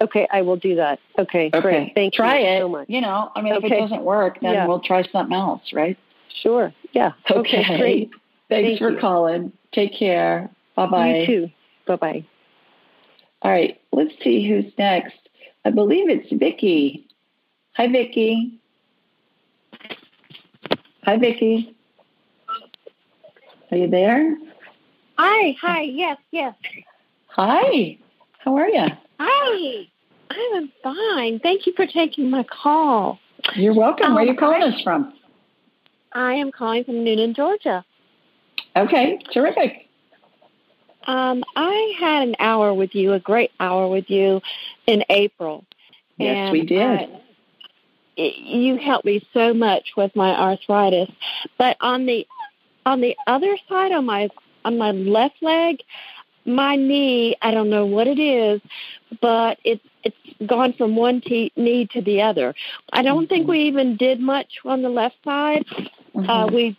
Okay, 0.00 0.28
I 0.30 0.42
will 0.42 0.56
do 0.56 0.76
that. 0.76 1.00
Okay, 1.18 1.50
Okay. 1.52 1.60
great. 1.60 1.92
Thank 1.96 2.14
Try 2.14 2.38
you 2.38 2.46
it. 2.46 2.60
so 2.60 2.68
much. 2.68 2.88
You 2.88 3.00
know, 3.00 3.32
I 3.34 3.42
mean, 3.42 3.54
if 3.54 3.64
it 3.64 3.70
doesn't 3.70 4.02
work, 4.02 4.38
then 4.40 4.52
Yeah. 4.54 4.66
we'll 4.68 4.80
try 4.80 5.02
something 5.10 5.34
else, 5.36 5.72
right? 5.72 5.98
Sure. 6.42 6.72
Yeah. 6.92 7.12
Okay. 7.28 7.60
Okay, 7.62 7.78
great. 7.78 8.10
Thanks 8.48 8.68
Thank 8.68 8.78
for 8.78 8.90
you. 8.90 8.98
calling. 8.98 9.52
Take 9.72 9.94
care. 9.98 10.48
Bye 10.76 10.86
bye. 10.86 11.16
You 11.20 11.26
too. 11.26 11.50
Bye 11.86 11.96
bye. 11.96 12.24
All 13.42 13.50
right, 13.50 13.80
let's 13.92 14.12
see 14.22 14.46
who's 14.48 14.70
next. 14.78 15.16
I 15.66 15.70
believe 15.70 16.08
it's 16.08 16.30
Vicky. 16.30 17.08
Hi, 17.76 17.88
Vicky. 17.88 18.60
Hi, 21.04 21.16
Vicky. 21.16 21.74
Are 23.72 23.76
you 23.76 23.88
there? 23.90 24.36
Hi, 25.18 25.56
hi, 25.60 25.80
yes, 25.82 26.18
yes. 26.30 26.54
Hi. 27.30 27.98
How 28.38 28.56
are 28.56 28.68
you? 28.68 28.86
Hi, 29.18 29.86
I'm 30.30 30.70
fine. 30.84 31.40
Thank 31.40 31.66
you 31.66 31.72
for 31.74 31.84
taking 31.84 32.30
my 32.30 32.44
call. 32.44 33.18
You're 33.56 33.74
welcome. 33.74 34.14
Where 34.14 34.22
are 34.22 34.26
you 34.26 34.30
Um, 34.30 34.36
calling 34.36 34.62
I- 34.62 34.66
us 34.68 34.80
from? 34.82 35.14
I 36.12 36.34
am 36.34 36.52
calling 36.52 36.84
from 36.84 37.04
Newnan, 37.04 37.34
Georgia. 37.34 37.84
Okay, 38.76 39.18
terrific. 39.32 39.85
Um, 41.06 41.44
I 41.54 41.94
had 41.98 42.28
an 42.28 42.36
hour 42.38 42.74
with 42.74 42.94
you, 42.94 43.12
a 43.12 43.20
great 43.20 43.52
hour 43.60 43.88
with 43.88 44.10
you 44.10 44.42
in 44.86 45.04
April. 45.08 45.64
Yes, 46.18 46.36
And 46.36 46.52
we 46.52 46.62
did. 46.62 46.80
I- 46.82 47.20
you 48.16 48.76
helped 48.76 49.04
me 49.04 49.22
so 49.34 49.52
much 49.52 49.90
with 49.96 50.16
my 50.16 50.34
arthritis, 50.34 51.10
but 51.58 51.76
on 51.80 52.06
the 52.06 52.26
on 52.86 53.00
the 53.02 53.14
other 53.26 53.58
side, 53.68 53.92
on 53.92 54.06
my 54.06 54.30
on 54.64 54.78
my 54.78 54.92
left 54.92 55.42
leg, 55.42 55.82
my 56.46 56.76
knee, 56.76 57.36
I 57.42 57.50
don't 57.50 57.68
know 57.68 57.84
what 57.84 58.06
it 58.06 58.18
is, 58.18 58.62
but 59.20 59.58
it's 59.64 59.84
it's 60.02 60.16
gone 60.46 60.72
from 60.72 60.96
one 60.96 61.20
te- 61.20 61.52
knee 61.56 61.86
to 61.92 62.00
the 62.00 62.22
other. 62.22 62.54
I 62.92 63.02
don't 63.02 63.28
think 63.28 63.48
we 63.48 63.64
even 63.64 63.96
did 63.96 64.18
much 64.18 64.60
on 64.64 64.80
the 64.80 64.88
left 64.88 65.16
side. 65.22 65.66
Uh, 66.14 66.48
we 66.50 66.76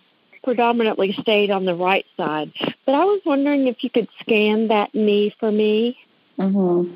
predominantly 0.47 1.11
stayed 1.19 1.51
on 1.51 1.65
the 1.65 1.75
right 1.75 2.05
side. 2.15 2.53
But 2.85 2.95
I 2.95 3.03
was 3.03 3.19
wondering 3.25 3.67
if 3.67 3.83
you 3.83 3.89
could 3.89 4.07
scan 4.21 4.69
that 4.69 4.95
knee 4.95 5.35
for 5.41 5.51
me. 5.51 5.97
Mm-hmm. 6.39 6.93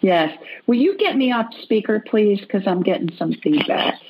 Yes. 0.00 0.38
Will 0.66 0.76
you 0.76 0.96
get 0.96 1.14
me 1.14 1.32
off 1.32 1.52
speaker, 1.60 2.02
please? 2.08 2.40
Because 2.40 2.62
I'm 2.66 2.82
getting 2.82 3.14
some 3.18 3.34
feedback. 3.42 4.00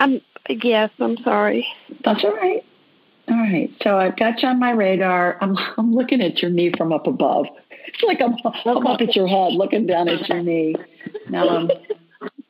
I'm 0.00 0.20
yes, 0.50 0.90
I'm 0.98 1.16
sorry. 1.24 1.66
That's 2.04 2.22
all 2.24 2.36
right. 2.36 2.62
All 3.30 3.36
right. 3.38 3.70
So 3.82 3.96
I've 3.96 4.18
got 4.18 4.42
you 4.42 4.48
on 4.50 4.58
my 4.58 4.72
radar. 4.72 5.38
I'm 5.40 5.56
I'm 5.78 5.94
looking 5.94 6.20
at 6.20 6.42
your 6.42 6.50
knee 6.50 6.72
from 6.76 6.92
up 6.92 7.06
above. 7.06 7.46
It's 7.86 8.02
like 8.06 8.20
I'm, 8.20 8.34
I'm 8.66 8.86
up 8.86 9.00
at 9.00 9.16
your 9.16 9.28
head, 9.28 9.54
looking 9.54 9.86
down 9.86 10.10
at 10.10 10.28
your 10.28 10.42
knee. 10.42 10.76
Now 11.30 11.48
I'm 11.48 11.70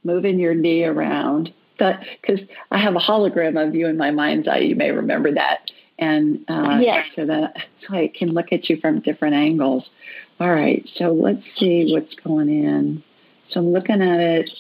moving 0.03 0.41
your 0.41 0.55
knee 0.55 0.83
around. 0.83 1.55
That 1.79 2.05
because 2.21 2.41
I 2.71 2.79
have 2.79 2.95
a 2.97 3.01
hologram 3.01 3.63
of 3.63 3.75
you 3.75 3.87
in 3.87 3.97
my 3.97 4.11
mind's 4.11 4.49
eye. 4.49 4.59
You 4.59 4.77
may 4.77 4.91
remember 4.91 5.33
that. 5.35 5.71
And 5.99 6.45
uh, 6.49 6.79
Yes. 6.81 7.07
so 7.15 7.27
that 7.27 7.57
so 7.87 7.95
I 7.97 8.11
can 8.15 8.31
look 8.31 8.53
at 8.53 8.69
you 8.69 8.79
from 8.81 9.01
different 9.01 9.35
angles. 9.35 9.85
All 10.41 10.51
right. 10.53 10.87
So 10.97 11.13
let's 11.13 11.43
see 11.57 11.93
what's 11.93 12.15
going 12.17 12.49
in. 12.49 13.03
So 13.51 13.61
I'm 13.61 13.73
looking 13.73 14.03
at 14.03 14.21
it 14.21 14.51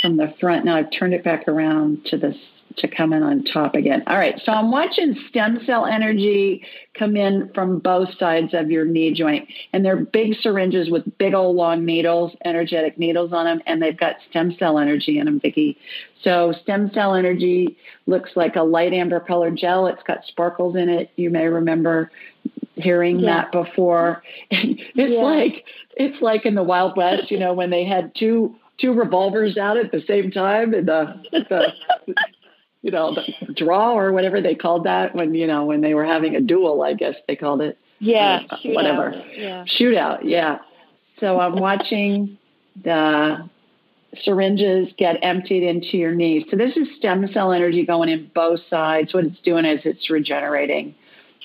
from 0.00 0.16
the 0.16 0.34
front. 0.40 0.64
Now 0.64 0.76
I've 0.76 0.90
turned 0.90 1.14
it 1.14 1.24
back 1.24 1.48
around 1.48 2.04
to 2.06 2.16
the 2.16 2.34
to 2.78 2.88
come 2.88 3.12
in 3.12 3.22
on 3.22 3.44
top 3.44 3.74
again. 3.74 4.02
All 4.06 4.16
right. 4.16 4.40
So 4.44 4.52
I'm 4.52 4.70
watching 4.70 5.16
stem 5.28 5.60
cell 5.66 5.86
energy 5.86 6.64
come 6.94 7.16
in 7.16 7.50
from 7.54 7.78
both 7.78 8.08
sides 8.18 8.52
of 8.54 8.70
your 8.70 8.84
knee 8.84 9.12
joint, 9.14 9.48
and 9.72 9.84
they're 9.84 9.96
big 9.96 10.34
syringes 10.40 10.90
with 10.90 11.04
big 11.18 11.34
old 11.34 11.56
long 11.56 11.84
needles, 11.84 12.34
energetic 12.44 12.98
needles 12.98 13.32
on 13.32 13.44
them, 13.46 13.62
and 13.66 13.80
they've 13.82 13.96
got 13.98 14.16
stem 14.30 14.54
cell 14.58 14.78
energy 14.78 15.18
in 15.18 15.26
them, 15.26 15.40
Vicki. 15.40 15.78
So 16.22 16.52
stem 16.62 16.90
cell 16.94 17.14
energy 17.14 17.76
looks 18.06 18.30
like 18.36 18.56
a 18.56 18.62
light 18.62 18.92
amber 18.92 19.20
colored 19.20 19.56
gel. 19.56 19.86
It's 19.86 20.02
got 20.04 20.24
sparkles 20.26 20.76
in 20.76 20.88
it. 20.88 21.10
You 21.16 21.30
may 21.30 21.46
remember 21.46 22.10
hearing 22.76 23.20
Yeah. 23.20 23.42
that 23.42 23.52
before. 23.52 24.22
it's 24.50 24.92
Yeah. 24.94 25.22
like 25.22 25.64
it's 25.96 26.22
like 26.22 26.46
in 26.46 26.54
the 26.54 26.62
Wild 26.62 26.96
West, 26.96 27.30
you 27.30 27.38
know, 27.38 27.52
when 27.52 27.70
they 27.70 27.84
had 27.84 28.14
two 28.14 28.54
two 28.78 28.92
revolvers 28.92 29.56
out 29.58 29.76
at 29.76 29.92
the 29.92 30.02
same 30.08 30.30
time 30.30 30.74
in 30.74 30.86
the, 30.86 31.14
the 31.32 32.14
you 32.82 32.90
know, 32.90 33.14
the 33.14 33.52
draw 33.54 33.92
or 33.92 34.12
whatever 34.12 34.40
they 34.40 34.54
called 34.54 34.84
that 34.84 35.14
when, 35.14 35.34
you 35.34 35.46
know, 35.46 35.64
when 35.64 35.80
they 35.80 35.94
were 35.94 36.04
having 36.04 36.34
a 36.36 36.40
duel, 36.40 36.82
I 36.82 36.94
guess 36.94 37.14
they 37.26 37.36
called 37.36 37.62
it. 37.62 37.78
Yeah. 38.00 38.40
Uh, 38.50 38.56
whatever. 38.64 39.14
Yeah. 39.36 39.64
Shootout. 39.64 40.20
Yeah. 40.24 40.58
So 41.20 41.38
I'm 41.38 41.56
watching 41.56 42.38
the 42.82 43.48
syringes 44.24 44.88
get 44.98 45.16
emptied 45.22 45.62
into 45.62 45.96
your 45.96 46.12
knee. 46.14 46.44
So 46.50 46.56
this 46.56 46.76
is 46.76 46.88
stem 46.98 47.26
cell 47.32 47.52
energy 47.52 47.86
going 47.86 48.08
in 48.08 48.30
both 48.34 48.60
sides. 48.68 49.14
What 49.14 49.24
it's 49.24 49.40
doing 49.40 49.64
is 49.64 49.80
it's 49.84 50.10
regenerating 50.10 50.94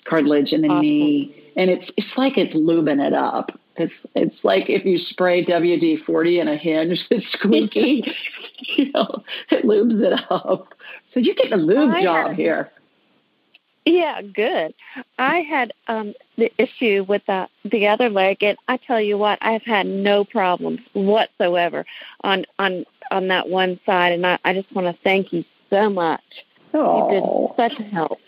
cartilage 0.05 0.51
in 0.51 0.61
the 0.61 0.69
awesome. 0.69 0.81
knee. 0.81 1.43
And 1.55 1.69
it's 1.69 1.89
it's 1.95 2.17
like 2.17 2.38
it's 2.38 2.55
lubing 2.55 3.05
it 3.05 3.13
up. 3.13 3.51
It's 3.75 3.93
it's 4.15 4.35
like 4.43 4.69
if 4.69 4.85
you 4.85 4.97
spray 4.97 5.45
WD 5.45 6.05
forty 6.05 6.39
in 6.39 6.47
a 6.47 6.57
hinge 6.57 7.05
it's 7.11 7.25
squeaky, 7.33 8.11
you 8.77 8.91
know, 8.91 9.23
it 9.51 9.63
lubes 9.63 10.01
it 10.01 10.19
up. 10.29 10.73
So 11.13 11.19
you 11.19 11.35
get 11.35 11.49
the 11.49 11.57
lube 11.57 11.91
I 11.91 12.03
job 12.03 12.27
had, 12.29 12.35
here. 12.37 12.71
Yeah, 13.85 14.21
good. 14.21 14.73
I 15.17 15.39
had 15.39 15.73
um 15.87 16.13
the 16.37 16.51
issue 16.57 17.05
with 17.07 17.21
the 17.27 17.47
the 17.63 17.87
other 17.87 18.09
leg 18.09 18.43
and 18.43 18.57
I 18.67 18.77
tell 18.77 18.99
you 18.99 19.17
what, 19.17 19.39
I've 19.41 19.63
had 19.63 19.85
no 19.85 20.25
problems 20.25 20.81
whatsoever 20.93 21.85
on 22.21 22.45
on 22.59 22.85
on 23.11 23.29
that 23.29 23.47
one 23.47 23.79
side 23.85 24.13
and 24.13 24.25
I, 24.25 24.39
I 24.43 24.53
just 24.53 24.71
want 24.73 24.87
to 24.87 25.01
thank 25.03 25.31
you 25.31 25.45
so 25.69 25.89
much. 25.89 26.21
Oh. 26.73 27.09
You 27.09 27.21
did 27.21 27.55
such 27.55 27.79
a 27.79 27.89
help. 27.89 28.19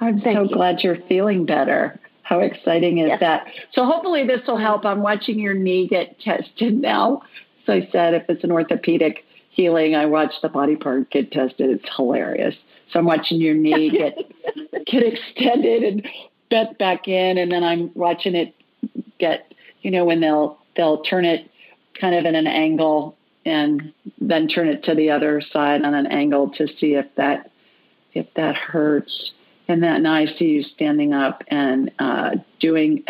I'm 0.00 0.20
thank 0.20 0.36
so 0.36 0.42
you. 0.42 0.54
glad 0.54 0.80
you're 0.82 1.00
feeling 1.08 1.46
better. 1.46 1.98
How 2.22 2.40
exciting 2.40 2.98
is 2.98 3.08
yes. 3.08 3.20
that? 3.20 3.46
So 3.72 3.84
hopefully 3.84 4.26
this 4.26 4.46
will 4.46 4.58
help. 4.58 4.84
I'm 4.84 5.00
watching 5.00 5.38
your 5.38 5.54
knee 5.54 5.88
get 5.88 6.20
tested 6.20 6.74
now. 6.74 7.22
So 7.64 7.72
I 7.72 7.88
said 7.90 8.14
if 8.14 8.24
it's 8.28 8.44
an 8.44 8.52
orthopedic 8.52 9.24
healing, 9.58 9.94
I 9.96 10.06
watch 10.06 10.32
the 10.40 10.48
body 10.48 10.76
part 10.76 11.10
get 11.10 11.32
tested. 11.32 11.68
It's 11.70 11.96
hilarious. 11.96 12.54
So 12.92 13.00
I'm 13.00 13.04
watching 13.04 13.40
your 13.40 13.54
knee 13.54 13.90
get 13.98 14.16
get 14.86 15.02
extended 15.02 15.82
and 15.82 16.08
bent 16.48 16.78
back 16.78 17.08
in, 17.08 17.36
and 17.36 17.52
then 17.52 17.64
I'm 17.64 17.90
watching 17.94 18.34
it 18.34 18.54
get, 19.18 19.52
you 19.82 19.90
know, 19.90 20.04
when 20.04 20.20
they'll 20.20 20.58
they'll 20.76 21.02
turn 21.02 21.24
it 21.24 21.50
kind 22.00 22.14
of 22.14 22.24
in 22.24 22.34
an 22.34 22.46
angle 22.46 23.16
and 23.44 23.92
then 24.20 24.46
turn 24.46 24.68
it 24.68 24.84
to 24.84 24.94
the 24.94 25.10
other 25.10 25.40
side 25.40 25.82
on 25.82 25.94
an 25.94 26.06
angle 26.06 26.50
to 26.50 26.68
see 26.78 26.94
if 26.94 27.06
that 27.16 27.50
if 28.14 28.26
that 28.34 28.54
hurts 28.54 29.32
and 29.68 29.82
then 29.82 30.06
I 30.06 30.24
see 30.24 30.46
you 30.46 30.62
standing 30.62 31.12
up 31.12 31.44
and 31.48 31.92
uh, 31.98 32.36
doing 32.58 33.04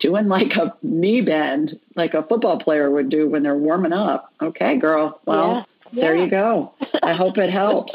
doing 0.00 0.28
like 0.28 0.54
a 0.56 0.74
knee 0.82 1.20
bend, 1.20 1.78
like 1.96 2.14
a 2.14 2.22
football 2.22 2.58
player 2.58 2.90
would 2.90 3.08
do 3.08 3.28
when 3.28 3.42
they're 3.42 3.56
warming 3.56 3.92
up. 3.92 4.32
Okay, 4.40 4.78
girl. 4.78 5.20
Well, 5.26 5.66
yeah. 5.92 6.02
there 6.02 6.16
you 6.16 6.30
go. 6.30 6.72
I 7.02 7.14
hope 7.14 7.38
it 7.38 7.50
helps. 7.50 7.92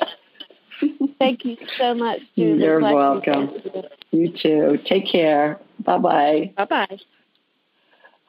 Thank 1.20 1.46
you 1.46 1.58
so 1.78 1.94
much, 1.94 2.20
Julie. 2.36 2.64
You're 2.64 2.82
welcome. 2.82 3.52
You 4.12 4.30
too. 4.30 4.80
Take 4.86 5.10
care. 5.10 5.60
Bye 5.80 5.98
bye. 5.98 6.54
Bye 6.58 6.66
bye. 6.66 6.98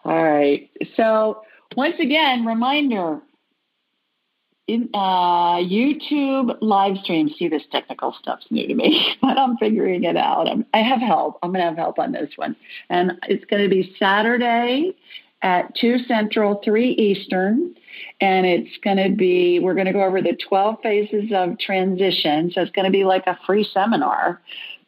All 0.04 0.22
right. 0.22 0.70
So 0.96 1.42
once 1.76 1.96
again, 1.98 2.44
reminder 2.44 3.20
in 4.66 4.88
uh, 4.94 5.56
YouTube 5.56 6.56
live 6.60 6.96
stream. 7.02 7.28
See, 7.38 7.48
this 7.48 7.62
technical 7.70 8.14
stuff's 8.18 8.46
new 8.50 8.66
to 8.66 8.74
me, 8.74 9.16
but 9.22 9.38
I'm 9.38 9.56
figuring 9.58 10.04
it 10.04 10.16
out. 10.16 10.48
I'm, 10.48 10.64
I 10.72 10.78
have 10.78 11.00
help. 11.00 11.38
I'm 11.42 11.50
going 11.50 11.60
to 11.60 11.68
have 11.68 11.76
help 11.76 11.98
on 11.98 12.12
this 12.12 12.30
one. 12.36 12.56
And 12.88 13.12
it's 13.28 13.44
going 13.44 13.62
to 13.62 13.68
be 13.68 13.94
Saturday 13.98 14.94
at 15.42 15.74
2 15.76 16.04
Central, 16.08 16.60
3 16.64 16.90
Eastern. 16.90 17.74
And 18.20 18.46
it's 18.46 18.76
going 18.82 18.96
to 18.96 19.14
be, 19.14 19.60
we're 19.60 19.74
going 19.74 19.86
to 19.86 19.92
go 19.92 20.02
over 20.02 20.22
the 20.22 20.36
12 20.48 20.76
phases 20.82 21.30
of 21.32 21.58
transition. 21.58 22.50
So 22.52 22.62
it's 22.62 22.72
going 22.72 22.86
to 22.86 22.90
be 22.90 23.04
like 23.04 23.26
a 23.26 23.38
free 23.46 23.68
seminar 23.72 24.40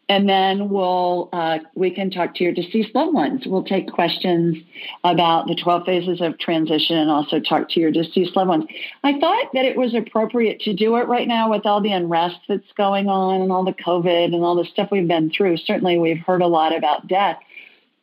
and 0.08 0.28
then 0.28 0.68
we'll 0.68 1.28
uh, 1.32 1.58
we 1.74 1.90
can 1.90 2.10
talk 2.10 2.34
to 2.36 2.44
your 2.44 2.52
deceased 2.52 2.94
loved 2.94 3.12
ones. 3.12 3.42
We'll 3.44 3.64
take 3.64 3.90
questions 3.90 4.56
about 5.02 5.48
the 5.48 5.56
12 5.56 5.84
phases 5.84 6.20
of 6.20 6.38
transition 6.38 6.96
and 6.96 7.10
also 7.10 7.40
talk 7.40 7.68
to 7.70 7.80
your 7.80 7.90
deceased 7.90 8.36
loved 8.36 8.48
ones. 8.48 8.64
I 9.02 9.18
thought 9.18 9.46
that 9.54 9.64
it 9.64 9.76
was 9.76 9.94
appropriate 9.94 10.60
to 10.60 10.74
do 10.74 10.96
it 10.96 11.08
right 11.08 11.26
now 11.26 11.50
with 11.50 11.66
all 11.66 11.80
the 11.80 11.92
unrest 11.92 12.36
that's 12.48 12.72
going 12.76 13.08
on 13.08 13.40
and 13.42 13.50
all 13.50 13.64
the 13.64 13.72
COVID 13.72 14.26
and 14.26 14.44
all 14.44 14.54
the 14.54 14.64
stuff 14.64 14.90
we've 14.92 15.08
been 15.08 15.30
through. 15.30 15.56
Certainly, 15.56 15.98
we've 15.98 16.20
heard 16.20 16.42
a 16.42 16.46
lot 16.46 16.76
about 16.76 17.08
death. 17.08 17.38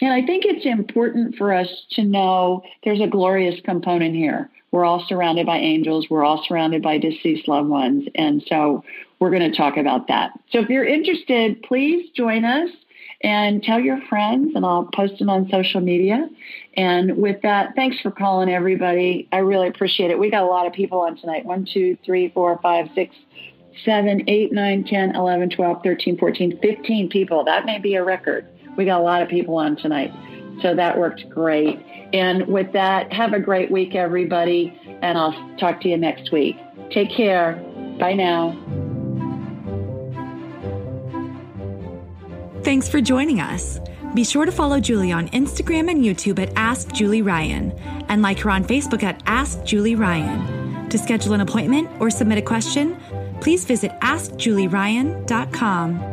And 0.03 0.11
I 0.11 0.21
think 0.21 0.43
it's 0.43 0.65
important 0.65 1.37
for 1.37 1.53
us 1.53 1.69
to 1.91 2.03
know 2.03 2.61
there's 2.83 2.99
a 2.99 3.07
glorious 3.07 3.61
component 3.63 4.13
here. 4.13 4.49
We're 4.71 4.83
all 4.83 5.05
surrounded 5.07 5.45
by 5.45 5.59
angels. 5.59 6.07
We're 6.09 6.25
all 6.25 6.43
surrounded 6.45 6.81
by 6.81 6.97
deceased 6.97 7.47
loved 7.47 7.69
ones. 7.69 8.09
And 8.13 8.43
so 8.49 8.83
we're 9.19 9.29
going 9.29 9.49
to 9.49 9.55
talk 9.55 9.77
about 9.77 10.09
that. 10.09 10.31
So 10.51 10.59
if 10.59 10.67
you're 10.67 10.83
interested, 10.83 11.63
please 11.63 12.09
join 12.17 12.43
us 12.43 12.69
and 13.23 13.63
tell 13.63 13.79
your 13.79 14.01
friends, 14.09 14.51
and 14.55 14.65
I'll 14.65 14.89
post 14.93 15.21
it 15.21 15.29
on 15.29 15.47
social 15.49 15.79
media. 15.79 16.27
And 16.75 17.15
with 17.15 17.41
that, 17.43 17.73
thanks 17.73 18.01
for 18.01 18.11
calling, 18.11 18.49
everybody. 18.49 19.29
I 19.31 19.37
really 19.37 19.69
appreciate 19.69 20.11
it. 20.11 20.19
We 20.19 20.29
got 20.29 20.43
a 20.43 20.47
lot 20.47 20.67
of 20.67 20.73
people 20.73 20.99
on 20.99 21.15
tonight. 21.15 21.45
One, 21.45 21.65
two, 21.65 21.97
three, 22.03 22.27
four, 22.27 22.59
five, 22.61 22.89
six, 22.93 23.15
seven, 23.85 24.23
eight, 24.27 24.51
nine, 24.51 24.83
10, 24.83 25.15
11, 25.15 25.51
12, 25.51 25.81
13, 25.81 26.17
14, 26.17 26.59
15 26.61 27.09
people. 27.09 27.45
That 27.45 27.65
may 27.65 27.79
be 27.79 27.95
a 27.95 28.03
record. 28.03 28.45
We 28.78 28.86
got 28.86 28.99
a 28.99 29.03
lot 29.03 29.21
of 29.21 29.30
people 29.30 29.55
on 29.55 29.76
tonight. 29.76 30.11
So 30.61 30.76
that 30.76 30.97
worked 30.97 31.28
great. 31.30 31.84
And 32.13 32.47
with 32.47 32.71
that, 32.74 33.11
have 33.11 33.34
a 33.34 33.39
great 33.39 33.71
week, 33.71 33.95
everybody. 33.95 34.80
And 35.01 35.17
I'll 35.17 35.57
talk 35.57 35.82
to 35.82 35.89
you 35.89 35.97
next 35.97 36.32
week. 36.32 36.57
Take 36.91 37.09
care. 37.09 37.55
Bye 37.99 38.13
now. 38.13 38.55
Thanks 42.63 42.88
for 42.88 43.01
joining 43.01 43.41
us. 43.41 43.80
Be 44.13 44.24
sure 44.24 44.45
to 44.45 44.51
follow 44.51 44.80
Julie 44.80 45.11
on 45.11 45.28
Instagram 45.30 45.89
and 45.89 46.03
YouTube 46.03 46.38
at 46.39 46.53
Ask 46.55 46.93
Julie 46.93 47.24
Ryan 47.24 47.71
and 48.09 48.21
like 48.21 48.38
her 48.39 48.51
on 48.51 48.63
Facebook 48.63 49.03
at 49.03 49.24
Ask 49.26 49.63
Julie 49.63 49.95
Ryan. 49.95 50.88
To 50.89 50.97
schedule 50.99 51.34
an 51.34 51.41
appointment 51.41 51.89
or 51.99 52.11
submit 52.11 52.38
a 52.38 52.41
question, 52.41 52.95
please 53.41 53.65
visit 53.65 53.91
AskJulieRyan.com. 54.01 56.12